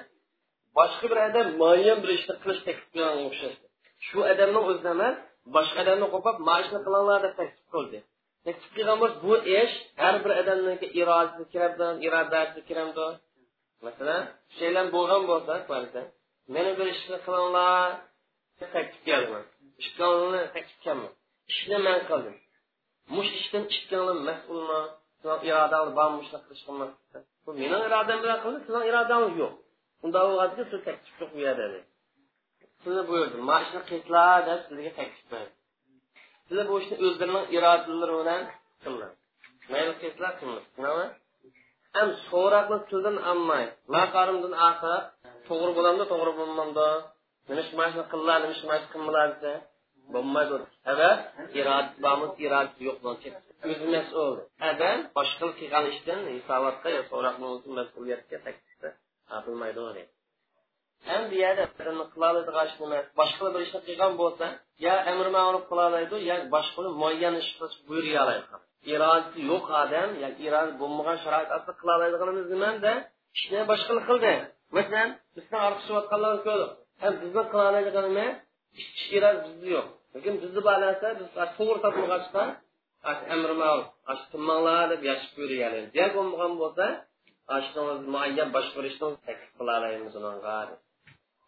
boshqa 0.78 1.06
bir 1.12 1.20
odam 1.28 1.48
muayyan 1.62 1.98
bir 2.04 2.12
ishni 2.18 2.34
qilish 2.42 2.62
taklif 2.68 2.88
bilan 2.96 3.14
o'xshaydi. 3.28 3.66
Shu 4.08 4.18
odamni 4.32 4.60
o'zida 4.70 4.92
emas 4.98 5.16
boshqa 5.56 5.80
odamni 5.84 6.08
qo'pab 6.14 6.36
mana 6.48 6.62
ishni 6.64 6.80
qilinglar 6.86 7.20
deb 7.26 7.34
taklif 7.40 7.66
qildi. 7.74 7.98
Taklif 8.46 8.72
qilgan 8.76 8.98
bo'lsa 9.02 9.18
bu 9.26 9.34
ish 9.60 9.74
har 10.04 10.16
bir 10.24 10.32
odamniki 10.42 10.88
irodasi 11.02 11.44
kiradi 11.54 11.88
irodasi 12.08 12.60
kiramdi 12.70 13.08
masalan 13.86 14.22
shaylar 14.58 14.86
bo'lgan 14.96 15.22
bo'lsa 15.32 15.54
meni 16.54 16.72
bir 16.80 16.88
ishni 16.96 17.18
qilinglar 17.26 17.88
taklif 18.60 19.02
kelman 19.08 19.44
ishni 19.82 20.42
taklif 20.56 20.80
kelman 20.86 21.12
ishni 21.52 21.78
man 21.88 22.00
qildim. 22.10 22.36
Mush 23.16 23.32
ishdan 23.40 23.64
ishdan 23.74 24.18
mas'ulman 24.30 24.86
irodang 25.50 25.88
bormi 25.98 26.20
ishni 26.26 26.40
qilishga 26.46 26.72
bu 27.46 27.50
meni 27.62 27.78
irodam 27.88 28.18
bilan 28.24 28.40
qildi 28.44 28.60
sizni 28.66 28.82
irodangiz 28.92 29.34
yo'q. 29.42 29.54
Unda 30.04 30.20
bo'lg'adiki 30.28 30.64
siz 30.72 30.80
taklif 30.88 31.16
yo'q 31.22 31.32
bu 31.36 31.42
yerda 31.48 31.68
sizni 32.86 33.04
buyurdim 33.10 33.42
mana 33.50 33.62
ishni 33.66 33.82
qilinglar 33.90 34.40
deb 34.48 34.60
sizga 34.68 34.92
taklif 35.00 35.26
berdim 35.32 35.56
sizlar 36.48 36.66
bu 36.72 36.76
ishni 36.82 36.96
o'zlarini 37.06 37.42
irodalari 37.56 38.14
bilan 38.22 38.42
qildilar 38.84 39.12
mayli 39.72 39.94
qilsizlar 40.02 40.32
tushunami 40.40 41.06
ham 41.96 42.10
so'roqni 42.30 42.78
tildan 42.90 43.18
olmay 43.32 43.66
maqarimdan 43.96 44.54
oqib 44.70 45.04
to'g'ri 45.50 45.72
bo'lamda 45.78 46.04
to'g'ri 46.12 46.32
bo'lmamda. 46.40 46.88
Nima 47.50 47.62
shu 47.68 47.74
mana 47.80 47.90
shuni 47.94 48.06
qillar 48.14 48.38
nima 48.44 48.56
shu 48.60 48.66
mana 48.70 48.82
shu 48.84 48.90
qilmalar 48.94 49.28
desa 49.34 49.54
bo'lmaydi 50.14 50.58
sabab 50.86 51.18
irodasi 51.60 51.96
bormi 52.06 52.28
irodasi 52.46 52.80
yo'q 52.88 52.98
o'zi 53.70 53.86
mas'ul 53.96 54.36
adam 54.72 54.98
boshqa 55.18 55.48
qilgan 55.60 55.86
ishdan 55.94 56.20
hisobotga 56.36 56.90
yo 56.98 57.02
so'roqni 57.12 57.46
mas'uliyatga 57.80 58.38
taklifda 58.46 58.90
topilmaydi 59.32 60.04
ham 61.10 61.22
bu 61.30 61.36
yerda 61.44 61.64
qila 62.14 62.28
oladigan 62.32 62.66
ish 62.70 62.78
nima? 62.82 63.00
Boshqa 63.20 63.46
bir 63.54 63.62
ishni 63.68 63.80
qilgan 63.88 64.12
bo'lsa 64.22 64.46
yo 64.86 64.94
amr 65.12 65.28
ma'ruf 65.38 65.64
qila 65.70 65.84
oladi 65.90 66.18
yo 66.30 66.36
boshqa 66.56 66.80
muayyan 67.02 67.36
ish 67.42 67.52
qilish 67.58 67.78
buyura 67.88 68.20
oladi 68.26 68.44
irodasi 68.94 69.40
yo'q 69.52 69.66
odam 69.84 70.10
yoki 70.24 70.42
iroda 70.48 70.74
bo'lmagan 70.82 71.18
sharoit 71.24 71.50
ostida 71.56 71.74
qila 71.80 71.92
oladiganimiz 71.98 72.48
nimanda? 72.54 72.92
Ishni 73.38 73.60
boshqa 73.72 73.94
qildi. 74.10 74.34
Masalan 74.76 75.10
bizdan 75.36 75.62
orqishayotganlarni 75.70 76.42
ko'rdik 76.48 76.72
ham 77.04 77.14
bizni 77.22 77.44
qila 77.52 77.64
oladiganimiz 77.72 78.34
ish 78.82 79.12
iroda 79.18 79.40
bizda 79.46 79.68
yo'q. 79.76 79.88
Lekin 80.14 80.34
bizni 80.44 80.62
bor 80.68 80.78
narsa 80.86 81.08
biz 81.20 81.28
to'g'ri 81.58 81.80
topilg'achqa 81.86 82.44
amr 83.36 83.50
ma'ruf 83.62 83.88
qilmanglar 84.32 84.84
deb 84.94 85.02
yashab 85.10 85.34
yuraveramiz 85.42 85.92
agar 85.96 86.10
bo'lmagan 86.18 86.54
bo'lsa 86.62 86.86
muayyan 88.14 88.50
boshqa 88.56 88.76
bir 88.78 88.86
ishni 88.92 89.08
taklif 89.28 89.52
qila 89.58 89.74
olamiz 89.80 90.14
unga 90.20 90.58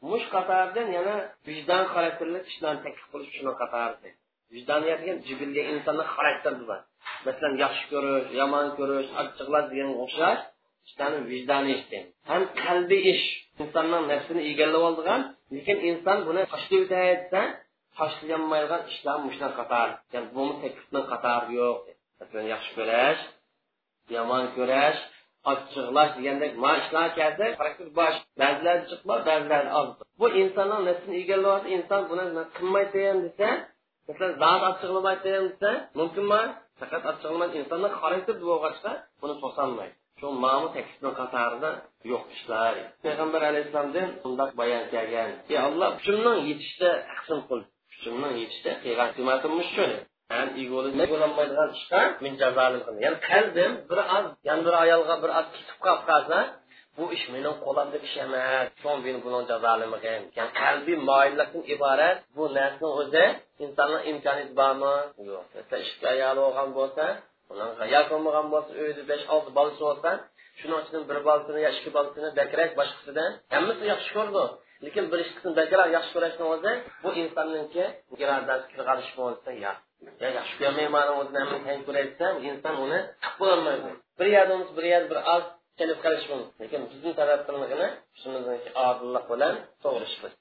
mush 0.09 0.25
qatoridan 0.35 0.87
yana 0.97 1.15
vijdon 1.47 1.83
xarakterli 1.93 2.39
ishlarni 2.51 2.81
taklif 2.85 3.07
qilish 3.11 3.31
shuni 3.37 3.53
qatorida 3.61 4.09
vijdoniyat 4.53 4.99
degan 5.03 5.17
jibilga 5.27 5.63
insonni 5.73 6.05
xarakteri 6.15 6.63
bor 6.69 6.79
masalan 7.27 7.53
yaxshi 7.63 7.85
ko'rish 7.93 8.27
yomon 8.39 8.67
ko'rish 8.77 9.09
achchiqlash 9.21 9.67
degan 9.71 9.89
o'xshash 10.03 10.41
ishlarni 10.87 11.19
vijdoniy 11.31 11.73
ish 11.77 11.85
ham 12.29 12.41
qalbiy 12.63 13.03
ish 13.13 13.25
insonning 13.61 14.03
nafsini 14.11 14.41
egallab 14.51 14.83
oldigan 14.89 15.21
lekin 15.55 15.77
inson 15.89 16.17
buni 16.27 16.41
tashlab 16.53 16.81
o'tayotsa 16.85 17.41
tashlanmaydigan 17.97 18.81
ishlar 18.91 19.17
mushlar 19.25 19.51
qator. 19.59 19.89
Ya'ni 20.13 20.27
bu 20.35 20.43
taklifni 20.61 21.01
qatori 21.11 21.51
yo'q. 21.59 21.77
Masalan 22.19 22.47
yaxshi 22.53 22.71
ko'rash 22.77 23.21
yomon 24.15 24.45
ko'rash 24.57 24.99
achchiqlash 25.51 26.11
degandek 26.17 26.53
ma 26.63 26.71
ishlar 26.81 27.07
praktik 27.61 27.89
bosh. 27.99 28.17
Ba'zilar 28.41 28.77
jiqlar 28.91 29.19
ba'zilar 29.29 29.63
oz. 29.79 29.89
Bu 30.19 30.27
insonning 30.41 30.81
nafsini 30.89 31.15
egallayapti 31.23 31.69
inson 31.77 32.01
buni 32.11 32.23
qilmaydigan 32.57 33.17
desa 33.25 33.49
masalan 34.07 34.33
zot 34.41 34.61
achchiqlamaydigan 34.69 35.45
desa 35.51 35.71
mumkinmi? 35.99 36.41
Faqat 36.79 37.03
achchiqlamaydi 37.11 37.55
insonni 37.61 37.89
xarakter 37.99 38.35
bo'lg'achqa 38.49 38.91
buni 39.21 39.35
to'solmaydi 39.43 39.95
shu 40.19 40.27
ma'mu 40.43 40.67
taklifni 40.75 41.11
qatorida 41.19 41.69
yo'q 42.11 42.23
ishlar. 42.35 42.73
Payg'ambar 43.03 43.41
alayhissalomdan 43.49 44.07
bundoq 44.23 44.51
bayon 44.59 44.83
kelgan. 44.93 45.29
Ey 45.51 45.57
alloh 45.67 45.89
kuchimning 45.97 46.37
yetishda 46.49 46.89
aqsim 47.15 47.39
qil. 47.49 47.59
Kuchimning 47.93 48.33
yetishda 48.41 48.71
qilgan 48.83 49.09
xizmatimni 49.15 49.65
shu 49.73 49.85
ham 50.33 50.47
egolanmaydigan 50.61 51.69
ishga 51.77 52.01
men 52.23 52.33
jazolim 52.41 52.81
qildim. 52.85 53.01
Ya'ni 53.05 53.19
qalbim 53.29 53.71
bir 53.89 53.99
oz 54.17 54.25
yana 54.47 54.61
bir 54.67 54.73
ayolga 54.83 55.15
bir 55.23 55.31
oz 55.39 55.47
ketib 55.55 55.77
qolib 55.85 56.03
qolsa 56.09 56.39
bu 56.97 57.05
ish 57.15 57.25
meni 57.33 57.51
qo'limda 57.65 57.97
ish 58.07 58.15
emas. 58.25 58.65
So'ng 58.83 58.99
men 59.05 59.17
buni 59.25 59.39
jazolamagin 59.51 60.21
ya'ni 60.37 60.51
qalbiy 60.61 60.97
moyillikdan 61.09 61.63
iborat 61.73 62.17
bu 62.35 62.43
narsani 62.57 62.87
o'zi 63.01 63.25
insonni 63.63 63.99
imkoniyati 64.11 64.53
bormi? 64.59 64.95
Yo'q. 65.29 65.45
Ishga 65.85 66.07
ayoli 66.15 66.39
bo'lgan 66.45 66.69
bo'lsa 66.79 67.05
ayol 67.85 68.03
qilmagan 68.11 68.47
bo'lsa 68.53 68.71
uyda 68.83 69.03
besh 69.11 69.25
olti 69.33 69.49
bolasi 69.57 69.79
bo'lsa 69.87 70.09
shuning 70.59 70.79
ichidan 70.83 71.03
bir 71.09 71.17
bolasini 71.27 71.59
yo 71.65 71.69
ikki 71.77 71.89
bolasini 71.97 72.29
bakrak 72.39 72.71
boshqasidan 72.79 73.29
hammasi 73.55 73.83
yaxshi 73.93 74.11
ko'rdi. 74.17 74.43
Lekin 74.85 75.05
bir 75.11 75.19
ikkisini 75.25 75.53
bakrak 75.59 75.87
yaxshi 75.97 76.11
ko'rishni 76.15 76.45
o'zi 76.53 76.71
bu 77.03 77.09
insonniki 77.21 77.85
irodasi 78.23 79.11
bo'lsa 79.21 79.49
yo'q 79.65 79.77
ya 80.23 80.29
yaxshi 80.39 80.55
ko'rmayman 80.61 81.07
o'zini 81.19 81.39
hamma 81.43 81.59
tang 81.67 81.79
ko'rayotsa 81.87 82.25
inson 82.49 82.75
uni 82.85 82.99
bo'lolmaydi 83.39 83.89
bir 84.19 84.27
yerda 84.35 84.55
bir 84.77 84.85
yerda 84.93 85.07
bir 85.11 85.19
oz 85.35 85.43
kelib 85.79 85.99
qolishi 86.05 86.27
mumkin. 86.31 86.55
Lekin 86.61 86.81
bizni 86.91 87.11
tarafimizini 87.19 87.87
o'zimizniki 88.15 88.69
odillik 88.87 89.25
bilan 89.31 89.53
to'g'ri 89.83 90.05
ish 90.09 90.17
qilish 90.21 90.37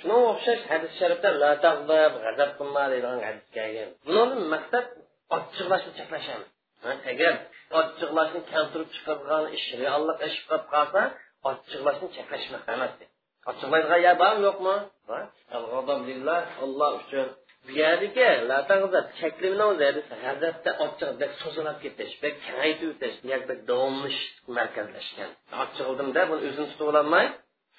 shunga 0.00 0.18
o'xshash 0.32 0.62
hadis 0.72 0.92
sharifda 1.00 1.30
g'azab 1.42 2.50
qilma 2.58 2.84
deydigan 2.92 3.18
hadis 3.28 3.46
kelgan 3.56 3.88
buni 4.06 4.36
maqsad 4.54 4.86
ochiqlashni 5.36 5.92
cheklashamiz 5.98 6.48
agar 7.12 7.34
ochiqlashni 7.80 8.40
keltirib 8.52 8.88
chiqargan 8.94 9.44
ish 9.56 9.68
reallik 9.82 10.18
ish 10.28 10.38
qilib 10.48 10.64
qolsa 10.74 11.02
ochiqlashni 11.50 12.08
cheklashmoq 12.16 12.64
emas 12.74 12.92
ochiqlaydigan 13.50 14.00
yer 14.06 14.16
bormi 14.22 14.42
yo'qmi 14.48 14.76
alloh 16.64 16.92
uchun 17.02 17.28
bu 17.66 17.70
yerdagi 17.82 18.26
cheklimni 19.20 19.64
o'zi 19.72 19.88
g'azabda 20.22 20.70
ochiq 20.84 21.10
bek 21.20 21.32
so'zilib 21.42 21.78
ketish 21.84 22.14
bek 22.22 22.34
kengaytib 22.46 22.88
o'tish 22.94 23.16
bu 23.22 23.26
yerda 23.32 23.54
davomlash 23.70 24.20
markazlashgan 24.56 25.30
ochiqildimda 25.62 26.22
buni 26.30 26.40
o'zini 26.48 26.66
tutib 26.72 26.86
ololmay 26.92 27.26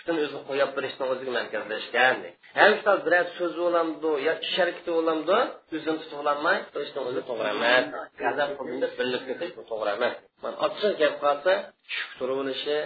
butun 0.01 0.17
o'zini 0.23 0.41
qo'yib 0.49 0.71
berishni 0.77 1.03
o'ziga 1.13 1.31
markazlashgan 1.39 2.15
ham 2.59 2.71
shu 2.83 2.93
bir 3.05 3.13
so'z 3.37 3.53
bo'lamdi 3.63 4.11
yo 4.27 4.33
ish 4.45 4.55
harakati 4.61 4.91
bo'lamdi 4.97 5.37
o'zini 5.75 5.97
tutib 6.01 6.17
ololmay 6.23 6.57
o'zi 6.79 7.21
to'g'ri 7.29 7.49
emas. 7.55 7.83
G'azab 8.21 8.49
qildimda 8.57 8.87
bilib 8.99 9.23
ketish 9.29 9.51
bu 9.57 9.63
to'g'ri 9.71 9.91
emas. 9.97 10.15
Man 10.43 10.53
ochiq 10.65 10.93
gap 11.01 11.15
qolsa 11.23 11.51
tushib 11.87 12.11
turilishi 12.19 12.77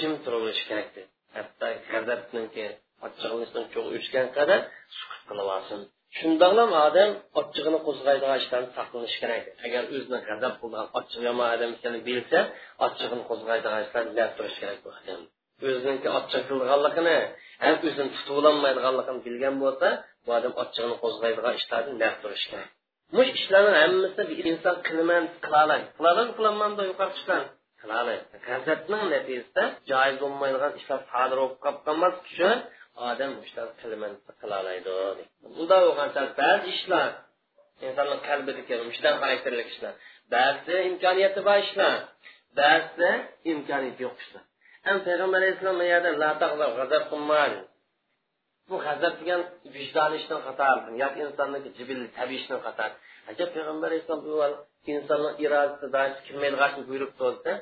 jim 0.00 0.12
turilishi 0.24 0.64
kerakdi 0.70 1.02
hatto 1.36 1.68
g'azabniki 1.90 2.66
ochiqlashdan 3.06 3.64
cho'g' 3.74 3.90
o'chgan 3.98 4.26
qadar 4.36 4.60
sukut 4.98 5.22
qilib 5.28 5.48
olsin. 5.56 5.80
Shundoqlam 6.18 6.70
odam 6.86 7.10
ochchig'ini 7.40 7.78
qo'zg'aydigan 7.86 8.36
ishdan 8.42 8.64
saqlanish 8.76 9.16
kerak 9.22 9.44
agar 9.66 9.82
o'zini 9.96 10.18
g'azab 10.28 10.54
qilgan 10.60 10.86
ochiq 10.98 11.20
yomon 11.28 11.46
odam 11.54 11.70
ekanini 11.76 12.00
bilsa 12.08 12.38
ochchig'ini 12.86 13.24
qo'zg'aydigan 13.30 13.80
ishlarni 13.86 14.12
bilib 14.16 14.32
turish 14.38 14.56
kerak 14.62 14.78
bu 14.84 14.90
odam. 14.98 15.20
O'ziniki 15.70 16.08
ochchaqilganligini 16.18 17.18
ham 17.64 17.76
o'zini 17.88 18.10
tutib 18.14 18.34
ololmaydiganligini 18.40 19.20
bilgan 19.26 19.56
bo'lsa 19.64 19.88
bu 20.24 20.30
odam 20.38 20.54
ochchig'ini 20.62 20.96
qo'zg'aydigan 21.02 21.54
ishlarni 21.60 21.92
bilib 22.00 22.16
turish 22.22 22.46
kerak 22.50 22.70
bu 23.14 23.22
ishlarni 23.24 23.72
hammasi 23.82 24.22
bir 24.30 24.38
inson 24.50 24.76
qilaman 24.86 25.24
qilaoladi 25.44 25.86
qilaoladi 25.96 26.30
qilolmanda 26.38 26.82
yuqori 26.90 27.12
ishlar. 27.18 27.42
Qilaoladi 27.80 28.36
g'azabning 28.46 29.02
natijasida 29.14 29.64
joiz 29.90 30.16
bo'lmaydigan 30.22 30.72
ishlar 30.80 31.00
sodir 31.12 31.36
bo'lib 31.40 31.58
qolib 31.64 31.80
qolmas 31.86 32.14
uchun 32.30 32.56
odam 33.10 33.32
ishlar 33.46 33.66
qilaman 33.80 34.12
qilaoladi 34.40 34.90
bunday 35.56 35.80
bo'lgan 35.88 36.08
ba'zi 36.40 36.68
ishlar 36.76 37.08
insonni 37.86 38.16
qalbidagi 38.28 38.74
ishdan 38.94 39.14
xarakterli 39.22 39.64
ishlar. 39.72 39.92
Ba'zi 40.34 40.74
imkoniyati 40.90 41.40
bor 41.48 41.58
ishlar 41.66 41.94
ba'zi 42.60 43.10
imkoniyati 43.52 44.00
yo'q 44.06 44.16
ishlar. 44.24 44.44
Ham 44.86 44.96
payg'ambar 45.06 45.38
alayhissalom 45.40 45.76
bu 45.80 45.86
yerda 45.92 46.10
g'azab 46.78 47.04
qilmadi 47.12 47.58
bu 48.68 48.76
g'azab 48.86 49.14
degan 49.20 49.40
vijdon 49.74 50.12
ishdan 50.20 50.40
qator 50.46 50.76
yoki 51.02 51.20
insonniki 51.26 51.70
jibil 51.78 52.00
tabiiy 52.18 52.38
ishdan 52.42 52.60
qator 52.66 52.90
ajab 53.30 53.48
payg'ambar 53.54 53.88
alayhissalom 53.90 54.20
bu 54.26 54.32
insonni 54.94 55.30
irodasi 55.44 56.18
kirmaydigan 56.26 56.82
buyurib 56.88 57.12
turdi 57.20 57.52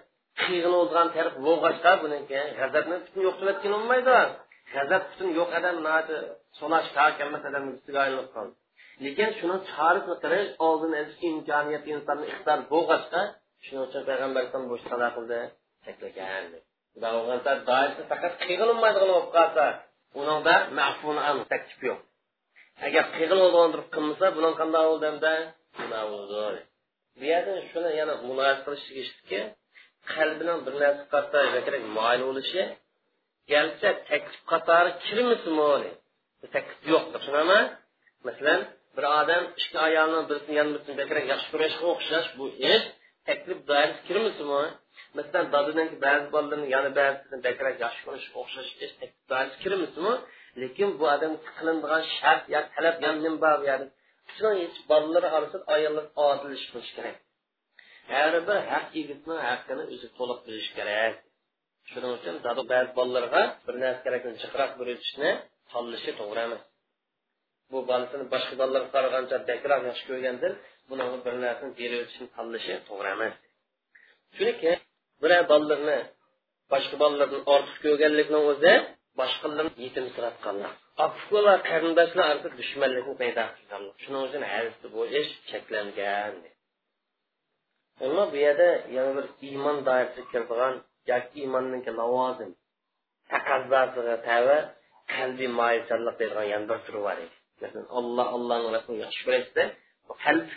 qiyg'iladigan 0.40 1.08
taraf 1.16 1.34
bo'lg'achqa 1.46 1.92
buniki 2.02 2.40
g'azabni 2.58 2.96
butun 3.04 3.22
yo'q 3.26 3.36
qilayotgan 3.40 3.72
bo'lmaydi. 3.74 4.18
G'azab 4.74 5.02
butun 5.10 5.28
yo'q 5.38 5.50
adam 5.58 5.76
so'lash 6.58 6.88
kelmas 7.18 7.42
odam 7.48 7.64
ustiga 7.72 8.00
aylanib 8.06 8.28
qoldi. 8.36 8.54
Lekin 9.04 9.30
shuni 9.38 9.56
chorasini 9.70 10.16
qilish 10.24 10.50
oldini 10.66 10.96
olish 11.02 11.18
imkoniyati 11.30 11.88
insonni 11.96 12.26
ixtiyor 12.32 12.60
bo'lg'achqa 12.72 13.22
shuning 13.64 13.82
uchun 13.88 14.02
payg'ambar 14.08 14.40
alayhisalom 14.40 14.68
bu 14.70 14.74
ishni 14.80 15.08
qildi 15.16 15.38
cheklagan 15.84 16.46
faqat 18.10 18.32
qiyg'ilmaydigan 18.44 19.08
bo'lib 19.12 19.28
qolsa 19.36 19.64
uningda 20.20 20.54
mafuni 20.78 21.22
an 21.30 21.36
taklif 21.52 21.80
yo'q. 21.88 22.00
Agar 22.86 23.04
qiyg'iladigan 23.16 23.70
qilmasa 23.94 24.26
buning 24.36 24.54
qanday 24.60 24.84
bo'ldimda 24.90 25.32
bu 27.18 27.24
yerda 27.32 27.52
shuni 27.70 27.90
yana 28.00 28.14
mulohaza 28.28 28.60
qilish 28.64 28.84
tegishlikki 28.88 29.40
qalbining 30.14 30.58
bir 30.66 30.74
narsa 30.82 31.04
qarta 31.14 31.38
moyil 31.98 32.22
bo'lishi 32.28 32.62
garchi 33.52 33.90
taklif 34.10 34.42
qatori 34.52 34.90
kirmisimi 35.04 35.90
taklif 36.54 36.80
yo'qdir. 36.92 37.10
Tushunaman 37.14 37.64
masalan 38.26 38.60
bir 38.96 39.04
odam 39.20 39.42
ikki 39.60 39.78
ayolni 39.88 40.20
birisini 40.28 40.54
yana 40.60 40.70
birisini 40.74 41.22
yaxshi 41.32 41.48
ko'rishga 41.52 41.84
o'xshash 41.92 42.28
bu 42.38 42.44
ish 42.72 42.84
taklif 43.28 43.58
doirasiga 43.68 44.02
kirmisimi 44.08 44.62
masalan 45.18 45.46
dadadanki 45.54 45.96
ba'zi 46.06 46.26
bolalarni 46.34 46.68
yana 46.74 46.90
ba'zisini 46.98 47.38
bakrak 47.46 47.76
yaxshi 47.84 48.02
ko'rish 48.06 48.28
o'xshash 48.40 48.70
ish 48.84 48.92
taklif 49.30 49.56
kirmisimi 49.62 50.14
lekin 50.62 50.88
bu 50.98 51.04
odam 51.14 51.32
qilinadigan 51.56 52.02
shart 52.16 52.42
yo 52.54 52.60
talab 52.74 52.96
yana 53.04 53.18
nima 53.24 53.38
bor 53.44 53.58
bu 53.64 54.68
bolalar 54.90 55.24
orasida 55.36 55.64
ayollar 55.76 56.04
odil 56.28 56.54
qilish 56.70 56.92
kerak. 56.96 57.16
Har 58.12 58.34
bir 58.48 58.58
haq 58.72 58.86
yigitni 58.98 59.36
haqqini 59.48 59.82
o'zi 59.94 60.08
to'liq 60.18 60.38
bilish 60.46 60.70
kerak. 60.78 61.14
Shuning 61.90 62.12
uchun 62.18 62.34
ba'zi 62.72 62.90
bolalarga 62.98 63.42
bir 63.66 63.74
narsa 63.82 64.00
kerakni 64.06 64.32
jiqroq 64.42 64.70
buyurishni 64.78 65.30
tanlashi 65.72 66.12
to'g'ri 66.20 66.40
emas 66.48 66.62
bu 67.72 67.78
bolasini 67.90 68.24
boshqa 68.34 68.54
bolalarga 68.60 68.90
qaragancha 68.96 69.36
bakroq 69.50 69.82
yaxshi 69.88 70.04
ko'rgandir 70.10 70.52
buni 70.88 71.04
bir 71.26 71.34
narsani 71.44 71.72
berib 71.80 71.98
o'tishni 72.04 72.26
tanlashi 72.36 72.74
to'g'ri 72.88 73.08
emas 73.16 73.34
chunki 74.36 74.72
bir 75.22 75.30
bolalarni 75.50 75.98
boshqa 76.72 76.96
bolalardan 77.02 77.42
ortiq 77.54 77.76
ko'rganlikni 77.84 78.38
o'zi 78.50 78.72
boshqalarni 79.20 79.72
yetimsiratganlar 79.86 80.72
va 81.46 81.54
qarindoshlar 81.70 82.24
orasida 82.30 82.50
dushmanlikni 82.60 83.14
paydo 83.22 83.44
qilganlik 83.56 83.96
shuning 84.04 84.22
uchun 84.28 84.42
hadisda 84.52 84.86
bo'lish 84.96 85.30
cheklangan 85.50 86.34
ammo 88.04 88.24
bu 88.32 88.36
yerda 88.44 88.68
yana 88.96 89.10
bir 89.18 89.26
iymon 89.48 89.76
doirasiga 89.88 90.24
kiradigan 90.32 90.74
yoki 91.10 91.30
iymonniki 91.42 91.90
lavozim 92.00 92.50
taqazzosiga 93.32 94.16
tava 94.28 94.58
qalbiy 95.14 95.50
moyilchanlik 95.60 96.16
deydigan 96.20 96.46
yana 96.52 96.66
bir 96.70 96.78
turi 96.86 97.00
bor 97.06 97.16
edi. 97.24 97.36
Masalan 97.62 97.88
olloh 97.98 98.26
allohni 98.36 98.68
rasulini 98.76 99.02
yaxshi 99.06 99.22
ko'rasizda 99.26 99.64
qalbi 100.24 100.54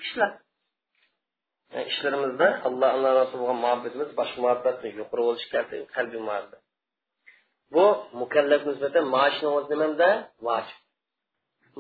ishlar 1.72 1.86
ishlarimizda 1.92 2.48
alloh 2.68 2.90
alloh 2.96 3.12
rasul 3.22 3.38
bo'lgan 3.42 3.60
muhabbatimiz 3.66 4.10
boshqa 4.20 4.38
muhabbatni 4.46 4.90
yuqori 5.00 5.22
bo'lishi 5.28 5.48
kerak 5.52 5.70
qalbiy 5.96 6.22
muhabbat 6.28 6.62
bu 7.74 7.86
mukallaf 8.22 8.62
nisbatan 8.70 9.06
maoshni 9.16 9.48
o'zi 9.58 9.74
nimada 9.74 10.10
vojib 10.48 10.78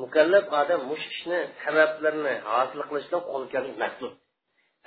mukallaf 0.04 0.46
odam 0.62 0.82
mush 0.90 1.06
ishni 1.14 1.40
sabablarini 1.64 2.34
hosil 2.52 2.82
qilishdan 2.90 3.22
qo'l 3.30 3.44
kelgan 3.54 3.76
matlub 3.84 4.14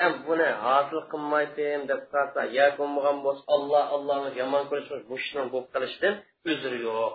ham 0.01 0.13
buni 0.27 0.49
hosil 0.65 1.01
qilmaydim 1.13 1.81
deb 1.91 2.01
qolsa 2.13 2.41
yo 2.59 2.67
bo'lmagan 2.79 3.17
bo'lsa 3.27 3.43
olloh 3.57 3.85
allohni 3.97 4.31
yomon 4.41 4.65
ko'rish 4.71 4.91
mushni 5.13 5.43
bo'lib 5.53 5.69
qolishdan 5.75 6.15
uzri 6.53 6.79
yo'q 6.89 7.13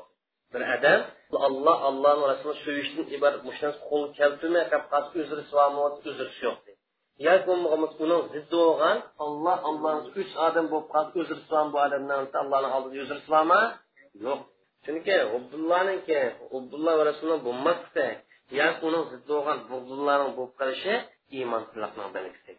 bir 0.53 0.61
odam 0.75 0.99
alloh 1.47 1.77
allohni 1.89 2.25
rasulini 2.31 2.61
sevishdan 2.65 3.05
iborat 3.15 3.41
mushni 3.49 3.69
qo'l 3.89 4.03
keltirmay 4.19 4.63
qolib 4.71 4.87
qolsa 4.93 5.09
uzri 5.21 5.43
uzrisi 6.11 6.41
yo'q 6.47 6.72
yo 7.25 7.33
bo'lmagan 7.47 7.81
uning 8.05 8.21
ziddi 8.33 8.55
bo'lgan. 8.63 8.97
Olloh 9.25 9.57
allohni 9.69 10.01
uch 10.21 10.31
odam 10.47 10.65
bo'lib 10.71 10.87
qolsa 10.93 11.15
uzr 11.21 11.37
islom 11.43 11.67
bu 11.73 11.77
odamdan 11.85 12.19
allohni 12.41 12.69
oldida 12.77 13.01
uzr 13.05 13.17
isloma 13.23 13.61
yo'q. 14.25 14.39
Chunki 14.85 15.15
ubbullohniki 15.37 16.21
ubbulloh 16.57 16.93
va 16.99 17.03
rasululloh 17.09 17.41
bo'lmasdi 17.47 18.07
yoki 18.59 18.81
uning 18.89 19.03
ziddi 19.11 19.29
bo'lgan 19.35 19.57
bug'dullarning 19.69 20.31
bo'lib 20.37 20.53
qolishi 20.59 20.93
iymonsizlikning 21.37 22.09
belgisi 22.17 22.51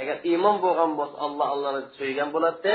agar 0.00 0.16
iymon 0.30 0.56
bo'lgan 0.64 0.90
bo'lsa 0.98 1.16
alloh 1.26 1.46
allohni 1.54 1.82
suygan 1.98 2.28
bo'ladi 2.34 2.74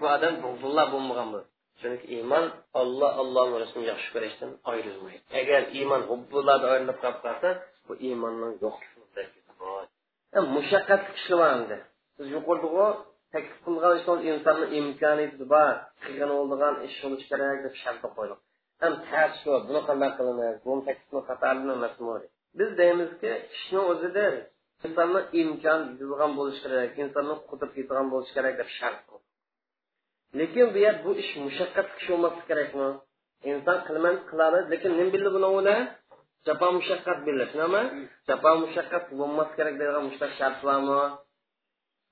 bu 0.00 0.06
odam 0.16 0.34
bug'dullar 0.44 0.86
bo'lmagan 0.94 1.26
bo'ladi. 1.32 1.48
Chunki 1.80 2.06
iymon 2.16 2.44
olloh 2.80 3.10
allohni 3.22 3.56
rasulini 3.62 3.88
yaxshi 3.92 4.08
ko'rishdan 4.14 4.50
ayrilmaydi. 4.72 5.22
Agar 5.40 5.60
iymon 5.78 6.02
hubbullardan 6.10 6.70
ayrilib 6.74 6.98
qolib 7.02 7.20
qolsa 7.24 7.48
bu 7.86 7.92
iymonning 8.06 8.52
yo'qligi 8.64 8.93
mushaqqat 10.56 11.02
ishlayapti 11.18 11.76
siz 12.16 12.26
yuqoridiu 12.36 12.86
taklif 13.32 13.58
qilgan 13.66 13.92
ishlar 14.00 14.18
insonni 14.30 14.66
imkoniyati 14.80 15.44
bor 15.54 15.74
qilgan 16.04 16.30
bo'ladigan 16.38 16.74
ish 16.86 16.96
bo'lishi 17.02 17.26
kerak 17.32 17.58
deb 17.66 17.74
shart 17.82 17.98
qo'ydik 18.16 18.40
ham 18.82 18.92
tars 19.08 19.38
buni 19.68 19.80
qanday 19.88 20.10
qilamiz 20.18 20.56
bu 20.66 20.72
taklifni 20.88 21.20
qatorli 21.28 21.72
emasmi 21.78 22.16
biz 22.58 22.70
deymizki 22.80 23.30
ishni 23.56 23.80
o'zida 23.92 24.26
insonni 24.86 25.20
imkon 25.40 25.80
yetadigan 25.90 26.32
bo'lishi 26.38 26.60
kerak 26.64 26.92
insonni 27.04 27.34
qudrat 27.50 27.72
yetadigan 27.80 28.06
bo'lishi 28.12 28.32
kerak 28.38 28.54
deb 28.60 28.70
shart 28.78 28.98
lekin 30.40 30.66
bu 30.74 30.78
yer 30.86 30.94
bu 31.04 31.10
ish 31.22 31.32
mushaqqat 31.46 31.86
ish 31.98 32.06
bo'lmasligi 32.10 32.46
kerakmi? 32.50 32.88
Inson 33.50 33.78
qilman 33.88 34.16
qiladi 34.30 34.58
lekin 34.72 34.92
nim 34.98 35.08
bildi 35.14 35.30
buni 35.36 35.48
o'yla 36.44 36.52
jafo 36.52 36.66
mushaqqat 36.78 37.18
bildi 37.26 37.44
tushunami 37.50 37.82
jafo 38.28 38.50
mushaqqat 38.64 39.04
bo'lmas 39.18 39.50
kerak 39.56 39.74
deydigan 39.80 40.04
mushtaq 40.08 40.30
shart 40.38 40.56
bormi 40.66 41.02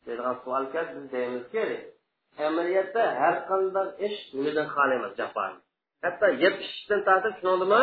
deydigan 0.06 0.36
savol 0.42 0.64
keldi 0.74 0.92
biz 0.96 1.06
deymizki 1.14 1.64
amaliyotda 2.48 3.02
har 3.20 3.36
qanday 3.50 3.88
ish 4.06 4.18
nimadan 4.36 4.66
xoli 4.74 4.94
emas 5.00 5.12
jafo 5.20 5.44
hatto 6.04 6.26
yeb 6.42 6.54
ichishdan 6.64 7.00
tortib 7.08 7.32
tushundimi 7.36 7.82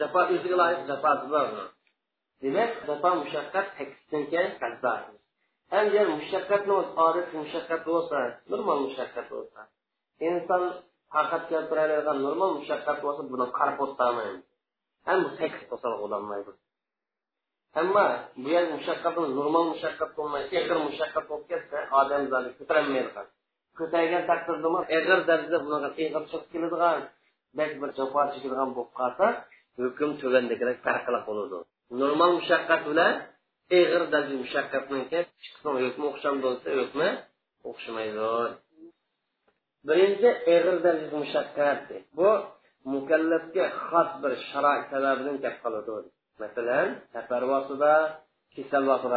jafo 0.00 0.20
o'ziga 0.34 0.56
loyiq 0.62 0.82
jafosi 0.90 1.26
bor 1.34 1.46
demak 2.42 2.70
jafo 2.88 3.08
mushaqqat 3.22 3.66
taklifdan 3.76 4.22
keyin 4.30 4.52
agar 5.80 6.06
mushaqqatni 6.18 6.74
odat 7.06 7.28
mushaqqat 7.40 7.80
bo'lsa 7.90 8.18
normal 8.52 8.78
mushaqqat 8.86 9.26
bo'lsa. 9.34 9.60
Inson 10.28 10.62
toqat 11.14 11.42
keltiradigan 11.50 12.18
normal 12.26 12.50
mushaqqat 12.58 12.98
bo'lsa 13.04 13.22
buni 13.32 13.46
qarab 13.58 13.78
o'tmaydi 13.84 14.49
hamma 15.08 15.28
sakkiz 15.38 15.64
taklif 15.68 15.68
bo'lsa 15.70 15.86
hamma 16.16 16.34
ammo 17.80 18.06
bu 18.42 18.48
yer 18.54 18.64
mushaqqat 18.74 19.14
normal 19.38 19.64
mushaqqat 19.72 20.10
bo'lmay 20.18 20.42
eg'ir 20.58 20.78
mushaqqat 20.88 21.24
bo'lib 21.30 21.46
ketsa 21.52 21.78
odam 22.00 22.22
zoti 22.32 22.50
ko'tarolmaydi 22.58 23.10
ko'targan 23.78 24.22
taqdirda 24.30 24.68
eg'ir 24.96 25.18
darajada 25.28 25.58
bunaqa 25.66 25.88
eg'ir 26.04 26.22
chiqib 26.30 26.48
keladigan 26.52 26.98
bak 27.58 27.70
bir 27.80 27.90
jafo 27.98 28.20
chekadigan 28.32 28.70
bo'lib 28.76 28.92
qolsa 29.00 29.26
hukm 29.80 30.10
tuvandagidek 30.20 30.78
farqli 30.86 31.18
bo'ladi 31.28 31.56
normal 32.00 32.30
mushaqqat 32.38 32.80
bilan 32.90 33.12
eg'ir 33.78 34.02
darajada 34.12 34.36
mushaqqatniki 34.44 35.18
hukmi 35.64 36.04
o'xsham 36.10 36.36
bo'lsa 36.44 36.68
hukmi 36.80 37.08
o'xshamaydi. 37.68 38.30
Birinchi 39.88 40.30
eg'ir 40.54 40.76
darajada 40.84 41.16
mushaqqat. 41.24 41.86
Bu 42.18 42.28
mukallafga 42.94 43.64
xos 43.86 44.10
bir 44.22 44.32
sharoit 44.48 44.84
sababidan 44.92 45.36
gap 45.44 45.56
qoladi 45.64 45.90
masalan 46.42 46.88
safar 47.12 47.42
vaqtida 47.52 47.92
kasal 48.54 48.82
vaqtida 48.90 49.16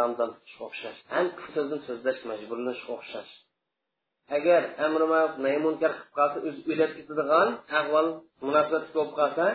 o'xshash. 0.66 0.99
Ham 1.14 1.26
so'zni 1.53 1.78
so'zlash 1.88 2.20
majburlashga 2.30 2.91
o'xshash. 2.97 3.32
Agar 4.38 4.61
amri 4.86 5.05
ma'ruf 5.14 5.34
nahy 5.45 5.57
munkar 5.66 5.91
qilib 5.97 6.14
qolsa 6.18 6.38
o'zi 6.47 6.61
o'lib 6.72 6.91
ketadigan 6.97 7.47
ahvol 7.80 8.07
munosabat 8.45 8.86
bo'lib 8.95 9.14
qolsa 9.20 9.45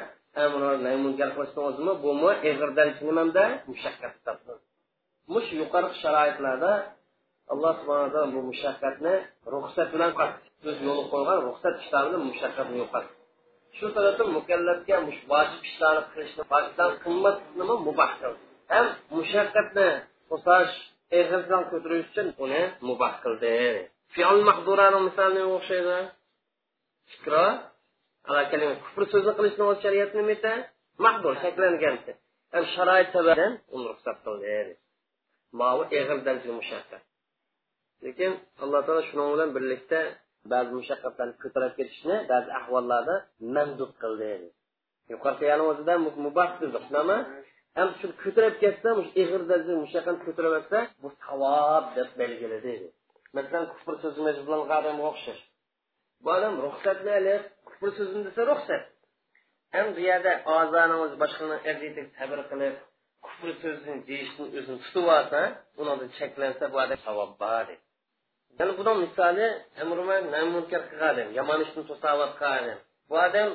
amri 0.44 0.70
nahy 0.86 0.96
munkar 1.04 1.28
qilishni 1.36 1.60
o'zimi? 1.68 1.92
Bumi 2.04 2.30
eg'ir 2.50 2.70
nimada 3.08 3.44
mushaqqat 3.70 4.14
mush 5.32 5.48
yuqori 5.60 5.88
sharoitlarda 6.02 6.72
alloh 7.52 7.72
subhana 7.80 8.08
taolo 8.12 8.28
bu 8.34 8.40
mushaqqatni 8.50 9.14
ruxsat 9.54 9.88
bilan 9.94 10.10
o'z 10.68 10.78
yo'li 10.86 11.04
qo'ygan 11.12 11.38
ruxsat 11.46 11.74
kitobini 11.82 12.18
mushaqqatni 12.30 12.76
yo'qotdi. 12.82 13.17
Shu 13.76 13.86
sababdan 13.94 14.28
mukallafga 14.38 14.96
vojib 15.32 15.62
ishlarni 15.68 16.02
qilishni 16.12 16.42
vojibdan 16.52 16.90
qimmatni 17.04 17.64
mubah 17.86 18.10
qildi. 18.20 18.44
Ham 18.72 18.86
mushaqqatni 19.16 19.88
qo'sash 20.30 20.74
eg'irdan 21.18 21.62
ko'tarish 21.70 22.06
uchun 22.10 22.28
uni 22.44 22.62
mubah 22.88 23.14
qildi. 23.24 23.52
Fiol 24.14 24.38
mahdurani 24.48 24.98
misoliga 25.08 25.48
o'xshaydi. 25.56 25.98
Fikro 27.12 27.46
kufr 28.84 29.02
so'zni 29.12 29.32
qilishni 29.38 29.64
o'z 29.70 29.78
shariat 29.84 30.10
nima 30.18 30.32
edi 30.36 30.52
mahdur 31.04 31.34
shaklangan 31.42 31.96
ham 32.54 32.64
sharoit 32.74 33.08
sababdan 33.14 33.52
uni 33.74 33.84
ruxsat 33.90 34.18
qildi. 34.26 34.74
Mavi 35.58 35.84
eg'ir 35.98 36.18
darajada 36.26 36.54
mushaqqat. 36.60 37.02
Lekin 38.04 38.32
alloh 38.62 38.80
taolo 38.86 39.02
shuning 39.08 39.28
bilan 39.34 39.50
birlikda 39.56 40.00
ba'zi 40.52 40.72
mushaqqatlarni 40.80 41.34
ko'tarib 41.44 41.72
ketishni 41.78 42.16
ba'zi 42.32 42.50
ahvollarda 42.60 43.14
mandub 43.54 43.92
qildi. 44.02 44.32
Yuqorida 45.12 45.54
o'zida 45.70 45.94
mubah 46.26 46.50
qildi. 46.58 46.78
Ham 47.78 47.88
shu 47.98 48.06
ko'tarib 48.22 48.54
ketsa 48.62 48.88
ig'irda 49.22 49.56
mushaqqatni 49.84 50.20
ko'tarib 50.26 50.52
ketsa 50.56 50.78
bu 51.02 51.08
savob 51.24 51.84
deb 51.96 52.08
belgiladi. 52.20 52.74
Masalan 53.36 53.64
kufr 53.72 53.94
so'zi 54.02 54.20
bilan 54.46 54.60
odamga 54.64 55.04
o'xshash. 55.10 55.42
Bu 56.22 56.28
odam 56.36 56.54
ruxsatni 56.64 57.10
olib 57.20 57.42
kufr 57.68 57.88
so'zini 57.98 58.22
desa 58.28 58.42
ruxsat. 58.50 58.82
Ham 59.74 59.86
bu 59.96 60.00
yerda 60.10 60.32
ozani 60.58 60.96
o'zi 61.04 61.16
boshqani 61.22 61.56
arziydi 61.70 62.02
sabr 62.18 62.38
qilib 62.50 62.74
kufr 63.24 63.48
so'zini 63.62 63.98
deyishni 64.08 64.44
o'zini 64.58 64.78
tutib 64.84 65.06
olsa 65.18 65.40
undan 65.80 66.08
cheklansa 66.18 66.64
bu 66.72 66.76
odam 66.84 66.98
savob 67.06 67.32
bor 67.42 67.66
yana 68.58 68.72
buni 68.78 68.92
misoli 69.04 69.46
munkar 70.54 70.82
qilgan 70.90 71.28
yomon 71.38 71.60
ishni 71.66 71.82
to'sayotgan 71.90 72.64
odam 72.64 72.78
bu 73.08 73.14
odam 73.26 73.50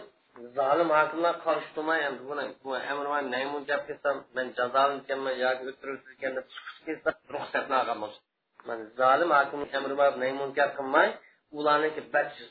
zolim 0.57 0.89
hokimlar 0.97 1.35
qarshi 1.45 1.69
turmay 1.75 1.99
endi 2.07 2.21
buni 2.29 2.45
bu 2.63 2.71
amrman 2.91 3.25
naymun 3.35 3.61
gap 3.69 3.81
qilsam 3.89 4.15
man 4.35 4.47
jazolanganman 4.57 5.35
yoki 5.45 5.63
o'ttirilgan 5.71 6.33
deb 6.37 6.45
sukut 6.55 6.77
qilsa 6.87 7.09
ruxsatni 7.35 7.75
olgan 7.81 7.97
bo'lsa. 8.03 8.19
Man 8.67 8.79
zolim 8.99 9.29
hokim 9.37 9.61
amri 9.77 9.95
naymunkar 10.23 10.69
qilmay 10.77 11.09
ularniki 11.57 12.01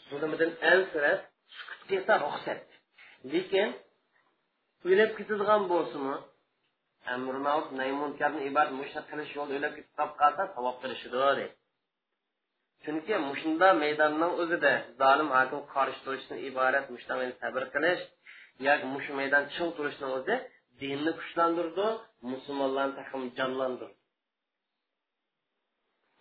zulmidan 0.09 0.51
ansirab 0.73 1.19
sukut 1.57 1.81
qilsa 1.91 2.13
ruxsat. 2.25 2.61
Lekin 3.33 3.69
o'lib 4.91 5.11
ketadigan 5.19 5.63
bo'lsinmi 5.73 6.17
amri 7.15 7.41
ma'ruf 7.47 7.69
naymunkarni 7.81 8.41
ibodat 8.51 8.71
mushna 8.81 9.01
qilish 9.11 9.33
yo'lida 9.39 9.57
o'lib 9.59 9.73
ketib 9.77 9.93
qolib 9.99 10.15
qolsa 10.21 10.43
savob 10.55 10.77
qilishidir 10.83 11.21
chunki 12.85 13.15
mushunda 13.29 13.69
maydonning 13.83 14.33
o'zida 14.43 14.73
zolim 15.01 15.29
hokim 15.37 15.61
qarshi 15.75 16.01
turishdan 16.07 16.39
iborat 16.49 16.87
mushtamani 16.95 17.33
sabr 17.43 17.63
qilish 17.75 18.03
yoki 18.67 18.87
mush 18.95 19.09
maydon 19.19 19.45
ching 19.55 19.71
turishni 19.77 20.07
o'zi 20.17 20.35
dinni 20.81 21.13
kuchlantirdi 21.21 21.87
musulmonlarni 22.33 23.03
jonlantirdi. 23.39 23.97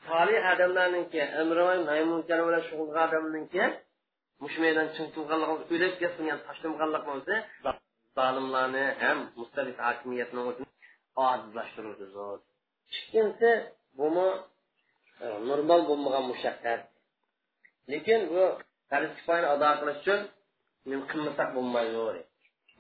Solih 0.08 0.40
maymunkar 1.90 2.40
bilan 2.48 2.64
shug'ulga 2.70 3.00
odamniki 3.08 3.64
mush 4.44 4.58
maydon 4.64 4.88
ching 4.96 5.08
turganligimiz 5.16 5.70
o'lib 5.76 5.94
ketsin 6.02 6.26
tashlamaganligimiz 6.48 7.14
o'zi 7.18 7.36
zolimlarni 8.18 8.86
ham 9.02 9.18
mustabid 9.40 9.78
hokimiyatni 9.88 10.42
o'zini 10.50 10.70
ojizlashtiruvdi 11.28 12.06
ikkinchisi 12.98 13.52
bumi 14.00 14.28
normal 15.50 15.82
bo'lmagan 15.90 16.24
mushaqqat 16.32 16.82
lekin 17.92 18.22
bu 18.34 18.44
farz 18.90 19.10
kifoyani 19.18 19.48
ado 19.56 19.70
qilish 19.80 20.00
uchun 20.02 20.20
men 20.90 21.00
qilmasak 21.10 21.50
bo'lmaydi 21.58 22.22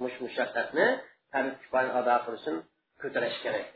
mush 0.01 0.17
mushaqqatni 0.25 0.87
farz 1.31 1.53
kifoyani 1.61 1.91
ado 1.99 2.15
qilish 2.25 2.41
uchun 2.43 2.57
ko'tarish 3.01 3.37
kerak 3.43 3.67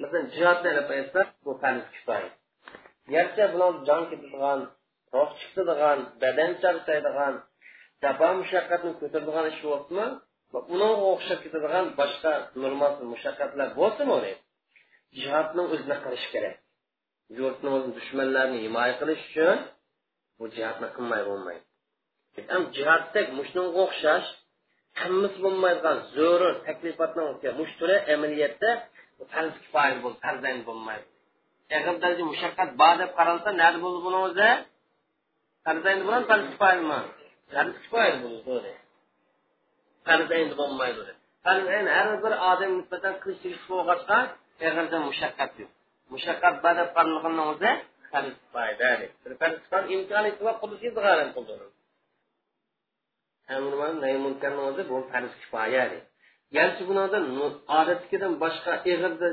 masalan 0.00 0.26
jihodni 0.34 0.68
ilib 0.74 0.88
aytsak 0.96 1.28
bu 1.44 1.52
farz 1.62 1.84
kifoya 1.94 2.28
garchi 3.12 3.44
bilan 3.52 3.74
jon 3.88 4.02
ketadigan 4.10 4.60
ruh 5.14 5.30
chiqadigan 5.40 5.98
badan 6.22 6.50
charchaydigan 6.62 7.34
jafo 8.02 8.28
mushaqqatni 8.40 8.90
ko'taradigan 9.00 9.46
ish 9.52 9.60
bo'libmi 9.66 10.06
unga 10.72 10.88
o'xshab 11.12 11.38
ketadigan 11.44 11.86
boshqa 12.00 12.32
normal 12.62 12.92
mushaqqatlar 13.12 13.68
bo'lsin 13.80 14.08
jihodni 15.18 15.62
o'zini 15.72 15.96
qilish 16.04 16.26
kerak 16.34 16.56
yurtni 17.38 17.70
dushmanlarni 17.96 18.58
himoya 18.64 18.94
qilish 19.00 19.22
uchun 19.28 19.58
bu 20.38 20.44
jihatni 20.54 20.88
qilmay 20.96 21.22
bo'lmaydi 21.28 21.64
ham 22.52 22.62
jihatdek 22.76 23.26
mushunga 23.38 23.78
o'xshash 23.84 24.28
qilmisi 25.00 25.38
bo'lmaydigan 25.44 25.98
zo'rur 26.16 26.54
taklifotni 26.66 27.22
mush 27.60 27.72
turi 27.80 27.96
amaliyotda 28.14 28.70
farz 29.32 29.54
kifoya 29.62 29.96
bo'ldi 30.02 30.18
farzayn 30.24 30.58
bo'lmaydi. 30.68 31.06
Yaqin 31.74 31.94
daraja 32.02 32.24
mushaqqat 32.32 32.70
bor 32.80 32.94
deb 33.02 33.10
qaralsa 33.18 33.48
nada 33.62 33.78
bo'ldi 33.84 34.00
buni 34.06 34.18
o'zi? 34.26 34.50
Farzayn 35.64 35.98
bilan 36.06 36.22
farz 36.30 36.44
kifoyami 36.52 37.00
farz 37.54 37.74
kifoya 37.82 38.14
bo'ldi 38.24 38.72
farzayn 40.06 40.48
bo'lmaydi. 40.60 41.12
Farzayn 41.44 41.86
har 41.96 42.08
bir 42.24 42.32
odam 42.50 42.70
nisbatan 42.78 43.14
qilish 43.22 43.64
bo'lg'achqa 43.72 44.18
yaqinda 44.64 44.98
mushaqqat 45.08 45.52
yo'q 45.60 45.70
mushaqqat 46.12 46.54
bor 46.64 46.74
deb 46.80 46.88
qaralganni 46.96 47.42
o'zi 47.52 47.70
farz 48.10 48.34
kifoya 48.42 48.74
farz 49.40 49.56
kifoya 49.62 49.84
imkoniyati 49.96 50.42
va 50.48 50.52
qudrati 50.60 50.88
g'aram 50.96 51.30
qildi 51.36 51.54
amr 53.56 53.72
nahy 54.02 54.16
munkarni 54.26 54.62
o'zi 54.70 54.82
bu 54.90 54.96
farz 55.12 55.32
kifoya 55.40 55.84
garchi 56.54 56.82
bunoda 56.90 57.18
odatdagidan 57.78 58.32
boshqa 58.42 58.72
ig'irda 58.90 59.28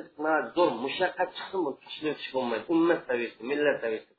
zo'r 0.56 0.72
mushaqqat 0.86 1.30
chiqsin 1.38 1.60
bu 1.66 1.72
tashlab 1.84 2.18
bo'lmaydi. 2.36 2.66
Ummat 2.74 3.00
saviyasida 3.10 3.44
millat 3.52 3.78
saviyasida 3.84 4.14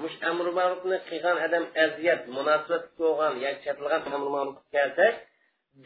mush 0.00 0.16
amr 0.30 0.46
ma'rufni 0.58 0.98
qilgan 1.08 1.36
odam 1.46 1.64
aziyat 1.84 2.22
munosabat 2.36 2.84
bo'lgan 3.00 3.34
yoki 3.44 3.60
chatilgan 3.66 4.02
amr 4.16 4.28
ma'ruf 4.36 4.56
kelsak 4.74 5.14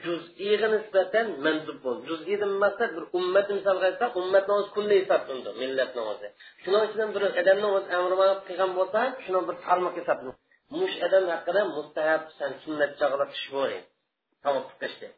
juz'iga 0.04 0.68
nisbatan 0.74 1.26
manzub 1.44 1.78
bo'ldi. 1.84 2.02
Juz'idan 2.10 2.52
maqsad 2.64 2.90
bir 2.96 3.04
ummat 3.18 3.46
misol 3.56 3.76
qilsak 3.84 4.12
ummatni 4.20 4.52
o'zi 4.58 4.70
kunli 4.76 4.94
hisoblanadi 5.02 5.50
millatni 5.62 6.02
o'zi 6.12 6.28
shuning 6.62 6.82
ichidan 6.86 7.10
bir 7.14 7.22
odamni 7.40 7.68
o'zi 7.76 7.88
amri 7.98 8.16
ma'ruf 8.20 8.40
qilgan 8.48 8.70
bo'lsa 8.78 9.00
shuni 9.24 9.40
bir 9.48 9.56
tarmoq 9.66 9.94
hisoblanadi 10.00 10.44
mush 10.78 10.96
odam 11.06 11.24
haqida 11.32 11.62
mustahab 11.76 12.22
san 12.38 12.52
sunnat 12.62 12.90
chog'lab 13.00 13.30
ish 13.36 13.46
bo'ling 13.54 13.84
savob 14.42 14.66
qilishdi. 14.80 15.08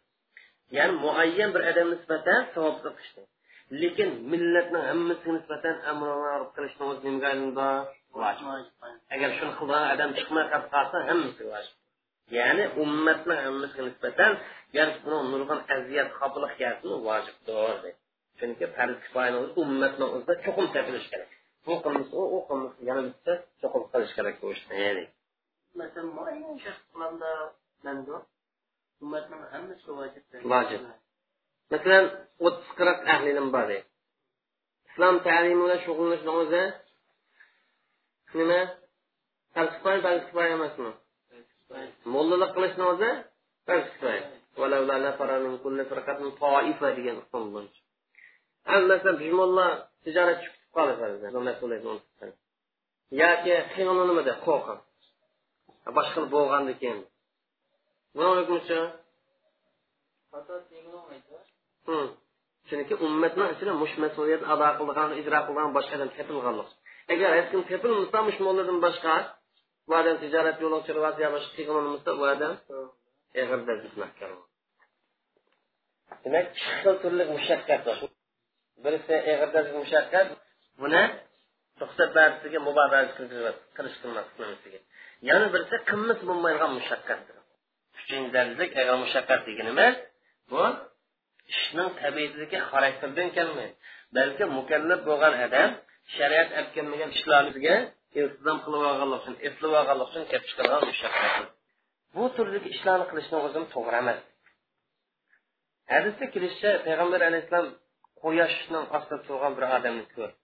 Ya'ni 0.76 0.94
muayyan 1.04 1.50
bir 1.54 1.62
odam 1.70 1.88
nisbatan 1.94 2.40
savob 2.54 2.76
qilishdi. 2.84 3.22
Lekin 3.80 4.10
millatning 4.32 4.84
hammasiga 4.90 5.32
nisbatan 5.38 5.76
amri 5.90 6.14
ma'ruf 6.24 6.50
qilishni 6.56 6.84
o'zi 6.90 7.02
nimaga 7.08 7.32
aylandi 7.32 7.68
agar 9.14 9.30
shuni 9.38 9.52
qilgan 9.60 9.84
odam 9.94 10.10
chiqmay 10.18 10.44
qolib 10.52 10.68
qolsa 10.74 10.96
hammasi 11.08 11.42
vojib. 11.52 11.74
Ya'ni 12.38 12.64
ummatni 12.82 13.34
hammasiga 13.44 13.82
nisbatan 13.88 14.32
garchi 14.76 14.98
buni 15.04 15.18
nurg'on 15.32 15.60
aziyat 15.74 16.08
xofiliq 16.18 16.52
kelsin 16.60 16.92
vojibdir 17.06 17.92
chunki 18.38 18.64
farz 18.76 18.96
kifoyani 19.04 19.36
o'zi 19.42 19.52
ummatni 19.62 20.04
o'zida 20.14 20.34
cho'qim 20.44 20.66
tepilishi 20.74 21.08
kerak. 21.12 21.30
Bu 21.66 21.74
qilmasa 21.84 22.12
u 22.20 22.22
u 22.36 22.38
qilmasa 22.48 22.78
yana 22.88 23.02
bitta 23.08 23.32
cho'qim 23.60 23.84
qilish 23.92 24.12
kerak 24.18 24.34
bu 24.42 24.46
ishni 24.56 24.76
ya'ni 24.86 25.04
masalan 25.80 26.08
muayyan 26.16 26.56
shaxs 26.64 26.82
qilanda 26.92 27.30
ummatning 29.02 29.42
hammasiga 29.52 29.92
vojib 30.00 30.22
vojib. 30.52 30.82
Masalan 31.72 32.04
o'ttiz 32.46 32.70
qirq 32.78 32.98
ahli 33.14 33.28
ilm 33.34 33.48
bor 33.56 33.68
islom 33.78 35.16
ta'limi 35.28 35.60
bilan 35.64 35.80
shug'ullanishni 35.86 36.32
o'zi 36.40 36.62
nima? 38.38 38.60
Farz 39.54 39.70
kifoya 39.76 39.98
farz 40.06 40.22
kifoya 40.28 40.50
emasmi? 40.58 40.90
Mo'llalik 42.14 42.50
qilishni 42.56 42.84
o'zi 42.92 43.10
farz 43.66 43.86
kifoya 43.94 44.20
ولولا 44.58 44.96
نفر 44.98 45.38
من 45.44 45.58
كل 45.64 45.78
فرقة 45.90 46.20
طائفة 46.40 46.88
degan 46.96 47.16
islom 47.22 47.44
bo'yicha. 47.54 47.80
Hammasi 48.70 49.10
bimonlar 49.20 49.70
tijoratchi 50.04 50.48
kutib 50.74 52.34
yoki 53.20 53.54
qiynolanmadi 53.74 54.32
qo'rqib. 54.46 54.78
Boshqa 55.96 56.12
qilib 56.14 56.30
bo'lganda 56.36 56.72
keyin. 56.80 57.00
Chunki 62.68 62.94
ummatni 63.06 63.44
ichida 63.54 63.72
mush 63.82 63.94
mas'uliyat 64.04 64.42
ado 64.52 64.68
qilgan 64.78 65.10
ijro 65.20 65.38
qilgan 65.48 65.70
boshqa 65.76 65.94
odam 65.98 66.10
tepilganlik. 66.16 66.68
Agar 67.12 67.30
hech 67.38 67.48
kim 67.52 67.60
tepilmasa 67.70 68.18
mushmonlardan 68.28 68.78
boshqa 68.86 69.14
bu 69.88 69.92
odam 70.00 70.16
tijorat 70.22 70.56
yo'lovchi 70.64 70.92
boshqa 70.96 71.50
qilgan 71.56 71.74
bo'lmasa 71.76 72.10
u 72.20 72.22
odam 72.34 72.54
demak 76.24 76.46
ikki 76.50 76.70
xil 76.80 76.94
turli 77.02 77.24
mushaqqat 77.34 77.80
bor. 77.86 77.98
Birisi 78.84 79.14
ig'irda 79.32 79.60
mushaqqat 79.82 80.28
buni 80.82 81.02
ruxsat 81.80 82.10
barisiga 82.18 82.58
muboraza 82.68 82.98
qilish 83.76 83.96
qilmasligiga. 84.02 84.80
Yana 85.28 85.46
birisi 85.54 85.76
qimmat 85.90 86.20
bo'lmaydigan 86.28 86.70
mushaqqatdir. 86.78 87.36
Uchinchi 87.98 88.30
darajalik 88.36 88.72
agar 88.82 88.96
mushaqqat 89.04 89.40
deganimiz 89.48 89.94
bu 90.50 90.62
ishning 91.52 91.90
tabiatidagi 92.02 92.58
xarakterdan 92.70 93.28
kelmaydi. 93.36 93.74
Balki 94.16 94.44
mukallaf 94.58 95.00
bo'lgan 95.08 95.34
odam 95.46 95.70
shariat 96.16 96.48
olib 96.58 96.70
kelmagan 96.76 97.10
ishlarga 97.16 97.74
iltizom 98.20 98.58
qilib 98.64 98.82
olganlik 98.90 99.20
uchun 99.22 99.36
eslab 99.48 99.72
olganlik 99.80 100.06
uchun 100.10 100.24
kelib 100.30 100.46
chiqargan 100.50 100.82
mushaqqat 100.90 101.34
bu 102.14 102.24
turdagi 102.36 102.68
ishlarni 102.74 103.06
qilishni 103.10 103.36
o'zim 103.46 103.64
to'g'ri 103.74 103.96
emas. 104.02 104.20
Hadisda 105.92 106.24
kelishicha 106.34 106.70
payg'ambar 106.86 107.20
alayhissalom 107.28 107.72
quyoshning 108.22 108.84
ostida 108.96 109.18
turgan 109.26 109.52
bir 109.56 109.64
odamni 109.76 110.04
ko'rdi. 110.14 110.34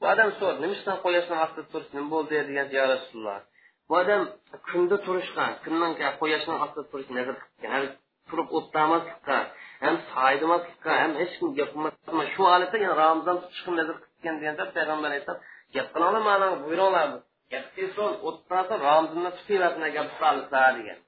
Bu 0.00 0.04
odam 0.12 0.28
so'radi 0.38 0.58
nima 0.62 0.74
uchun 0.78 0.96
quyoshning 1.04 1.38
ostida 1.46 1.64
turish 1.72 1.90
nima 1.96 2.08
bo'ldi? 2.14 2.34
degan 2.48 2.66
yo 2.78 2.84
rasululloh 2.94 3.40
bu 3.88 3.94
odam 4.02 4.22
kunda 4.68 4.96
turishga 5.06 5.46
kundan 5.64 5.92
quyoshning 6.20 6.58
ostida 6.64 6.84
turish 6.90 7.10
nazar 7.18 7.36
qilgan 7.42 7.84
turib 8.28 8.48
o'tdamaslikqa 8.58 9.38
ham 9.84 9.96
soydamaslikqa 10.12 10.92
ham 11.02 11.12
hech 11.20 11.34
kim 11.38 11.48
gap 11.58 11.68
qilmaslikqa 11.74 12.24
shu 12.34 12.42
holatda 12.52 12.76
yana 12.84 12.94
ramazon 13.04 13.36
tutishga 13.42 13.70
nazar 13.80 13.96
qilgan 14.04 14.34
deganda 14.40 14.64
payg'ambar 14.76 15.08
alayhissalom 15.10 15.42
gap 15.74 15.86
qilinglar 15.94 16.22
mana 16.30 16.46
buyuringlar 16.64 17.08
gap 17.52 17.64
qilsin 17.76 17.92
so'ng 17.96 18.78
ramazonni 18.88 19.30
tutinglar 19.38 19.72
gap 19.96 20.08
qilsizlar 20.20 20.70
degan. 20.78 20.98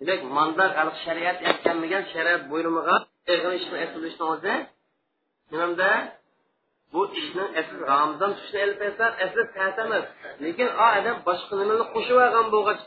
Demak 0.00 0.20
manda 0.36 0.64
hali 0.78 0.92
shariat 1.04 1.38
aytganmagan 1.50 2.04
shariat 2.12 2.42
buyurmagan 2.50 3.00
ishni 3.60 3.76
aytilishni 3.84 4.24
o'zi 4.32 4.54
nimada 5.52 5.90
bu 6.92 7.02
ishni 7.20 7.44
asl 7.60 7.76
ramzon 7.92 8.32
tushni 8.38 8.58
ilib 8.66 8.80
aytsa 8.86 9.06
asli 9.24 9.42
tas 9.56 9.76
emas 9.84 10.04
lekin 10.44 10.68
o 10.84 10.86
odam 10.98 11.16
boshqa 11.28 11.54
nimani 11.60 11.84
qo'shib 11.94 12.16
olgan 12.26 12.46
bo'lgach 12.54 12.80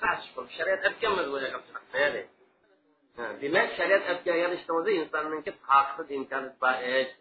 shariat 0.58 0.82
aytganmiz 0.90 1.28
bu 1.34 1.38
demak 3.42 3.68
shariat 3.78 4.04
aytgan 4.12 4.52
ishni 4.58 4.72
o'zi 4.80 4.92
insonniki 5.02 5.52
taqsid 5.70 6.08
imkoniyat 6.18 6.56
bor 6.64 6.76
ish 7.00 7.14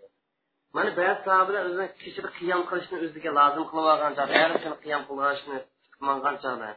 mana 0.77 0.91
ba'zi 0.99 1.21
sahobalar 1.27 1.63
o'zini 1.69 1.87
kishini 2.03 2.31
qiyom 2.39 2.63
qilishni 2.71 2.97
o'ziga 3.05 3.31
lozim 3.39 3.65
qilib 3.71 3.87
olgan 3.93 4.13
chog'da 4.19 4.43
kuni 4.65 4.77
qiyom 4.85 5.03
qilishni 5.09 5.59
qilmagan 5.95 6.37
chog'da. 6.45 6.71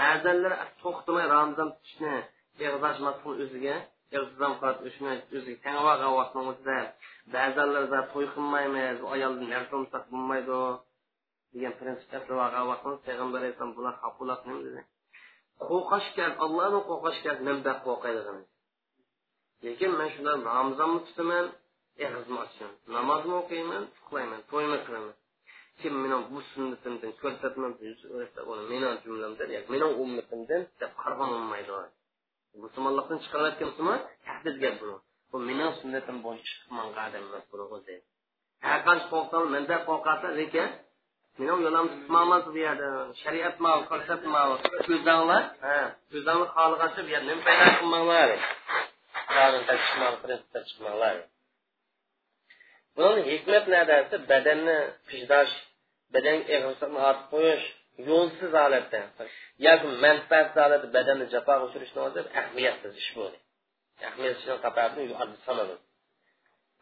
Ba'zanlar 0.00 0.52
to'xtamay 0.82 1.26
ramzon 1.34 1.68
tutishni 1.76 2.14
yig'iz 2.60 2.98
mas'ul 3.06 3.36
o'ziga 3.44 3.76
yig'izdan 4.14 4.52
qarab 4.60 4.78
o'shni 4.88 5.12
o'ziga. 5.38 5.58
Tangib 5.64 5.86
olgan 5.92 6.12
vaqtni 6.20 6.40
o'zida 6.50 6.78
ba'zilarida 7.34 8.00
to'y 8.12 8.26
qilmaymiz 8.34 8.98
ayolni 9.14 9.46
narsa 9.54 9.72
olmasak 9.78 10.04
bo'lmaydi 10.12 10.58
degan 11.54 11.72
prinsipda 11.80 12.18
olgan 12.44 12.64
vaqtimiz 12.72 13.00
payg'ambar 13.06 13.38
alayhisalom 13.40 13.72
bular 13.78 13.94
haqulaq 14.04 14.40
nima 14.48 14.60
dedi. 14.66 14.80
Qo'rqish 15.68 16.08
kerak 16.16 16.34
qo'rqashgan 16.42 16.82
qo'rqish 16.90 17.18
kerak 17.24 17.40
nimda 17.48 17.72
qo'rqaydigan 17.86 18.38
lekin 19.64 19.90
man 19.98 20.08
shunda 20.14 20.32
ramzonni 20.58 21.00
tutaman 21.06 21.46
ig'izmi 22.04 22.38
ochaman 22.44 22.74
namozni 22.96 23.34
o'qiyman 23.42 23.82
uxlayman 24.00 24.40
to'yni 24.50 24.78
qilaman. 24.86 25.14
Kim 25.80 25.94
meni 26.02 26.18
bu 26.30 26.38
sunnatimdan 26.52 27.12
ko'rsatma 27.22 27.68
meni 28.72 28.88
jumlamdan 29.04 29.48
meni 29.72 29.86
ummatimdan 30.02 30.62
deb 30.80 30.92
qarg'an 31.02 31.30
olmaydi. 31.38 31.72
Musulmonlikdan 32.62 33.18
chiqarayotgan 33.24 33.66
musulmon 33.70 34.00
tahdid 34.26 34.56
gap 34.62 34.74
buni. 34.80 34.96
Bu 35.30 35.36
meni 35.48 35.66
sunnatim 35.80 36.16
bo'yicha 36.26 36.52
chiqman 36.58 36.88
qadam 36.98 37.22
emas 37.28 37.44
buni 37.52 37.64
o'zi. 37.76 37.96
Har 38.66 38.80
qancha 38.86 39.06
qo'rqsam 39.12 39.42
manda 39.54 39.76
qo'rqasa 39.88 40.28
lekin 40.40 40.68
meni 41.38 41.50
yo'limni 41.64 41.90
tutmaman 41.94 42.40
bu 42.46 42.50
yerda. 42.64 42.88
Shariat 43.22 43.56
mal 43.64 43.78
ko'rsatmal 43.90 44.48
o'zanglar 44.94 45.42
ha 45.64 45.76
o'zanglar 46.16 46.48
xohlagancha 46.56 47.00
bu 47.06 47.10
yerda 47.14 47.26
nima 47.30 47.42
paydo 47.46 47.64
qilmanglar. 47.78 48.28
Chiqmanglar 50.68 51.16
buni 52.96 53.20
hikmat 53.30 53.64
nadasi 53.74 54.16
badanni 54.30 54.78
pishdash 55.08 55.52
badan 56.14 56.38
eg'irlikni 56.54 56.98
ortib 57.08 57.26
qo'yish 57.32 57.66
yo'lsiz 58.10 58.52
holatda 58.60 59.00
yoki 59.66 59.86
manfaatsiz 60.04 60.58
holatda 60.64 60.88
badanni 60.96 61.26
jafoga 61.34 61.64
uchirishni 61.68 62.00
o'zi 62.06 62.20
ahamiyatsiz 62.40 62.92
ish 63.02 63.10
bu 63.16 63.24
ahamiyatsiz 64.06 64.46
sanadi 65.46 65.74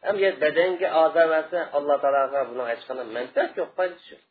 ham 0.05 0.15
badanga 0.43 0.87
a'zo 1.01 1.23
bo'lsa 1.33 1.59
alloh 1.77 1.97
taologa 2.03 2.39
buni 2.49 2.63
hech 2.71 2.83
qanday 2.87 3.07
manfaat 3.17 3.51
yo'q 3.59 3.71
foydasi 3.77 4.07
yo'q 4.13 4.23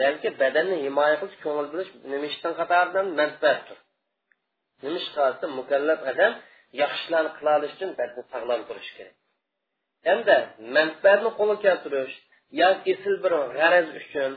balki 0.00 0.28
badanni 0.42 0.76
himoya 0.86 1.16
qilish 1.20 1.38
ko'ngil 1.44 1.66
bilish 1.72 1.90
nima 2.12 2.26
ishdan 2.32 2.52
qatoridan 2.60 3.06
manfaatdir 3.20 3.78
nima 4.82 4.96
ish 5.00 5.10
qilsa 5.16 5.46
mukallaf 5.58 6.00
odam 6.10 6.32
yaxshi 6.82 7.00
ishlarni 7.04 7.30
qila 7.38 7.50
olish 7.58 7.72
uchun 7.76 7.90
badanni 7.98 8.24
sog'lom 8.32 8.60
turishi 8.68 8.92
kerak 8.98 9.16
hamda 10.08 10.36
manfaatni 10.76 11.30
qo'lga 11.38 11.56
keltirish 11.64 12.16
yoki 12.62 12.86
esil 12.94 13.14
bir 13.24 13.32
g'araz 13.58 13.88
uchun 14.00 14.32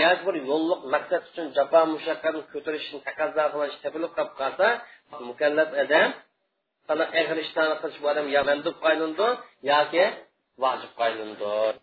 yoki 0.00 0.22
bir 0.26 0.36
yo'lliq 0.50 0.80
maqsad 0.94 1.22
uchun 1.30 1.46
jafo 1.56 1.80
mushaqqatni 1.94 2.42
ko'tarishni 2.54 2.98
taqozo 3.06 3.44
qilish 3.54 3.76
topilib 3.84 4.12
qolib 4.16 4.34
qolsa 4.40 4.68
mukallaf 5.30 5.70
odam 5.82 6.08
qanaqa 6.88 7.16
ig'ir 7.22 7.38
ishlarni 7.44 7.76
qilish 7.82 7.98
bu 8.02 8.06
odam 8.12 8.26
yo 8.34 8.40
mandub 8.50 8.76
yoki 9.70 10.04
vojib 10.62 10.92
qaylindir 11.00 11.74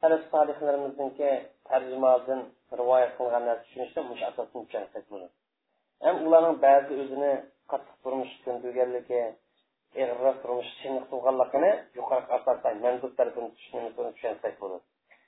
salaf 0.00 0.22
solihlarimizniki 0.32 1.30
tarjimadan 1.68 2.40
rivoyat 2.80 3.12
qilgan 3.18 3.42
narsa 3.48 3.62
tushunishda 3.64 4.00
mush 4.10 4.22
asosni 4.30 4.60
tushunsak 4.66 5.04
bo'ladi. 5.10 5.34
Ham 6.04 6.16
ularning 6.26 6.56
ba'zi 6.66 6.92
o'zini 7.02 7.32
qattiq 7.70 7.96
turmush 8.04 8.34
ko'ndirganligi 8.44 9.22
ig'irroq 10.00 10.36
turmush 10.42 10.70
chinliq 10.80 11.04
qilganligini 11.12 11.72
yuqori 11.98 12.26
asosdan 12.38 12.74
mandub 12.84 13.12
tarafini 13.18 13.48
tushunsak 14.14 14.54
bo'ladi. 14.62 14.84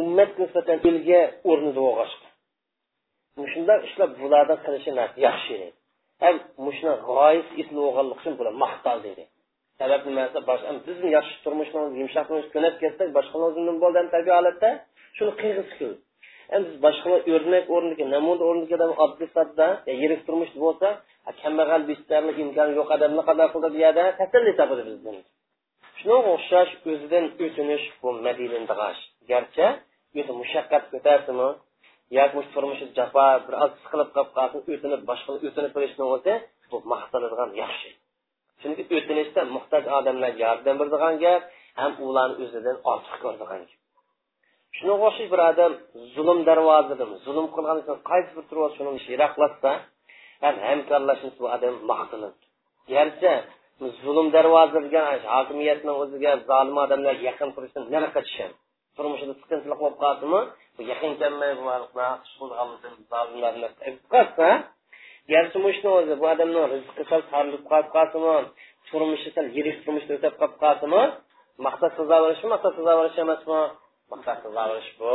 ummat 0.00 0.30
nisbatan 0.42 0.78
elga 0.90 1.20
o'rnida 1.50 1.80
bo'lg'ach 1.86 2.14
shunday 3.52 3.78
ishlab 3.88 4.10
bulardan 4.22 4.58
qilishi 4.64 4.90
yaxshi 5.26 5.56
ham 6.22 6.36
mushuni 6.66 6.94
g'oyib 7.08 7.46
isli 7.60 7.78
bo'lganlik 7.84 8.16
uchun 8.20 8.34
bular 8.38 8.54
maqtal 8.64 8.98
dedi. 9.06 9.22
Sabab 9.80 10.02
nimasi? 10.08 10.38
Boshqa 10.50 10.72
bizni 10.86 11.08
yaxshi 11.18 11.36
turmushni 11.44 11.80
yumshoq 12.00 12.24
turmush 12.28 12.48
ko'nab 12.54 12.74
ketsak 12.82 13.08
boshqalarni 13.16 13.60
nima 13.66 13.80
bo'ldi 13.84 14.00
tabiiy 14.14 14.34
holatda 14.38 14.70
shuni 15.16 15.32
qiyg'isi 15.40 15.72
keldi 15.80 15.98
endi 16.54 16.66
biz 16.70 16.78
boshqalar 16.86 17.20
o'rnak 17.34 17.64
o'rniga 17.74 18.04
namuna 18.14 18.42
o'rniga 18.50 18.86
oddiy 19.04 19.28
sodda 19.36 19.66
yirik 20.02 20.20
turmush 20.26 20.52
bo'lsa 20.64 20.88
kambag'al 21.42 21.82
bistarni 21.90 22.32
imkoni 22.44 22.72
yo'q 22.78 22.88
odamni 22.96 23.22
qanday 23.28 23.48
qildi 23.52 23.68
bu 23.74 23.78
yerda 23.84 24.04
tasalli 24.20 24.52
topadi 24.60 24.82
bizdan 24.88 25.16
shunga 25.98 26.18
o'xshash 26.34 26.72
o'zidan 26.90 27.24
o'tinish 27.44 27.84
bu 28.02 28.08
madinadag'ash. 28.26 29.00
Garchi 29.32 29.66
o'zi 30.18 30.32
mushaqqat 30.40 30.84
ko'tarsimi 30.92 31.48
yoki 32.18 32.40
turmushi 32.54 32.86
jafo 32.98 33.26
bir 33.46 33.54
oz 33.64 33.72
siqilib 33.82 34.10
qolib 34.16 34.30
qolsin 34.38 34.60
o'tinib 34.76 35.02
boshqa 35.10 35.30
o'tinib 35.48 35.72
qo'yishni 35.76 36.04
o'zi 36.14 36.34
bu 36.70 36.76
maqtaladigan 36.92 37.50
yaxshi. 37.62 37.90
Chunki 38.60 38.82
o'tinishda 38.98 39.40
muhtoj 39.56 39.84
odamlarga 39.98 40.40
yordam 40.44 40.76
beradigan 40.80 41.14
gap 41.24 41.42
ham 41.80 41.92
ularni 42.06 42.36
o'zidan 42.44 42.76
ortiq 42.92 43.14
ko'radigan 43.22 43.60
gap. 43.68 43.80
Shunga 44.76 44.94
o'xshash 45.06 45.28
bir 45.32 45.40
odam 45.50 45.72
zulm 46.14 46.38
darvozada 46.48 47.04
zulm 47.26 47.46
qilgan 47.54 47.78
qaysi 48.10 48.30
bir 48.36 48.44
turib 48.50 48.72
shuni 48.76 48.90
yiroqlatsa 49.12 49.70
ham 50.44 50.56
hamkorlashib 50.68 51.34
bu 51.40 51.46
odam 51.56 51.74
maqtanadi. 51.90 52.38
Garchi 52.92 53.32
zulm 54.04 54.26
darvoza 54.36 54.78
degan 54.86 55.04
hokimiyatni 55.34 55.92
o'ziga 56.02 56.32
zolim 56.50 56.76
odamlar 56.84 57.14
yaqin 57.28 57.48
turishdan 57.54 57.84
nariqqa 57.94 58.20
tushadi. 58.26 58.54
Turmushida 59.00 59.34
siqinchilik 59.40 59.78
bo'lib 59.82 59.98
qoldimi 60.04 60.40
yaqin 60.92 61.12
kelmay 61.20 61.52
qolsa 64.12 64.48
garchi 65.32 65.58
mushni 65.66 65.88
o'zi 65.98 66.14
bu 66.20 66.26
odamni 66.34 66.62
rizqi 66.74 67.02
sal 67.10 67.20
tarilib 67.30 67.62
qolib 67.70 67.90
qolsimi 67.96 68.36
turmushi 68.88 69.28
sal 69.36 69.46
yirik 69.56 69.76
turmushda 69.84 70.12
o'tab 70.18 70.34
qolib 70.40 70.56
qolsimi 70.64 71.02
maqsad 71.66 71.92
sazovorish 71.98 72.42
maqsad 72.54 72.72
sazovorish 72.78 73.18
emasmi? 73.24 73.60
Maqsad 74.12 74.36
sazovorish 74.44 74.90
bu 75.00 75.12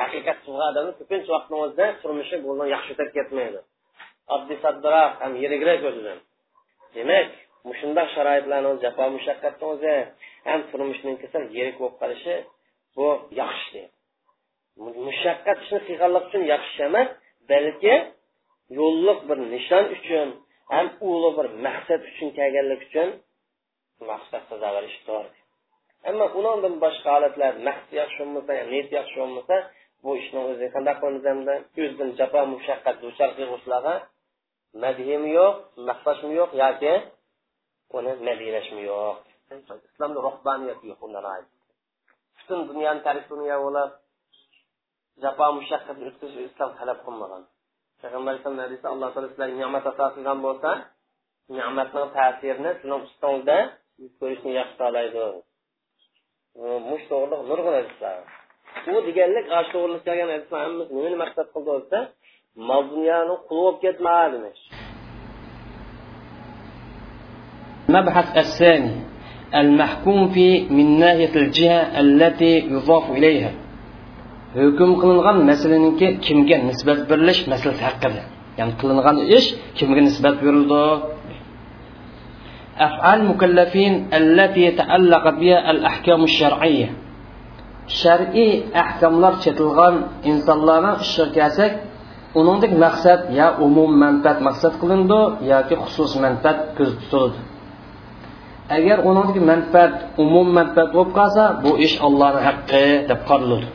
haqiqat 0.00 0.38
bu 0.46 0.52
odamni 0.68 0.92
ko'pincha 0.98 1.30
vaqtni 1.36 1.56
o'zida 1.64 1.86
turmushi 2.02 2.36
bundan 2.44 2.68
yaxshi 2.74 2.90
o'tib 2.94 3.10
ketmaydi. 3.16 3.60
Oddiy 4.34 4.58
soddaroq 4.64 5.12
ham 5.22 5.32
yirikroq 5.42 5.82
o'zidan. 5.90 6.18
Demak 6.96 7.28
shundoq 7.80 8.08
sharoitlarni 8.16 8.70
jafo 8.84 9.04
mushaqqatni 9.16 9.66
o'zi 9.72 9.94
ham 10.48 10.60
turmushning 10.70 11.16
kasal 11.22 11.42
yirik 11.56 11.76
bo'lib 11.80 11.96
qolishi 12.02 12.34
bu 12.98 13.08
yaxshi 13.40 13.82
mushaqqat 15.06 15.58
ishni 15.64 15.80
qilganlik 15.88 16.24
uchun 16.28 16.42
yaxshi 16.54 16.80
emas 16.88 17.08
balki 17.50 17.94
yo'lliq 18.78 19.20
bir 19.28 19.38
nishon 19.54 19.84
uchun 19.96 20.28
ham 20.74 20.86
ulug' 21.10 21.36
bir 21.38 21.46
maqsad 21.66 22.00
uchun 22.10 22.28
kelganlik 22.38 22.80
uchun 22.88 23.08
maqsad 24.10 24.42
sazovarish 24.50 24.98
to'g'ri 25.08 25.38
ammo 26.08 26.26
undan 26.54 26.74
boshqa 26.84 27.08
holatlar 27.16 27.52
maqsad 27.68 27.92
yaxshi 28.00 28.18
bo'lmasa 28.22 28.52
niyat 28.72 28.88
yaxshi 28.98 29.16
bo'lmasa 29.22 29.56
bu 30.02 30.10
ishni 30.20 30.38
o'zi 30.50 30.66
qanday 30.74 30.94
qilamiz 31.00 31.24
endi 31.32 31.54
o'zidan 31.86 32.10
jafo 32.20 32.40
mushaqqat 32.54 32.96
duchor 33.04 33.30
qilg'uvchilarga 33.38 33.94
madhimi 34.84 35.30
yo'q 35.38 35.54
maqsadmi 35.88 36.34
yo'q 36.40 36.52
yoki 36.64 36.94
uni 37.96 38.12
madinashmi 38.28 38.82
yo'q. 38.90 39.16
Islomda 39.88 40.18
ruhbaniyat 40.28 40.80
yo'q 40.90 41.00
undan 41.06 41.24
butun 42.37 42.59
dunyoni 42.69 43.01
tarix 43.05 43.25
dunyo 43.33 43.55
bo'lib 43.65 43.91
jafo 45.23 45.45
mushaqqatni 45.59 46.03
o'tkazish 46.09 46.45
islom 46.49 46.71
talab 46.79 46.99
qilmagan 47.05 47.43
payg'ambar 48.01 48.31
alayhisalom 48.31 48.59
hadisda 48.65 48.87
alloh 48.93 49.09
taolo 49.13 49.27
sizlarga 49.31 49.55
ne'mat 49.61 49.85
ato 49.91 50.05
qilgan 50.15 50.39
bo'lsa 50.45 50.71
ne'matni 51.57 52.03
ta'sirini 52.17 52.71
sizlarni 52.79 53.05
ustingizda 53.07 53.57
ko'rishni 54.19 54.51
yaxshi 54.59 54.75
talaydi 54.81 55.25
mush 56.89 57.03
to'g'riliq 57.09 57.41
nurg'un 57.49 57.75
hadislar 57.79 58.17
u 58.97 58.99
deganlik 59.07 59.45
ash 59.59 59.69
to'g'riliq 59.73 60.01
kelgan 60.07 60.29
hadislar 60.35 60.59
hammasi 60.65 60.91
nimani 60.97 61.17
maqsad 61.23 61.47
qildi 61.53 61.71
desa 61.81 61.99
mol 62.69 62.83
dunyoni 62.93 63.35
quli 63.47 63.61
bo'lib 63.65 63.77
ketma 63.83 64.15
demak 64.33 64.59
المبحث 67.89 68.27
الثاني 68.37 69.06
المحكوم 69.54 70.28
فيه 70.28 70.68
من 70.68 70.98
ناحية 71.00 71.34
الجهة 71.36 72.00
التي 72.00 72.54
يضاف 72.68 73.10
إليها. 73.10 73.52
hukm 74.56 74.90
qilingan 75.00 75.44
masalaninki 75.44 76.24
kimga 76.24 76.56
nisbat 76.68 77.04
berilish 77.08 77.44
masalasi 77.52 77.82
haqida 77.84 78.22
ya'ni 78.58 78.72
qilingan 78.80 79.16
ish 79.38 79.48
kimga 79.78 80.00
nisbat 80.08 80.36
berildi 80.44 81.16
أفعال 82.78 83.24
مكلفين 83.24 84.14
التي 84.14 84.60
يتعلق 84.60 85.24
بها 85.30 85.70
الأحكام 85.70 86.20
الشرعية. 86.30 86.88
شرعي 87.88 88.48
أحكام 88.76 89.14
لر 89.20 89.34
چتلغان 89.42 89.94
إنسان 90.26 90.58
لر 90.68 90.84
الشركاسك 91.00 91.72
ونندك 92.34 92.72
مقصد 92.84 93.20
يا 93.34 93.48
أموم 93.64 93.90
منفعت 94.00 94.38
مقصد 94.42 94.72
قلندو 94.82 95.22
يا 95.42 95.58
كي 95.66 95.76
خصوص 95.76 96.16
منفعت 96.22 96.78
agar 98.76 98.98
uniki 99.10 99.40
manfaat 99.50 99.94
umum 100.22 100.48
manfaat 100.58 100.88
bo'lib 100.94 101.10
qolsa 101.18 101.44
bu 101.64 101.70
ish 101.86 101.94
allohni 102.06 102.40
haqqi 102.48 102.84
deb 103.10 103.20
qaraladi 103.28 103.68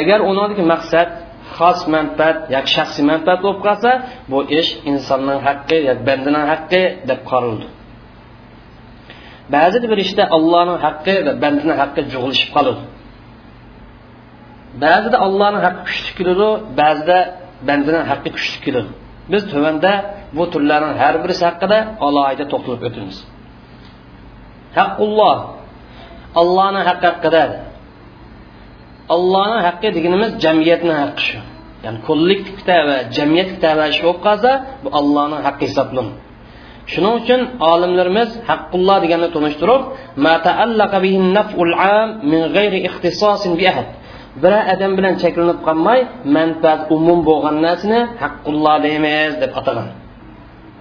agar 0.00 0.18
uniki 0.30 0.62
maqsad 0.72 1.08
xos 1.56 1.80
manfaat 1.94 2.36
yoki 2.54 2.70
shaxsiy 2.76 3.04
manfaat 3.12 3.38
bo'lib 3.44 3.60
qolsa 3.66 3.90
bu 4.32 4.38
ish 4.60 4.70
insonning 4.90 5.40
haqqi 5.48 5.76
yoki 5.88 6.02
bandaning 6.08 6.46
haqqi 6.52 6.82
deb 7.10 7.20
qaraldi 7.30 7.66
ba'zi 9.54 9.76
bir 9.92 9.98
ishda 10.06 10.24
allohning 10.36 10.78
haqqi 10.86 11.14
va 11.26 11.32
bandani 11.44 11.74
haqqi 11.82 12.00
jug'ilishib 12.12 12.50
qoladi 12.56 12.82
ba'zida 14.84 15.16
allohning 15.26 15.62
haqqi 15.66 15.82
kuchli 15.88 16.12
keladi 16.18 16.48
ba'zida 16.80 17.18
bandani 17.68 18.00
haqqi 18.10 18.28
kuchli 18.36 18.58
keladi 18.64 18.90
biz 19.32 19.42
tuvanda 19.52 19.92
bu 20.36 20.44
turlarning 20.52 20.94
har 21.02 21.14
birisi 21.22 21.44
haqida 21.50 21.78
alohida 22.06 22.44
to'xtalib 22.52 22.82
o'tamiz 22.88 23.16
haqqulloh. 24.78 25.36
Allohning 26.40 26.84
haqqi 26.88 27.06
haqida 27.12 27.44
allohning 29.14 29.60
haqqi 29.68 29.88
deganimiz 29.96 30.30
jamiyatni 30.44 30.94
haqqi 31.02 31.22
shu. 31.28 31.38
Ya'ni 31.84 31.98
kollektivda 32.08 32.76
va 32.88 32.96
jamiyat 33.16 33.50
tavashi 33.64 34.00
bo'lib 34.06 34.20
qolsa 34.26 34.50
bu 34.84 34.88
allohning 35.00 35.40
haqqi 35.46 35.64
hisoblanadi. 35.70 36.16
Shuning 36.92 37.14
uchun 37.20 37.40
olimlarimiz 37.72 38.30
haqqulloh 38.50 38.96
deganni 39.04 39.28
tunishtirib 39.34 39.82
bir 44.42 44.52
odam 44.72 44.92
bilan 44.98 45.14
cheklanib 45.22 45.58
qolmay 45.66 46.00
manfaat 46.36 46.80
umum 46.96 47.18
bo'lgan 47.28 47.56
narsani 47.66 48.00
haqqulloh 48.22 48.76
deymiz 48.86 49.32
deb 49.42 49.52
atagan 49.60 49.86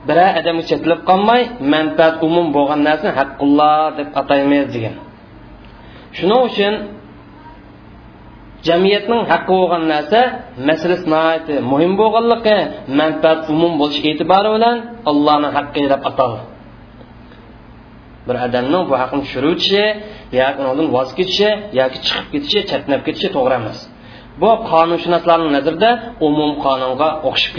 bir 0.08 0.18
odamga 0.40 0.64
cheklanib 0.70 1.02
qolmay 1.10 1.42
manfaat 1.74 2.16
umum 2.28 2.48
bo'lgan 2.56 2.80
narsani 2.88 3.12
haqqulloh 3.20 3.86
deb 3.98 4.10
ataymiz 4.22 4.66
degan. 4.76 4.96
Shuning 6.18 6.42
uchun 6.50 6.74
jamiyatning 8.68 9.22
haqqi 9.32 9.54
bo'lgan 9.62 9.84
narsa 9.94 10.20
masalasi 10.70 11.06
nihoyatda 11.14 11.56
muhim 11.72 11.94
bo'lganligi 12.02 12.58
manfaat 13.00 13.42
umum 13.54 13.74
bo'lish 13.82 14.00
e'tibori 14.10 14.50
bilan 14.56 14.76
allohni 15.12 15.50
haqqi 15.58 15.82
deb 15.94 16.02
ataldi 16.10 16.42
bir 18.28 18.36
odamning 18.46 18.84
bu 18.90 18.96
haqni 19.02 19.20
tushirib 19.26 19.50
o'tishi 19.54 19.84
yoki 20.40 20.62
undan 20.72 20.88
voz 20.96 21.10
kechishi 21.18 21.50
yoki 21.80 21.98
chiqib 22.06 22.28
ketishi 22.34 22.60
chatnab 22.72 23.02
ketishi 23.08 23.30
to'g'ri 23.36 23.56
emas. 23.62 23.80
Bu 24.42 24.50
qonunshunoslarning 24.72 25.52
nazarida 25.58 25.90
umum 26.28 26.52
qonunga 26.66 27.10
o'xshab 27.30 27.54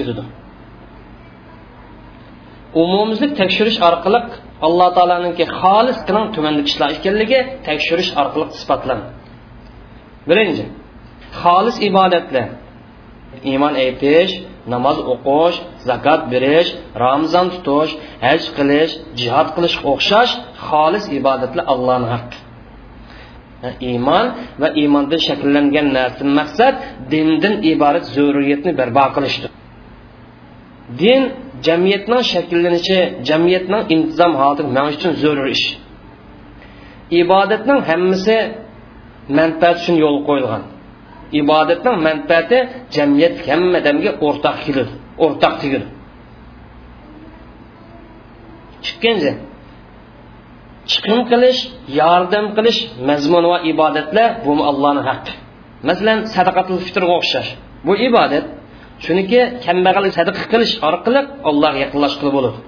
umumizlik 2.83 3.33
tekshirish 3.41 3.79
orqali 3.89 4.21
alloh 4.67 4.89
taoloninki 4.97 5.45
xolis 5.61 5.99
qiling 6.09 6.27
tumanlik 6.35 6.67
ishlar 6.71 6.89
ekanligi 6.99 7.41
tekshirish 7.69 8.11
orqali 8.23 8.45
isbotlandi 8.59 9.07
birinchi 10.29 10.65
xolis 11.43 11.77
ibodatlar. 11.89 12.47
Iymon 13.51 13.75
aytish 13.85 14.33
namoz 14.73 14.99
o'qish 15.13 15.57
zakot 15.89 16.21
berish 16.33 16.71
ramzon 17.05 17.47
tutish 17.55 17.93
haj 18.25 18.41
qilish 18.57 18.93
jihod 19.21 19.49
qilishga 19.57 19.85
o'xshash 19.93 20.33
xolis 20.67 21.05
ibodatlar 21.19 21.65
allohni 21.73 22.09
haqqi. 22.15 22.39
Iymon 23.91 24.27
va 24.61 24.69
iymondan 24.81 25.21
shakllangan 25.29 25.87
narsa 25.99 26.23
maqsad 26.39 26.75
dindan 27.13 27.55
iborat 27.73 28.05
zaruriyatni 28.15 28.71
barpo 28.81 29.07
qilishdir. 29.17 29.51
Din 31.01 31.21
jamiyatning 31.67 32.23
shakllanishi 32.33 32.99
jamiyatning 33.29 33.83
intizom 33.95 34.33
holatiga 34.41 34.71
manish 34.77 34.97
uchun 34.99 35.13
zarur 35.23 35.49
ish 35.57 35.67
ibodatning 37.21 37.81
hammasi 37.91 38.37
manfaat 39.39 39.77
uchun 39.81 39.97
yo'l 40.05 40.19
qo'yilgan 40.29 40.63
ibodatning 41.41 41.97
manfaati 42.09 42.59
jamiyat 42.97 43.35
hamma 43.49 43.79
odamga 43.81 44.11
o'rtaq 44.27 44.57
keladi 44.67 44.93
o'rtaq 45.25 45.55
tegadi 45.63 45.87
ikkinchi 48.89 49.31
chiqim 50.91 51.21
qilish 51.31 51.61
yordam 52.01 52.47
qilish 52.57 52.79
mazmun 53.09 53.45
va 53.53 53.59
ibodatlar 53.73 54.29
bu 54.45 54.53
allohni 54.71 55.03
haqqi 55.09 55.33
masalan 55.89 56.19
sadaqatul 56.35 56.81
fitrga 56.87 57.13
o'xshash 57.21 57.51
bu 57.87 57.93
ibodat 58.09 58.45
chunki 59.05 59.41
kambag'al 59.65 60.05
sadaqa 60.19 60.43
qilish 60.53 60.75
orqali 60.89 61.21
allohga 61.49 61.79
yaqinlashqili 61.85 62.31
bo'ladi. 62.37 62.59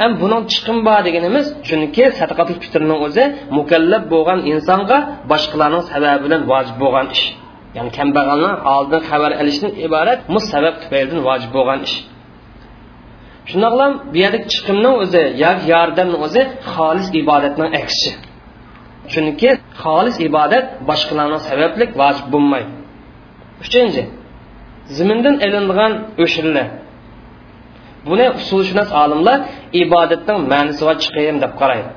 Ham 0.00 0.12
buning 0.22 0.42
chiqim 0.52 0.78
bor 0.88 1.00
deganimiz 1.08 1.46
chunki 1.68 2.04
sadaqatul 2.18 2.58
fitrning 2.64 3.00
o'zi 3.06 3.24
mukallab 3.58 4.02
bo'lgan 4.12 4.38
insonga 4.52 4.98
boshqalarning 5.30 5.84
sababi 5.90 6.18
bilan 6.24 6.40
vojib 6.52 6.76
bo'lgan 6.82 7.06
ish. 7.14 7.24
Ya'ni 7.76 7.90
kambag'alni 7.98 8.50
holidan 8.66 9.02
xabar 9.10 9.30
olishdan 9.42 9.72
iborat 9.86 10.18
bu 10.32 10.38
sabab 10.52 10.74
tufaylidan 10.82 11.20
vojib 11.28 11.50
bo'lgan 11.56 11.80
ish. 11.88 11.96
Shundoqlam 13.50 13.92
bu 14.12 14.16
yerda 14.22 14.38
chiqimni 14.52 14.90
o'zi 15.02 15.22
yoki 15.44 15.64
yordamni 15.74 16.16
o'zi 16.26 16.42
xolis 16.72 17.06
ibodatning 17.22 17.70
aksi. 17.80 18.10
Chunki 19.12 19.50
xolis 19.82 20.16
ibodat 20.28 20.64
boshqalarning 20.88 21.42
sabablik 21.48 21.90
vojib 22.00 22.26
bo'lmaydi. 22.34 22.70
Uchinchi 23.64 24.02
zimindan 24.96 25.36
ilingan 25.46 25.92
o'shirlar 26.24 26.66
buni 28.08 28.26
usulshunos 28.40 28.90
olimlar 29.02 29.38
ibodatning 29.82 30.38
ma'nisi 30.52 30.82
va 30.88 30.94
chiqim 31.02 31.36
deb 31.44 31.52
qaraydi. 31.60 31.90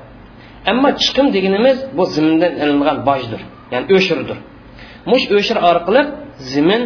Ammo 0.70 0.88
chiqim 1.02 1.26
deganimiz 1.36 1.78
bu 1.96 2.04
zimindan 2.14 2.52
ilingan 2.62 2.98
bojdir 3.08 3.40
ya'ni 3.72 3.86
o'shirdir. 3.96 4.38
Mush 5.10 5.24
o'shir 5.36 5.58
orqali 5.70 6.02
zimin 6.52 6.82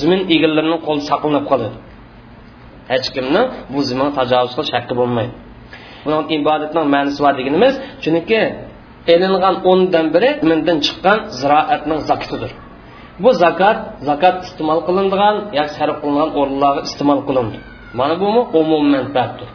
zimin 0.00 0.20
egallarining 0.34 0.80
qo'li 0.86 1.02
saqlanib 1.10 1.44
qoladi. 1.50 1.76
Hech 2.92 3.06
kimni 3.14 3.42
bu 3.72 3.80
zimin 3.88 4.08
tajovuz 4.18 4.52
qilish 4.56 4.72
haqqi 4.76 4.94
bo'lmaydi. 5.00 5.34
Buni 6.04 6.16
ibodatning 6.38 6.86
ma'nisi 6.94 7.18
bor 7.24 7.32
deganimiz 7.40 7.74
chunki 8.04 8.40
elingan 9.14 9.56
o'ndan 9.70 10.06
biri 10.14 10.30
zimindan 10.42 10.78
chiqqan 10.86 11.18
ziroatning 11.40 12.00
zakatidir 12.10 12.52
bu 13.22 13.30
zakot 13.42 13.78
zakot 14.08 14.36
iste'mol 14.46 14.80
qilinadigan 14.86 15.36
yoki 15.58 15.72
sarf 15.78 15.96
qilingan 16.02 16.30
o'rinlarga 16.40 16.80
iste'mol 16.88 17.20
qilindi 17.28 17.58
mana 17.98 18.14
bu 18.20 18.26
umum 18.60 18.84
manfaatdir. 18.94 19.48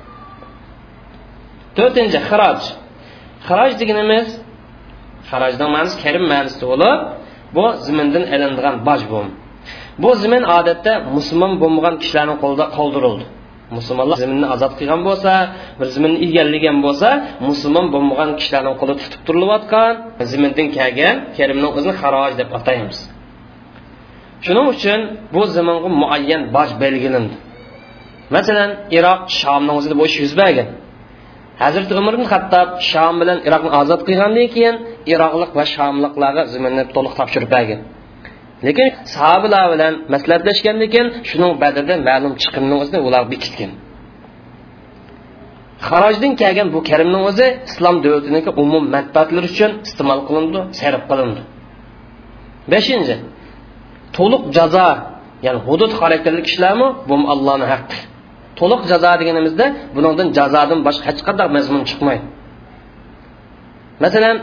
To'rtinchi 1.78 2.20
xiroj 2.30 2.62
xiroj 3.48 3.72
deganimiz 3.82 4.28
xarojning 5.30 5.70
ma'nosi 5.76 5.96
karim 6.04 6.24
ma'nosida 6.34 6.66
bo'lib 6.72 7.00
bu 7.56 7.66
zimindan 7.86 8.24
ilinadigan 8.34 8.76
boj 8.88 9.02
bu. 9.12 9.20
Bu 10.04 10.10
zimin 10.22 10.44
odatda 10.58 10.94
musulmon 11.18 11.52
bo'lmagan 11.62 11.96
kishilarning 12.02 12.38
qo'lida 12.44 12.66
qoldirildi. 12.78 13.26
Musulmonlar 13.78 14.18
ziminni 14.24 14.48
ozod 14.56 14.74
qilgan 14.80 15.02
bo'lsa 15.08 15.34
bir 15.80 15.88
ziminni 15.96 16.18
egallagan 16.26 16.78
bo'lsa 16.86 17.10
musulmon 17.50 17.86
bo'lmagan 17.94 18.30
kishilarning 18.40 18.76
qo'lida 18.80 18.96
tutib 19.04 19.22
turilayotgan 19.28 19.94
zimindan 20.32 20.68
kelgan 20.78 21.16
karimning 21.38 21.72
o'zini 21.78 21.94
xaroj 22.02 22.32
deb 22.42 22.50
ataymiz. 22.60 23.00
Shuning 24.46 24.68
uchun 24.74 25.00
bu 25.34 25.42
zamonga 25.56 25.90
muayyan 26.02 26.42
boj 26.56 26.70
belgilandi 26.82 27.36
masalan 28.36 28.72
iroq 28.98 29.22
shomni 29.40 29.72
o'zida 29.78 29.96
bu 30.00 30.04
ish 30.10 30.18
yuz 30.24 30.34
bergan. 30.42 30.68
Hazrati 31.64 31.94
umar 32.02 32.14
ibn 32.18 32.26
hattob 32.34 32.70
shom 32.92 33.14
bilan 33.22 33.38
iroqni 33.48 33.70
ozod 33.82 34.02
qilgandan 34.08 34.48
keyin 34.56 34.76
iroqlik 35.14 35.52
va 35.58 35.64
shomliqlarga 35.76 36.44
ziminni 36.54 36.84
to'liq 36.96 37.14
topshirib 37.20 37.50
bergan. 37.56 37.80
Lekin 38.68 38.88
sahobalar 39.16 39.66
bilan 39.74 39.94
maslahatlashgandan 40.14 40.90
keyin 40.94 41.08
shuning 41.30 41.54
badrda 41.64 41.96
ma'lum 42.10 42.34
chiqimni 42.42 42.76
o'zini 42.82 43.00
ular 43.08 43.24
bekitgan. 43.32 43.72
Xarojdan 45.88 46.34
kelgan 46.42 46.68
bu 46.76 46.80
karimning 46.90 47.24
o'zi 47.30 47.48
islom 47.70 47.96
davlatiniki 48.04 48.52
umum 48.64 48.84
manfaatlar 48.96 49.44
uchun 49.52 49.72
iste'mol 49.88 50.20
qilindi 50.28 50.60
sarf 50.80 51.04
qilindi. 51.10 51.42
Beshinchi 52.72 53.16
to'liq 54.20 54.44
jazo 54.58 54.88
ya'ni 55.46 55.60
hudud 55.68 55.92
xarakterli 56.00 56.42
kishilarmi? 56.48 56.88
Bu 57.10 57.16
allohni 57.34 57.66
haqqi. 57.74 57.98
To'liq 58.60 58.82
jazo 58.92 59.12
deganimizda 59.22 59.66
bundan 59.96 60.28
jazodan 60.38 60.80
boshqa 60.88 61.04
hech 61.10 61.22
qanday 61.28 61.48
mazmun 61.56 61.82
chiqmaydi. 61.90 62.26
Masalan 64.04 64.36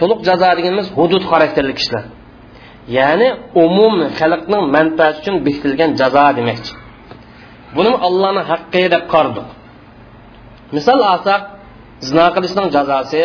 to'liq 0.00 0.20
jazo 0.28 0.48
deganimiz 0.58 0.86
hudud 0.98 1.22
xarakterli 1.30 1.74
kishilar. 1.78 2.04
Ya'ni 2.98 3.28
umum 3.64 3.94
xalqning 4.18 4.62
manfaati 4.76 5.16
uchun 5.20 5.34
bekitilgan 5.46 5.90
jazo 6.00 6.24
demakchi. 6.38 6.72
Buni 7.76 7.92
allohni 8.06 8.42
haqqi 8.50 8.82
deb 8.94 9.04
qaradik 9.12 9.48
misol 10.76 11.00
olsak 11.12 11.42
zino 12.08 12.26
qilishning 12.36 12.68
jazosi 12.76 13.22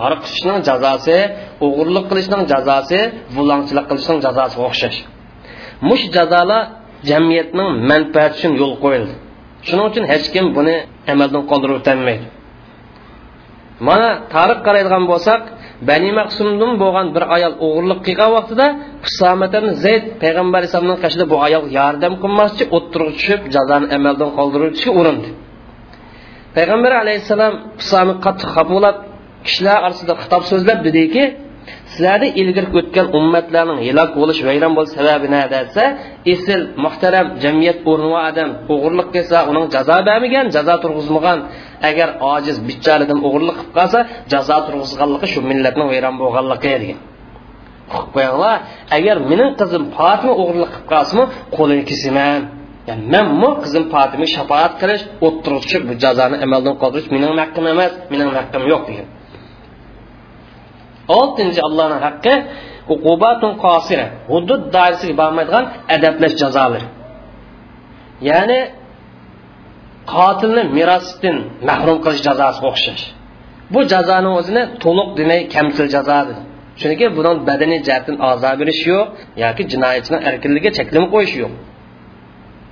g'arq 0.00 0.20
qilishning 0.24 0.58
jazosi 0.68 1.18
o'g'irlik 1.64 2.04
qilishning 2.10 2.42
jazosi 2.52 3.00
bulongchilik 3.36 3.84
qilishning 3.90 4.18
jazosiga 4.26 4.62
o'xshash. 4.68 4.98
Mush 5.88 6.04
jazolar 6.16 6.62
jamiyatning 7.08 7.70
manfaati 7.90 8.34
uchun 8.38 8.52
yo'l 8.60 8.74
qo'yildi. 8.84 9.14
Shuning 9.66 9.86
uchun 9.90 10.04
hech 10.12 10.26
kim 10.34 10.46
buni 10.56 10.74
amaldan 11.12 11.42
qoldirib 11.50 11.76
o'tolmaydi 11.80 12.26
mana 13.84 14.08
tarix 14.34 14.58
qaraydigan 14.66 15.04
bo'lsak 15.12 15.40
bani 15.88 16.10
maqsumdan 16.20 16.72
bo'lgan 16.82 17.06
bir 17.16 17.24
ayol 17.36 17.54
o'g'irlik 17.66 18.00
qilgan 18.06 18.30
vaqtida 18.36 18.66
husamatan 19.06 19.64
zayd 19.84 20.04
payg'ambar 20.22 20.58
alayhisalomning 20.60 21.00
qashida 21.04 21.24
bu 21.32 21.36
ayol 21.46 21.64
yordam 21.78 22.14
qilmaschi 22.22 22.64
o'ttirib 22.76 23.10
tushib 23.18 23.40
jazoni 23.54 23.86
amaldan 23.96 24.30
qoldirishga 24.38 24.90
urindi. 25.00 25.28
Payg'ambar 26.56 26.92
alayhissalom 27.02 27.54
husami 27.80 28.14
qattiq 28.24 28.48
xafa 28.54 28.70
bo'lib 28.74 28.96
kishilar 29.46 29.78
orasida 29.86 30.14
xitob 30.22 30.42
so'zlab 30.50 30.78
dediki 30.88 31.22
sizlarni 31.92 32.28
ilgari 32.40 32.68
o'tgan 32.78 33.06
ummatlarning 33.18 33.78
hilok 33.86 34.10
bo'lish 34.20 34.40
vayron 34.48 34.72
bo'lish 34.76 34.92
sababi 34.98 35.26
nima 35.32 35.46
desa 35.54 35.82
esil 36.32 36.60
muhtaram 36.84 37.26
jamiyat 37.44 37.78
o'rni 37.90 38.10
odam 38.28 38.50
o'g'irlik 38.74 39.08
qilsa 39.14 39.38
uning 39.50 39.66
jazo 39.74 39.96
bermagan 40.08 40.46
jazo 40.56 40.74
turg'izmagan. 40.82 41.38
Agar 41.90 42.08
ojiz 42.34 42.56
bicharadan 42.68 43.18
o'g'irlik 43.26 43.56
qilib 43.58 43.74
qolsa 43.78 43.98
jazo 44.32 44.56
turg'izganligi 44.66 45.26
shu 45.32 45.40
millatni 45.50 45.84
vayron 45.92 46.14
bo'lganligi 46.22 46.68
degan. 46.82 46.98
Qo'yinglar 48.14 48.56
agar 48.96 49.16
mening 49.30 49.52
qizim 49.60 49.82
fotima 49.96 50.32
o'g'irlik 50.42 50.70
qilib 50.74 50.86
qolsinmi 50.92 51.24
qo'lini 51.56 51.84
kesiman. 51.90 52.40
Ya'ni 52.88 53.04
manmu 53.14 53.50
qizim 53.64 53.84
fotima 53.94 54.26
shafoat 54.34 54.72
qilish 54.80 55.02
o'ttirib 55.26 55.82
bu 55.88 55.94
jazoni 56.04 56.36
amaldan 56.46 56.74
qoldirish 56.82 57.08
mening 57.14 57.32
haqqim 57.42 57.64
emas 57.74 57.92
mening 58.12 58.30
haqqim 58.38 58.62
yo'q 58.72 58.82
degan. 58.90 59.08
Oltinchi 61.18 61.60
allohning 61.68 62.00
haqqi 62.06 62.34
uqubatun 62.94 63.52
qosira 63.64 64.06
hudud 64.32 64.62
doirasiga 64.74 65.14
bormaydigan 65.22 65.64
adablash 65.94 66.34
jazolari 66.42 66.88
ya'ni 68.28 68.60
qotilni 70.14 70.62
merosdan 70.78 71.36
mahrum 71.68 71.98
qilish 72.04 72.22
jazosiga 72.28 72.66
o'xshash. 72.72 73.04
Bu 73.72 73.80
jazoni 73.92 74.30
o'zini 74.38 74.62
to'liq 74.84 75.08
demay 75.18 75.40
kamtil 75.54 75.86
jazo 75.94 76.18
chunki 76.80 77.06
buni 77.16 77.30
badaniy 77.48 77.80
jihatdan 77.86 78.16
ozor 78.30 78.54
berish 78.60 78.82
yo'q 78.92 79.06
yoki 79.44 79.62
jinoyatchining 79.72 80.22
erkinligiga 80.28 80.70
cheklim 80.78 81.04
qo'yish 81.14 81.34
yo'q. 81.42 81.52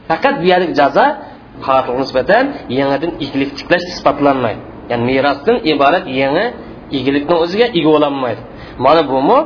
Faqat 0.08 0.34
bu 0.40 0.46
yerlik 0.52 0.72
jazo 0.80 1.06
qotilga 1.66 1.98
nisbatan 2.02 2.44
yangidan 2.78 3.12
igilik 3.24 3.50
tiklash 3.58 3.84
isbotlanmaydi. 3.92 4.60
Ya'ni 4.90 5.04
merosdan 5.10 5.56
iborat 5.72 6.04
yangi 6.22 6.46
igilikni 6.98 7.34
o'ziga 7.44 7.66
ega 7.78 7.90
bo'lolmaydi 7.96 8.42
mana 8.84 9.02
bumi 9.12 9.38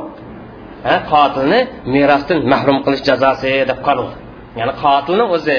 qotilni 1.11 1.59
merosdan 1.93 2.37
mahrum 2.51 2.77
qilish 2.85 3.03
jazosi 3.09 3.51
deb 3.69 3.79
qaraldi 3.87 4.15
ya'ni 4.59 4.73
qotilni 4.83 5.25
o'zi 5.35 5.57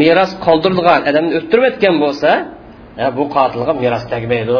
meros 0.00 0.30
qoldirilgan 0.46 1.00
odamni 1.10 1.32
o'ttirib 1.38 1.64
o'tgan 1.70 1.94
bo'lsa 2.04 2.30
bu 3.16 3.24
qotilga 3.36 3.72
meros 3.82 4.04
tegmaydi 4.12 4.52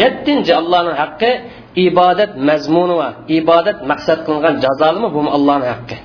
yettinchi 0.00 0.52
allohning 0.60 0.96
haqqi 1.02 1.30
ibodat 1.88 2.32
mazmuni 2.48 2.94
va 3.00 3.08
ibodat 3.38 3.78
maqsad 3.90 4.18
qilingan 4.26 4.54
jazolimi 4.64 5.08
bu 5.14 5.20
allohning 5.36 5.70
haqqi. 5.74 5.96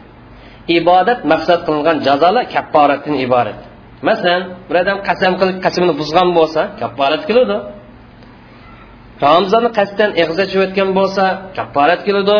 Ibodat 0.79 1.19
maqsad 1.31 1.59
qilingan 1.67 1.97
jazolar 2.07 2.43
kapporatdan 2.53 3.15
iborat. 3.25 3.59
Masalan 4.07 4.43
bir 4.67 4.75
odam 4.81 4.97
qasam 5.07 5.33
qilib 5.39 5.57
qasamini 5.65 5.93
buzgan 6.01 6.29
bo'lsa 6.37 6.61
kapporat 6.81 7.21
keladi 7.29 7.57
ramzonni 9.25 9.69
qasddan 9.77 10.11
eg'iz 10.21 10.37
o'tgan 10.63 10.89
bo'lsa 10.99 11.23
kapporat 11.57 12.01
keladi. 12.07 12.37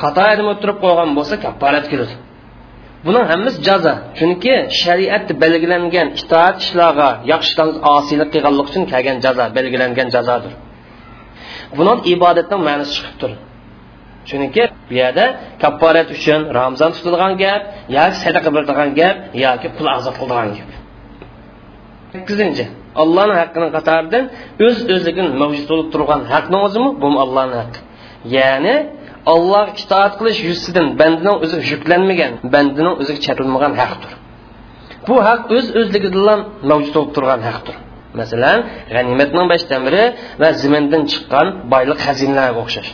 Xato 0.00 0.22
o'tirib 0.52 0.78
qo'ygan 0.84 1.10
bo'lsa 1.18 1.34
kapporat 1.44 1.86
keladi. 1.92 2.14
Buning 3.06 3.24
hammasi 3.32 3.58
jazo 3.68 3.92
chunki 4.18 4.54
shariatda 4.82 5.32
belgilangan 5.42 6.08
itoat 6.20 6.56
ishlarga 6.64 7.08
yaxshi 7.32 7.52
osiylik 7.96 8.28
qilganlik 8.34 8.66
uchun 8.70 8.84
kelgan 8.92 9.16
jazo 9.24 9.44
belgilangan 9.56 10.08
jazodir. 10.16 10.52
Buni 11.78 11.92
ibodatning 12.14 12.60
ma'nosi 12.68 12.92
chiqib 12.96 13.16
turadi. 13.20 13.42
Chunki 14.28 14.62
bu 14.88 14.94
yerda 15.02 15.24
kapporat 15.62 16.08
uchun 16.16 16.40
ramzon 16.58 16.90
tutilgan 16.96 17.32
gap 17.42 17.62
yoki 17.96 18.16
sadaqa 18.24 18.50
beradigan 18.56 18.90
gap 19.00 19.16
yoki 19.44 19.68
pul 19.76 19.86
ozod 19.96 20.14
qiladigan 20.20 20.50
gap 20.58 20.70
sakkizinchi 22.14 22.64
allohni 23.02 23.34
haqqini 23.40 23.68
qatoridan 23.76 24.24
o'z 24.66 24.78
öz 24.94 25.04
mavjud 25.42 25.66
bo'lib 25.70 25.88
turgan 25.94 26.20
haqni 26.32 26.56
o'zimi 26.66 26.90
bu 27.02 27.08
allohni 27.24 27.56
haqqi 27.62 27.80
ya'ni 28.36 28.74
olloh 29.32 29.66
itoat 29.82 30.12
qilish 30.18 30.40
yuzidan 30.48 30.86
bandining 31.00 31.36
o'zi 31.44 31.56
yuklanmagan 31.72 32.32
bandining 32.54 32.94
o'ziga 33.00 33.20
chatilmagan 33.26 33.72
haqdir. 33.82 34.10
Bu 35.08 35.16
haq 35.28 35.40
o'z 35.56 35.66
öz 35.66 35.66
o'zligidan 35.80 36.40
mavjud 36.70 36.92
bo'lib 36.96 37.12
turgan 37.16 37.40
haqdir. 37.48 37.76
Masalan 38.20 38.58
g'animatning 38.94 39.46
beshdan 39.52 39.80
biri 39.86 40.04
va 40.42 40.48
zimindan 40.62 41.02
chiqqan 41.12 41.46
boylik 41.72 41.98
xazinalarga 42.06 42.60
o'xshash. 42.64 42.90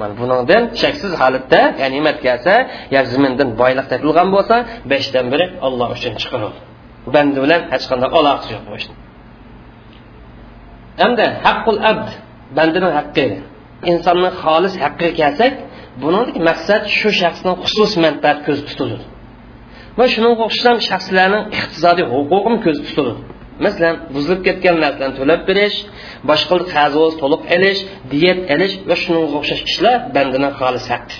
Mana 0.00 0.12
bundan 0.20 0.62
shaksiz 0.82 1.12
holatda 1.22 1.60
g'animat 1.80 2.16
kelsa 2.26 2.54
yo 2.94 3.00
zimindan 3.12 3.48
boylik 3.60 3.86
topilgan 3.92 4.28
bo'lsa 4.34 4.56
beshdan 4.92 5.24
biri 5.32 5.44
olloh 5.66 5.88
uchun 5.96 6.14
chiqarildi 6.22 6.67
banda 7.14 7.38
bilan 7.44 7.60
hech 7.72 7.84
qanday 7.90 8.08
aloqasi 8.18 8.48
yo'q 8.54 8.64
bu 8.68 8.76
hamda 11.02 11.26
haqqul 11.46 11.78
abd 11.90 12.08
bandaning 12.56 12.94
haqqi. 13.00 13.26
Insonning 13.90 14.34
xolis 14.42 14.74
haqqiga 14.84 15.12
kelsak 15.20 15.52
buningdagi 16.02 16.40
maqsad 16.50 16.82
shu 16.98 17.08
shaxsning 17.20 17.56
xusus 17.64 17.92
manfaati 18.04 18.40
ko'z 18.46 18.60
tutiladi 18.68 19.06
va 19.98 20.04
shunga 20.12 20.30
o'xshash 20.46 20.80
shaxslarning 20.90 21.44
iqtisodiy 21.58 22.06
huquqini 22.14 22.58
ko'z 22.64 22.78
tutiladi 22.86 23.22
masalan 23.64 23.94
buzilib 24.14 24.40
ketgan 24.46 24.76
narsalarni 24.84 25.14
to'lab 25.20 25.40
berish 25.48 25.76
boshqa 26.30 26.56
qazoz 26.74 27.12
to'liq 27.22 27.42
elish 27.56 27.80
diyet 28.12 28.38
elish 28.54 28.74
va 28.88 28.96
shunga 29.02 29.20
o'xshash 29.38 29.62
ishlar 29.70 29.96
bandaning 30.16 30.52
xolis 30.60 30.86
haqqi. 30.92 31.16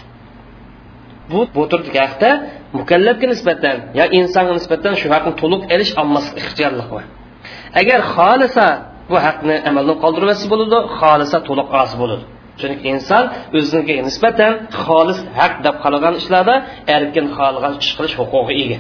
Bu 1.31 1.41
bu 1.55 1.63
turdagi 1.71 1.99
haqda 2.07 2.31
mukallafga 2.79 3.27
nisbatan 3.35 3.77
yo 3.99 4.05
insonga 4.19 4.53
nisbatan 4.59 4.93
shu 5.01 5.07
haqni 5.15 5.33
to'liq 5.43 5.63
elish 5.75 5.93
olmaslik 6.01 6.37
ixtiyorlik 6.43 6.89
bor. 6.95 7.05
Agar 7.81 7.99
xohlasa 8.15 8.67
bu 9.11 9.17
haqni 9.27 9.55
amaldan 9.71 9.97
qoldirmasa 10.05 10.45
bo'ladi 10.53 10.79
xohlasa 10.99 11.39
to'liq 11.49 11.69
osi 11.83 11.97
bo'ladi. 12.03 12.25
Chunki 12.61 12.87
inson 12.95 13.25
o'ziga 13.59 13.95
nisbatan 14.09 14.53
xolis 14.83 15.19
haq 15.39 15.55
deb 15.67 15.77
qaragan 15.85 16.15
ishlarda 16.21 16.55
erkin 16.97 17.27
xohlagan 17.37 17.73
ish 17.83 17.93
qilish 17.97 18.15
huquqiga 18.21 18.55
ega. 18.65 18.79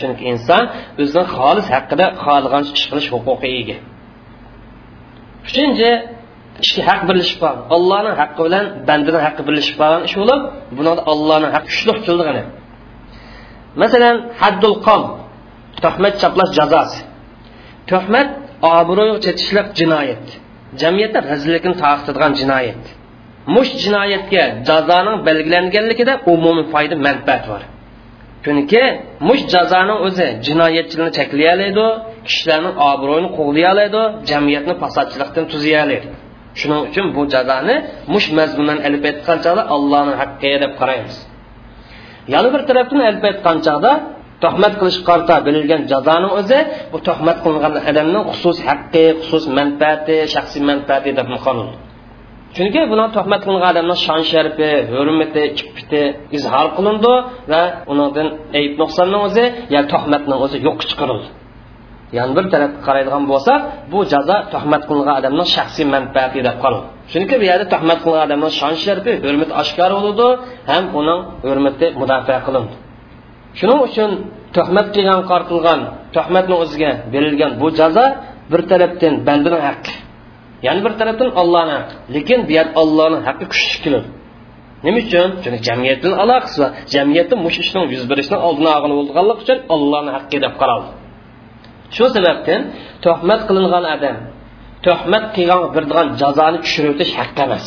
Chunki 0.00 0.24
inson 0.32 0.62
o'zini 1.02 1.24
xolis 1.36 1.66
haqida 1.74 2.06
xohlagan 2.24 2.62
ish 2.76 2.86
qilish 2.90 3.08
huquqiga 3.14 3.48
ega. 3.60 3.76
Uchinchi 5.48 5.90
ishki 6.64 6.80
haq 6.88 7.00
birlashib 7.08 7.38
qolgan 7.42 7.58
ollohning 7.76 8.14
haqqi 8.22 8.40
bilan 8.46 8.64
bandani 8.88 9.20
haqqi 9.26 9.42
birlashib 9.48 9.74
qolgan 9.80 10.02
ish 10.08 10.16
bo'lib 10.20 10.40
buni 10.76 10.90
ollohning 11.12 11.50
haqqi 11.56 11.70
kuchliq 11.74 11.98
qildig'ini 12.06 12.42
masalan 13.82 14.16
haddul 14.42 14.76
qom 14.86 15.02
tuhmat 15.82 16.14
chaplash 16.22 16.52
jazosi. 16.58 17.00
Tuhmat 17.90 18.28
obro'y 18.78 19.10
chetishlik 19.24 19.68
jinoyat. 19.78 20.24
Jamiyatda 20.80 21.18
razillikni 21.30 21.74
taqitadigan 21.84 22.32
jinoyat. 22.40 22.82
Mush 23.54 23.72
jinoyatga 23.84 24.44
jazoning 24.68 25.16
belgilanganligida 25.28 26.14
umumiy 26.32 26.66
foyda 26.72 26.96
manfaat 27.06 27.44
bor. 27.50 27.62
Chunki 28.44 28.82
mush 29.28 29.42
jazoni 29.54 29.94
o'zi 30.06 30.28
jinoyatchilarni 30.46 31.12
cheklay 31.18 31.48
oladi 31.54 31.86
kishilarning 32.28 32.74
obro'yini 32.90 33.28
qo'g'lay 33.38 33.64
oladi 33.72 34.02
jamiyatni 34.30 34.74
fasodchilikdan 34.82 35.44
tuzay 35.52 35.76
oladi 35.84 36.08
shuning 36.60 36.80
uchun 36.88 37.06
bu 37.16 37.22
jazoni 37.34 37.76
mush 38.12 38.26
mazmundan 38.38 38.78
ilib 38.86 39.02
aytgan 39.10 39.38
chog'da 39.44 39.62
allohni 39.74 40.14
haqqi 40.20 40.50
deb 40.62 40.72
qaraymiz 40.80 41.16
yana 42.32 42.48
bir 42.54 42.62
tarafdan 42.68 43.00
ilib 43.10 43.24
aytgan 43.30 43.56
chog'da 43.66 43.92
tuhmat 44.44 44.72
qilish 44.80 44.98
qarta 45.08 45.34
berilgan 45.46 45.82
jazoni 45.92 46.28
o'zi 46.38 46.58
bu 46.92 46.98
tuhmat 47.08 47.38
qilingan 47.44 47.72
odamning 47.90 48.24
xusus 48.30 48.58
haqqi 48.68 49.04
xusus 49.20 49.44
manfaati 49.58 50.16
shaxsiy 50.34 50.62
manfaati 50.70 51.10
deb 51.18 51.28
qonun 51.46 51.68
chunki 52.56 52.80
buni 52.92 53.04
tuhmat 53.16 53.40
qilingan 53.46 53.70
odamning 53.72 53.98
shon 54.06 54.20
sharifi 54.32 54.70
hurmati 54.92 55.42
iffati 55.60 56.02
izhor 56.36 56.66
qilindi 56.76 57.14
va 57.52 57.62
unidan 57.92 58.28
ayb 58.58 58.72
nuqsonning 58.82 59.22
o'zi 59.28 59.44
ya 59.74 59.80
tuhmatning 59.92 60.38
o'zi 60.44 60.56
yo'q 60.66 60.78
chiqarildi 60.90 61.28
yana 62.16 62.32
bir 62.36 62.44
tarafga 62.52 62.80
qaraydigan 62.86 63.24
bo'lsak 63.32 63.60
bu 63.92 63.98
jazo 64.12 64.36
tuhmat 64.52 64.82
qilingan 64.88 65.14
odamning 65.20 65.48
shaxsiy 65.56 65.86
manfaati 65.94 66.38
deb 66.48 66.56
qoladi. 66.62 66.86
Chunki 67.12 67.34
bu 67.40 67.44
yerda 67.50 67.66
tuhmat 67.74 67.98
qilingan 68.04 68.24
odamning 68.28 68.52
shon 68.60 68.74
sharifi 68.84 69.12
hurmati 69.24 69.52
oshkor 69.62 69.90
bo'ladi 69.96 70.28
ham 70.70 70.84
uning 71.00 71.20
hurmati 71.46 71.86
mudofaa 72.00 72.40
qilindi. 72.46 72.74
Shuning 73.58 73.80
uchun 73.88 74.10
tuhmat 74.56 74.86
qilgan 74.94 75.20
qartilgan 75.30 75.80
tuhmatni 76.16 76.54
o'ziga 76.62 76.90
berilgan 77.12 77.52
bu 77.60 77.68
jazo 77.78 78.06
bir 78.52 78.60
tarafdan 78.70 79.14
bandaning 79.28 79.62
haqqi. 79.68 79.92
Yana 80.66 80.80
bir 80.86 80.92
tarafdan 81.00 81.28
ollohni 81.40 81.72
haqqi. 81.78 81.94
Lekin 82.14 82.40
bu 82.48 82.52
yer 82.58 82.66
ollohni 82.80 83.18
haqqi 83.26 83.44
kuchli 83.52 83.78
keladi 83.84 84.08
nima 84.86 84.98
uchun? 85.04 85.28
Chunki 85.42 85.60
jamiyat 85.68 85.98
bilan 86.02 86.18
aloqasi 86.24 86.56
bor 86.62 86.70
jamiyatda 86.94 87.34
mush 87.44 87.58
ishning 87.64 87.84
yuz 87.94 88.04
berishining 88.10 88.42
oldini 88.48 88.70
olgan 89.00 89.26
uchun 89.42 89.58
ollohni 89.74 90.10
haqqi 90.16 90.36
deb 90.44 90.54
qaraldi. 90.62 90.90
Shu 91.94 92.04
sababdan 92.14 92.60
tuhmat 93.04 93.40
qilingan 93.48 93.84
odam 93.94 94.16
tuhmat 94.86 95.24
qilgan 95.36 95.60
birdigan 95.74 96.06
jazoni 96.22 96.58
tushirib 96.64 96.90
o'tish 96.94 97.12
haq 97.20 97.30
emas. 97.44 97.66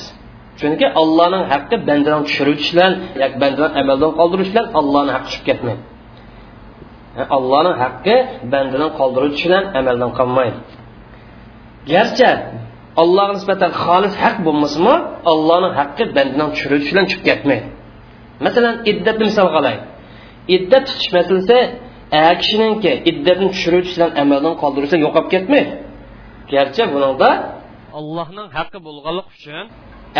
Chunki 0.59 0.85
allohning 1.01 1.45
haqqi 1.51 1.75
bandani 1.89 2.21
tushiruvchi 2.27 2.69
bilan 2.73 2.93
yoki 3.21 3.37
bandani 3.43 3.69
amaldan 3.81 4.11
qoldirish 4.19 4.49
bilan 4.53 4.67
allohni 4.79 5.11
haqqi 5.15 5.29
tushib 5.31 5.45
ketmaydi. 5.49 5.81
Allohning 7.37 7.75
haqqi 7.83 8.15
bandani 8.53 8.87
qoldiruvchi 8.99 9.43
bilan 9.47 9.63
amaldan 9.79 10.11
qolmaydi. 10.19 10.59
Garchi 11.91 12.29
allohga 13.01 13.33
nisbatan 13.37 13.71
xolis 13.83 14.13
haq 14.23 14.35
bo'lmasimi 14.45 14.95
allohning 15.31 15.73
haqqi 15.79 16.03
bandani 16.17 16.49
tushiruvchi 16.55 16.89
bilan 16.93 17.05
tushib 17.09 17.23
ketmaydi. 17.29 17.67
Masalan 18.45 18.75
iddatni 18.91 19.25
misol 19.31 19.49
qilaylik 19.55 19.83
iddat 20.55 20.83
tutish 20.89 21.09
masalasi 21.17 21.57
kishiningki 22.41 22.91
iddatni 23.11 23.47
tushiruvchi 23.53 23.93
bilan 23.95 24.11
amaldan 24.23 24.53
qoldirsa 24.61 24.95
yo'qolib 25.05 25.29
ketmaydi 25.33 25.71
garchi 26.53 26.83
bunida 26.93 27.29
allohning 27.99 28.47
haqqi 28.57 28.79
bo'lganlik 28.87 29.27
uchun 29.35 29.65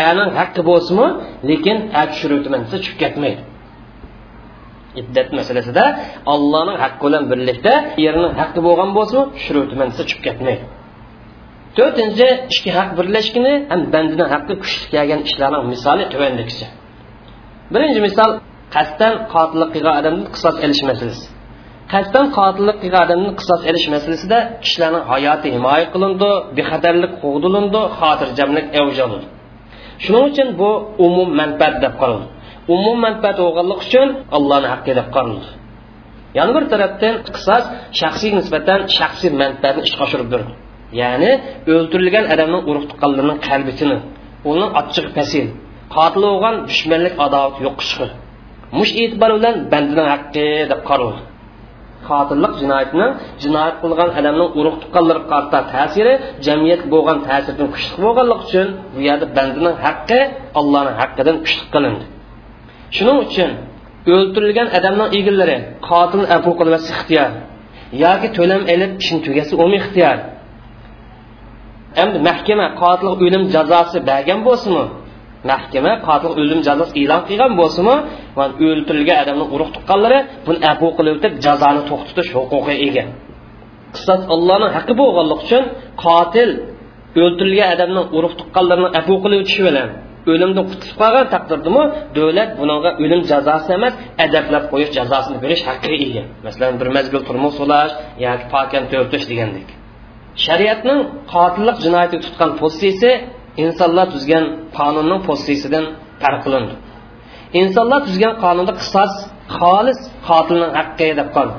aning 0.08 0.30
haqqi 0.40 0.62
bo'lsinmi 0.70 1.08
lekin 1.50 1.76
tushiruvchiman 2.12 2.60
desa 2.64 2.76
tushib 2.82 2.96
ketmaydi 3.02 3.42
iddat 5.00 5.28
masalasida 5.38 5.84
allohning 6.34 6.78
haqqi 6.84 7.02
bilan 7.06 7.24
birlikda 7.30 7.72
erining 8.06 8.34
haqqi 8.40 8.60
bo'lgan 8.66 8.90
bo'lsa 8.98 9.18
shurutimansa 9.44 10.00
tushib 10.06 10.20
ketmaydi 10.26 10.64
to'rtinchi 11.76 12.28
ikki 12.54 12.70
haq 12.78 12.88
birlashgani 12.98 13.54
ham 13.70 13.80
bandini 13.94 14.24
haqqi 14.34 14.54
kuchli 14.62 14.86
kelgan 14.94 15.20
ishlarning 15.28 15.64
misoli 15.72 16.04
tuvandikicha 16.12 16.68
birinchi 17.72 18.00
misol 18.06 18.30
qasddan 18.74 19.14
qotillik 19.34 19.70
qilgan 19.74 19.94
odamdan 20.00 20.28
qisos 20.34 20.54
olish 20.66 20.82
masalasi 20.90 21.26
qasddan 21.92 22.26
qotillik 22.38 22.76
qilgan 22.82 23.02
odamdan 23.06 23.34
qisos 23.40 23.60
olish 23.70 23.86
masalasida 23.94 24.38
kishilarning 24.62 25.04
hayoti 25.12 25.48
himoya 25.56 25.86
qilindi 25.94 26.30
bexatarlik 26.56 27.12
qo'g'dilindi 27.22 27.80
xotirjamlik 27.98 28.66
avj 28.80 28.96
oladi 29.06 29.26
shuning 30.04 30.24
uchun 30.30 30.48
bu 30.60 30.70
umum 31.06 31.28
manfaat 31.40 31.74
deb 31.84 31.94
qaraldi 32.00 32.26
umum 32.74 32.96
manfaat 33.06 33.36
bo'lganlik 33.44 33.78
uchun 33.86 34.08
allohni 34.36 34.68
haqqi 34.72 34.92
deb 34.98 35.08
qaraldi 35.14 35.48
yana 36.38 36.50
bir 36.56 36.64
tarafdan 36.72 37.14
qisos 37.36 37.64
shaxsiy 38.00 38.30
nisbatan 38.38 38.80
shaxsiy 38.98 39.30
manfaatni 39.42 39.80
ishga 39.88 40.02
oshirib 40.06 40.28
berdi 40.34 40.52
ya'ni 41.00 41.30
o'ldirilgan 41.74 42.24
odamning 42.34 42.62
urug' 42.70 42.86
tuqqanlarining 42.90 43.38
qalbitini 43.48 43.96
uni 44.50 44.66
ochiq 44.80 45.06
pasil 45.16 45.46
qotil 45.96 46.22
bo'lgan 46.32 46.54
dushmanlik 46.70 47.14
adovat 47.24 47.54
yo'q 47.64 47.74
qilishqi 47.80 48.06
mush 48.78 48.92
e'tibor 49.02 49.30
bilan 49.38 49.54
bandining 49.72 50.08
haqqi 50.14 50.46
deb 50.72 50.82
qaraldi 50.90 51.20
qotillik 52.08 52.52
jinoyatni 52.62 53.06
jinoyat 53.42 53.76
qilgan 53.82 54.10
odamning 54.18 54.50
urug' 54.58 54.78
tuqqanlari 54.82 55.22
qarta 55.32 55.58
ta'siri 55.74 56.12
jamiyat 56.46 56.82
bo'lgan 56.92 57.18
ta'sirdan 57.28 57.68
kuchli 57.74 57.96
bo'lganligi 58.04 58.42
uchun 58.46 58.66
bu 58.94 59.00
yerda 59.08 59.26
bandining 59.36 59.76
haqqi 59.86 60.20
allohning 60.60 60.96
haqqidan 61.00 61.36
kuchli 61.44 61.64
qilindi. 61.74 62.04
Shuning 62.96 63.18
uchun 63.26 63.50
o'ldirilgan 64.14 64.68
odamning 64.78 65.08
egillari 65.18 65.56
qotilni 65.88 66.26
afu 66.36 66.50
qilmas 66.60 66.84
ixtiyor 66.94 67.30
yoki 68.04 68.28
to'lam 68.36 68.62
ilib 68.74 68.92
ishni 69.02 69.18
tugasi 69.26 69.52
umi 69.64 69.76
ixtiyor. 69.82 70.16
Endi 72.02 72.18
mahkama 72.28 72.66
qotil 72.82 73.08
o'lim 73.24 73.42
jazosi 73.54 73.98
bergan 74.10 74.40
bo'lsinmi? 74.48 74.84
Mahkama 75.50 75.92
qotil 76.08 76.32
o'lim 76.40 76.60
jazosi 76.68 76.92
e'lon 77.02 77.20
qilgan 77.28 77.52
bo'lsinmi 77.60 77.96
o'ldirilgan 78.40 79.18
odamni 79.24 79.46
urug' 79.54 79.72
tuqqanlari 79.76 80.18
buni 80.46 80.58
afu 80.72 80.86
qilib 80.96 81.12
o'tib 81.18 81.32
jazoni 81.46 81.80
to'xtatish 81.90 82.30
huquqiga 82.36 82.74
ega. 82.86 83.04
Qisos 83.94 84.20
allohning 84.34 84.70
haqqi 84.76 84.92
bo'lganligi 85.00 85.40
uchun 85.44 85.62
qotil 86.04 86.50
o'ldirilgan 87.24 87.68
odamning 87.74 88.06
urug' 88.16 88.34
tuqqanlarini 88.40 88.90
afu 89.00 89.14
qilib 89.22 89.38
o'tishi 89.42 89.62
bilan 89.68 89.88
o'limdan 90.32 90.64
qutulib 90.70 90.96
qolgan 91.02 91.26
taqdirdami 91.34 91.82
davlat 92.16 92.50
bunga 92.58 92.90
o'lim 93.04 93.20
jazosi 93.32 93.70
emas 93.78 93.94
adablab 94.24 94.64
qo'yish 94.72 94.90
jazosini 94.98 95.38
berish 95.44 95.62
haqqiga 95.68 95.96
ega. 96.06 96.22
Masalan 96.46 96.74
bir 96.80 96.88
mazgil 96.96 97.20
turmush 97.28 97.56
ulash 97.64 97.92
yoki 98.24 98.46
pokan 98.54 98.84
to'rtish 98.92 99.24
degandek. 99.30 99.68
Shariatning 100.44 101.00
qotillik 101.32 101.76
jinoyati 101.84 102.16
tutgan 102.24 102.50
pozitsiyasi 102.60 103.10
insonlar 103.64 104.06
tuzgan 104.14 104.44
qonunning 104.78 105.20
farq 106.22 106.40
qilindi 106.44 106.74
insonlar 107.58 108.00
tuzgan 108.08 108.34
qonunda 108.44 108.72
qisos 108.80 109.12
xolis 109.58 110.00
qotilning 110.28 110.72
haqqi 110.78 111.08
deb 111.20 111.28
qoldi. 111.36 111.58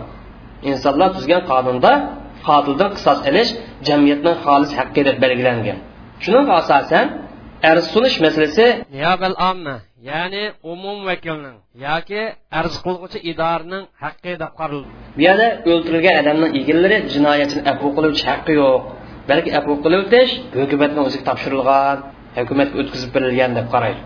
Insonlar 0.71 1.09
tuzgan 1.17 1.41
qonunda 1.51 1.91
qotildan 2.47 2.89
qisos 2.97 3.19
ilish 3.29 3.51
jamiyatning 3.87 4.37
xolis 4.45 4.71
haqqi 4.79 5.01
deb 5.07 5.17
belgilangan. 5.23 5.77
Shunga 6.23 6.53
asosan 6.61 7.05
arz 7.71 7.85
sunish 7.93 8.17
masalasi 8.25 8.67
niyobal 8.95 9.35
omma 9.51 9.75
ya'ni 10.09 10.43
umum 10.73 10.97
vakilning 11.09 11.57
yoki 11.87 12.21
arz 12.59 12.73
qilg'uchi 12.85 13.19
idoraning 13.31 13.83
haqqi 14.03 14.31
deb 14.41 14.51
qaraldi. 14.59 14.89
Bu 15.17 15.21
yerda 15.27 15.47
o'ldirilgan 15.71 16.15
odamning 16.21 16.51
egillari 16.59 16.97
jinoyatchini 17.13 17.63
afu 17.71 17.87
qiluvchi 17.95 18.23
haqqi 18.31 18.53
yo'q 18.61 18.81
balki 19.29 19.49
afu 19.59 19.71
qilib 19.83 20.01
o'tish 20.05 20.31
hukumatning 20.61 21.03
o'ziga 21.07 21.23
topshirilgan 21.29 21.97
hukumatga 22.39 22.75
o'tkazib 22.81 23.09
berilgan 23.15 23.51
deb 23.57 23.67
qaraydi. 23.73 24.01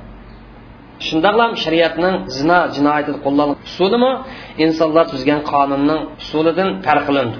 Shundoqlam 1.07 1.51
shariatning 1.63 2.15
zino 2.37 2.59
jinoyatida 2.75 3.17
qo'llangan 3.25 3.57
usulimi? 3.69 4.11
Insonlar 4.65 5.05
tuzgan 5.13 5.41
qonunning 5.51 6.01
usulidan 6.21 6.69
farq 6.85 7.03
qilindi. 7.09 7.37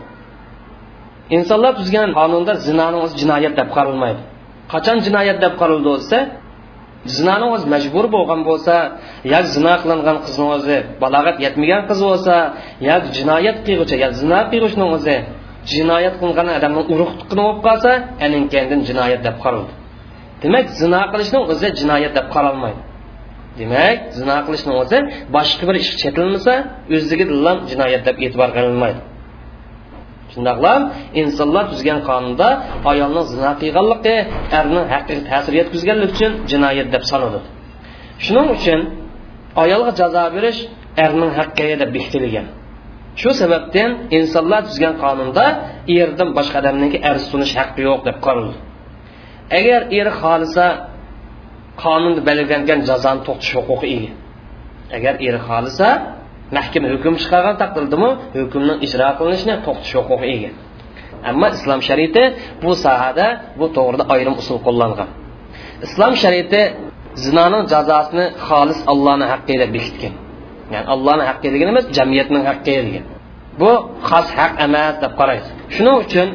Insonlar 1.37 1.71
tuzgan 1.79 2.09
qonunda 2.19 2.53
zinoning 2.67 3.01
o'zi 3.05 3.15
jinoyat 3.21 3.53
deb 3.59 3.69
qaralmaydi. 3.75 4.21
Qachon 4.73 4.97
jinoyat 5.05 5.37
deb 5.45 5.53
qaraldi 5.61 5.89
zinoni 7.13 7.45
o'zi 7.55 7.65
majbur 7.73 8.05
bo'lgan 8.15 8.41
bo'lsa 8.49 8.75
yoki 9.33 9.49
zino 9.55 9.73
qilingan 9.81 10.17
qizni 10.25 10.45
o'zi 10.55 10.77
balog'at 11.03 11.37
yetmagan 11.45 11.81
qiz 11.89 11.99
bo'lsa 12.09 12.35
yoki 12.89 13.07
jinoyat 13.17 13.57
qilg'uchi 13.65 13.95
yo 14.03 14.09
qilg'uchni 14.51 14.85
o'zi 14.95 15.17
jinoyat 15.71 16.15
qilgan 16.21 16.47
odamni 16.57 16.81
urug' 16.93 17.13
tuqqani 17.19 17.41
bo'lib 17.47 17.59
qolsa 17.67 17.91
aninkandin 18.25 18.79
jinoyat 18.89 19.21
deb 19.27 19.35
qaraldi. 19.43 19.73
Demak 20.43 20.65
zino 20.81 21.01
qilishni 21.11 21.39
o'zi 21.51 21.67
jinoyat 21.79 22.13
deb 22.17 22.27
qaralmaydi. 22.35 22.81
Demak 23.59 23.97
zino 24.19 24.37
qilishni 24.45 24.73
o'zi 24.81 24.97
boshqa 25.35 25.63
bir 25.69 25.75
ish 25.81 25.91
chetilmasa 26.01 26.53
o'zligidan 26.95 27.57
jinoyat 27.71 28.01
deb 28.07 28.15
e'tibor 28.25 28.49
qilinmaydi. 28.57 29.01
Shundoqlam 30.33 30.81
insonlar 31.21 31.63
tuzgan 31.71 31.99
qonunda 32.09 32.47
ayolning 32.91 33.25
zino 33.33 33.51
qilganligi 33.61 34.15
erning 34.59 34.85
haqqiga 34.93 35.21
ta'sir 35.29 35.53
yetkazganlik 35.59 36.09
uchun 36.15 36.31
jinoyat 36.51 36.87
deb 36.95 37.03
sanaladi 37.11 37.49
shuning 38.23 38.47
uchun 38.57 38.79
ayolga 39.63 39.91
jazo 40.01 40.23
berish 40.35 40.59
erning 41.05 41.31
haqqiga 41.39 41.75
deb 41.81 41.89
bekitilgan. 41.95 42.47
Shu 43.21 43.29
sababdan 43.41 43.91
insonlar 44.17 44.61
tuzgan 44.69 44.93
qonunda 45.03 45.45
erdan 45.99 46.29
boshqa 46.37 46.57
odamniki 46.61 46.97
arz 47.09 47.23
sunish 47.31 47.53
haqqi 47.59 47.81
yo'q 47.89 48.01
deb 48.07 48.17
qaraldi 48.25 48.57
agar 49.59 49.81
er 49.99 50.07
xohlasa 50.21 50.65
qonunda 51.83 52.21
belgilangan 52.29 52.79
jazoni 52.89 53.21
to'xtatish 53.27 53.53
huquqi 53.69 53.87
ega. 53.97 54.11
Agar 54.97 55.13
er 55.27 55.35
xohlasa 55.47 55.87
mahkama 56.57 56.87
hukm 56.93 57.13
chiqargan 57.21 57.55
taqdirdami 57.61 58.09
hukmning 58.37 58.77
ijro 58.85 59.07
qilinishini 59.19 59.55
to'xtatish 59.65 59.95
huquqi 59.99 60.27
ega. 60.35 60.51
Ammo 61.29 61.47
islom 61.57 61.79
shariati 61.87 62.23
bu 62.63 62.71
sohada 62.85 63.27
bu 63.59 63.65
to'g'rida 63.77 64.03
ayrim 64.13 64.35
usul 64.41 64.57
qo'llangan. 64.67 65.09
Islom 65.85 66.13
shariati 66.23 66.61
zinoning 67.25 67.63
jazosini 67.73 68.25
xolis 68.47 68.79
allohni 68.91 69.25
haqqi 69.31 69.53
deb 69.61 69.71
bekitgan 69.77 70.13
ya'ni 70.73 70.87
allohni 70.93 71.23
haqqi 71.29 71.47
degani 71.53 71.71
emas 71.75 71.85
jamiyatning 71.97 72.43
haqqi 72.49 72.71
degan 72.87 73.05
bu 73.61 73.71
xos 74.09 74.27
haq 74.39 74.53
emas 74.65 74.95
deb 75.03 75.13
qaraydi 75.19 75.47
shuning 75.75 75.97
uchun 76.05 76.29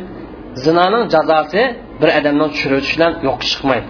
zinoning 0.65 1.05
jazosi 1.15 1.63
bir 2.01 2.09
odamni 2.19 2.47
tushiritish 2.55 2.93
bilan 2.97 3.13
yo'q 3.27 3.39
chiqmaydi. 3.51 3.89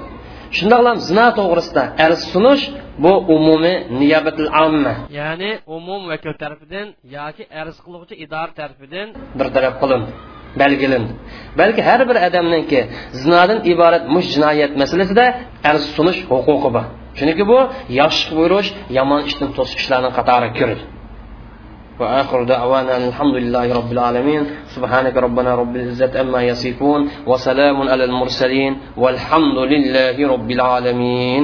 Shundoqlam 0.56 0.96
zino 1.08 1.26
to'g'risida 1.38 1.82
arz 2.04 2.20
sunish 2.32 2.62
bu 3.04 3.12
umumiy 3.36 3.76
niyabatul 4.00 4.50
amma. 4.64 4.94
Ya'ni 5.20 5.50
umum 5.76 6.02
vakil 6.12 6.34
tarafidan 6.42 6.86
yoki 7.16 7.44
arz 7.60 7.76
qiluvchi 7.84 8.14
idora 8.24 8.52
tarafidan 8.60 9.08
bir 9.38 9.46
taraf 9.54 9.74
qilindi 9.82 10.12
belgilandi 10.60 11.12
balki 11.60 11.80
har 11.88 12.00
bir 12.08 12.16
odamniki 12.28 12.80
zinodan 13.22 13.58
iborat 13.72 14.04
mush 14.14 14.28
jinoyat 14.34 14.72
masalasida 14.82 15.24
arz 15.70 15.84
sunish 15.96 16.20
huquqi 16.30 16.70
bor. 16.76 16.84
Chunki 17.18 17.44
bu 17.50 17.58
yaxshi 18.00 18.26
buyurish 18.36 18.68
yomon 18.98 19.20
ishdan 19.28 19.50
to'sish 19.56 19.78
ishlarning 19.80 20.12
qatoriga 20.18 20.68
وآخر 22.00 22.44
دعوانا 22.44 22.96
أن 22.96 23.04
الحمد 23.12 23.34
لله 23.34 23.66
رب 23.78 23.92
العالمين 23.92 24.42
سبحانك 24.74 25.16
ربنا 25.16 25.50
رب 25.54 25.76
العزة 25.76 26.20
أما 26.20 26.40
يصفون 26.42 27.00
وسلام 27.26 27.76
على 27.92 28.04
المرسلين 28.04 28.72
والحمد 28.96 29.58
لله 29.72 30.16
رب 30.34 30.50
العالمين 30.50 31.42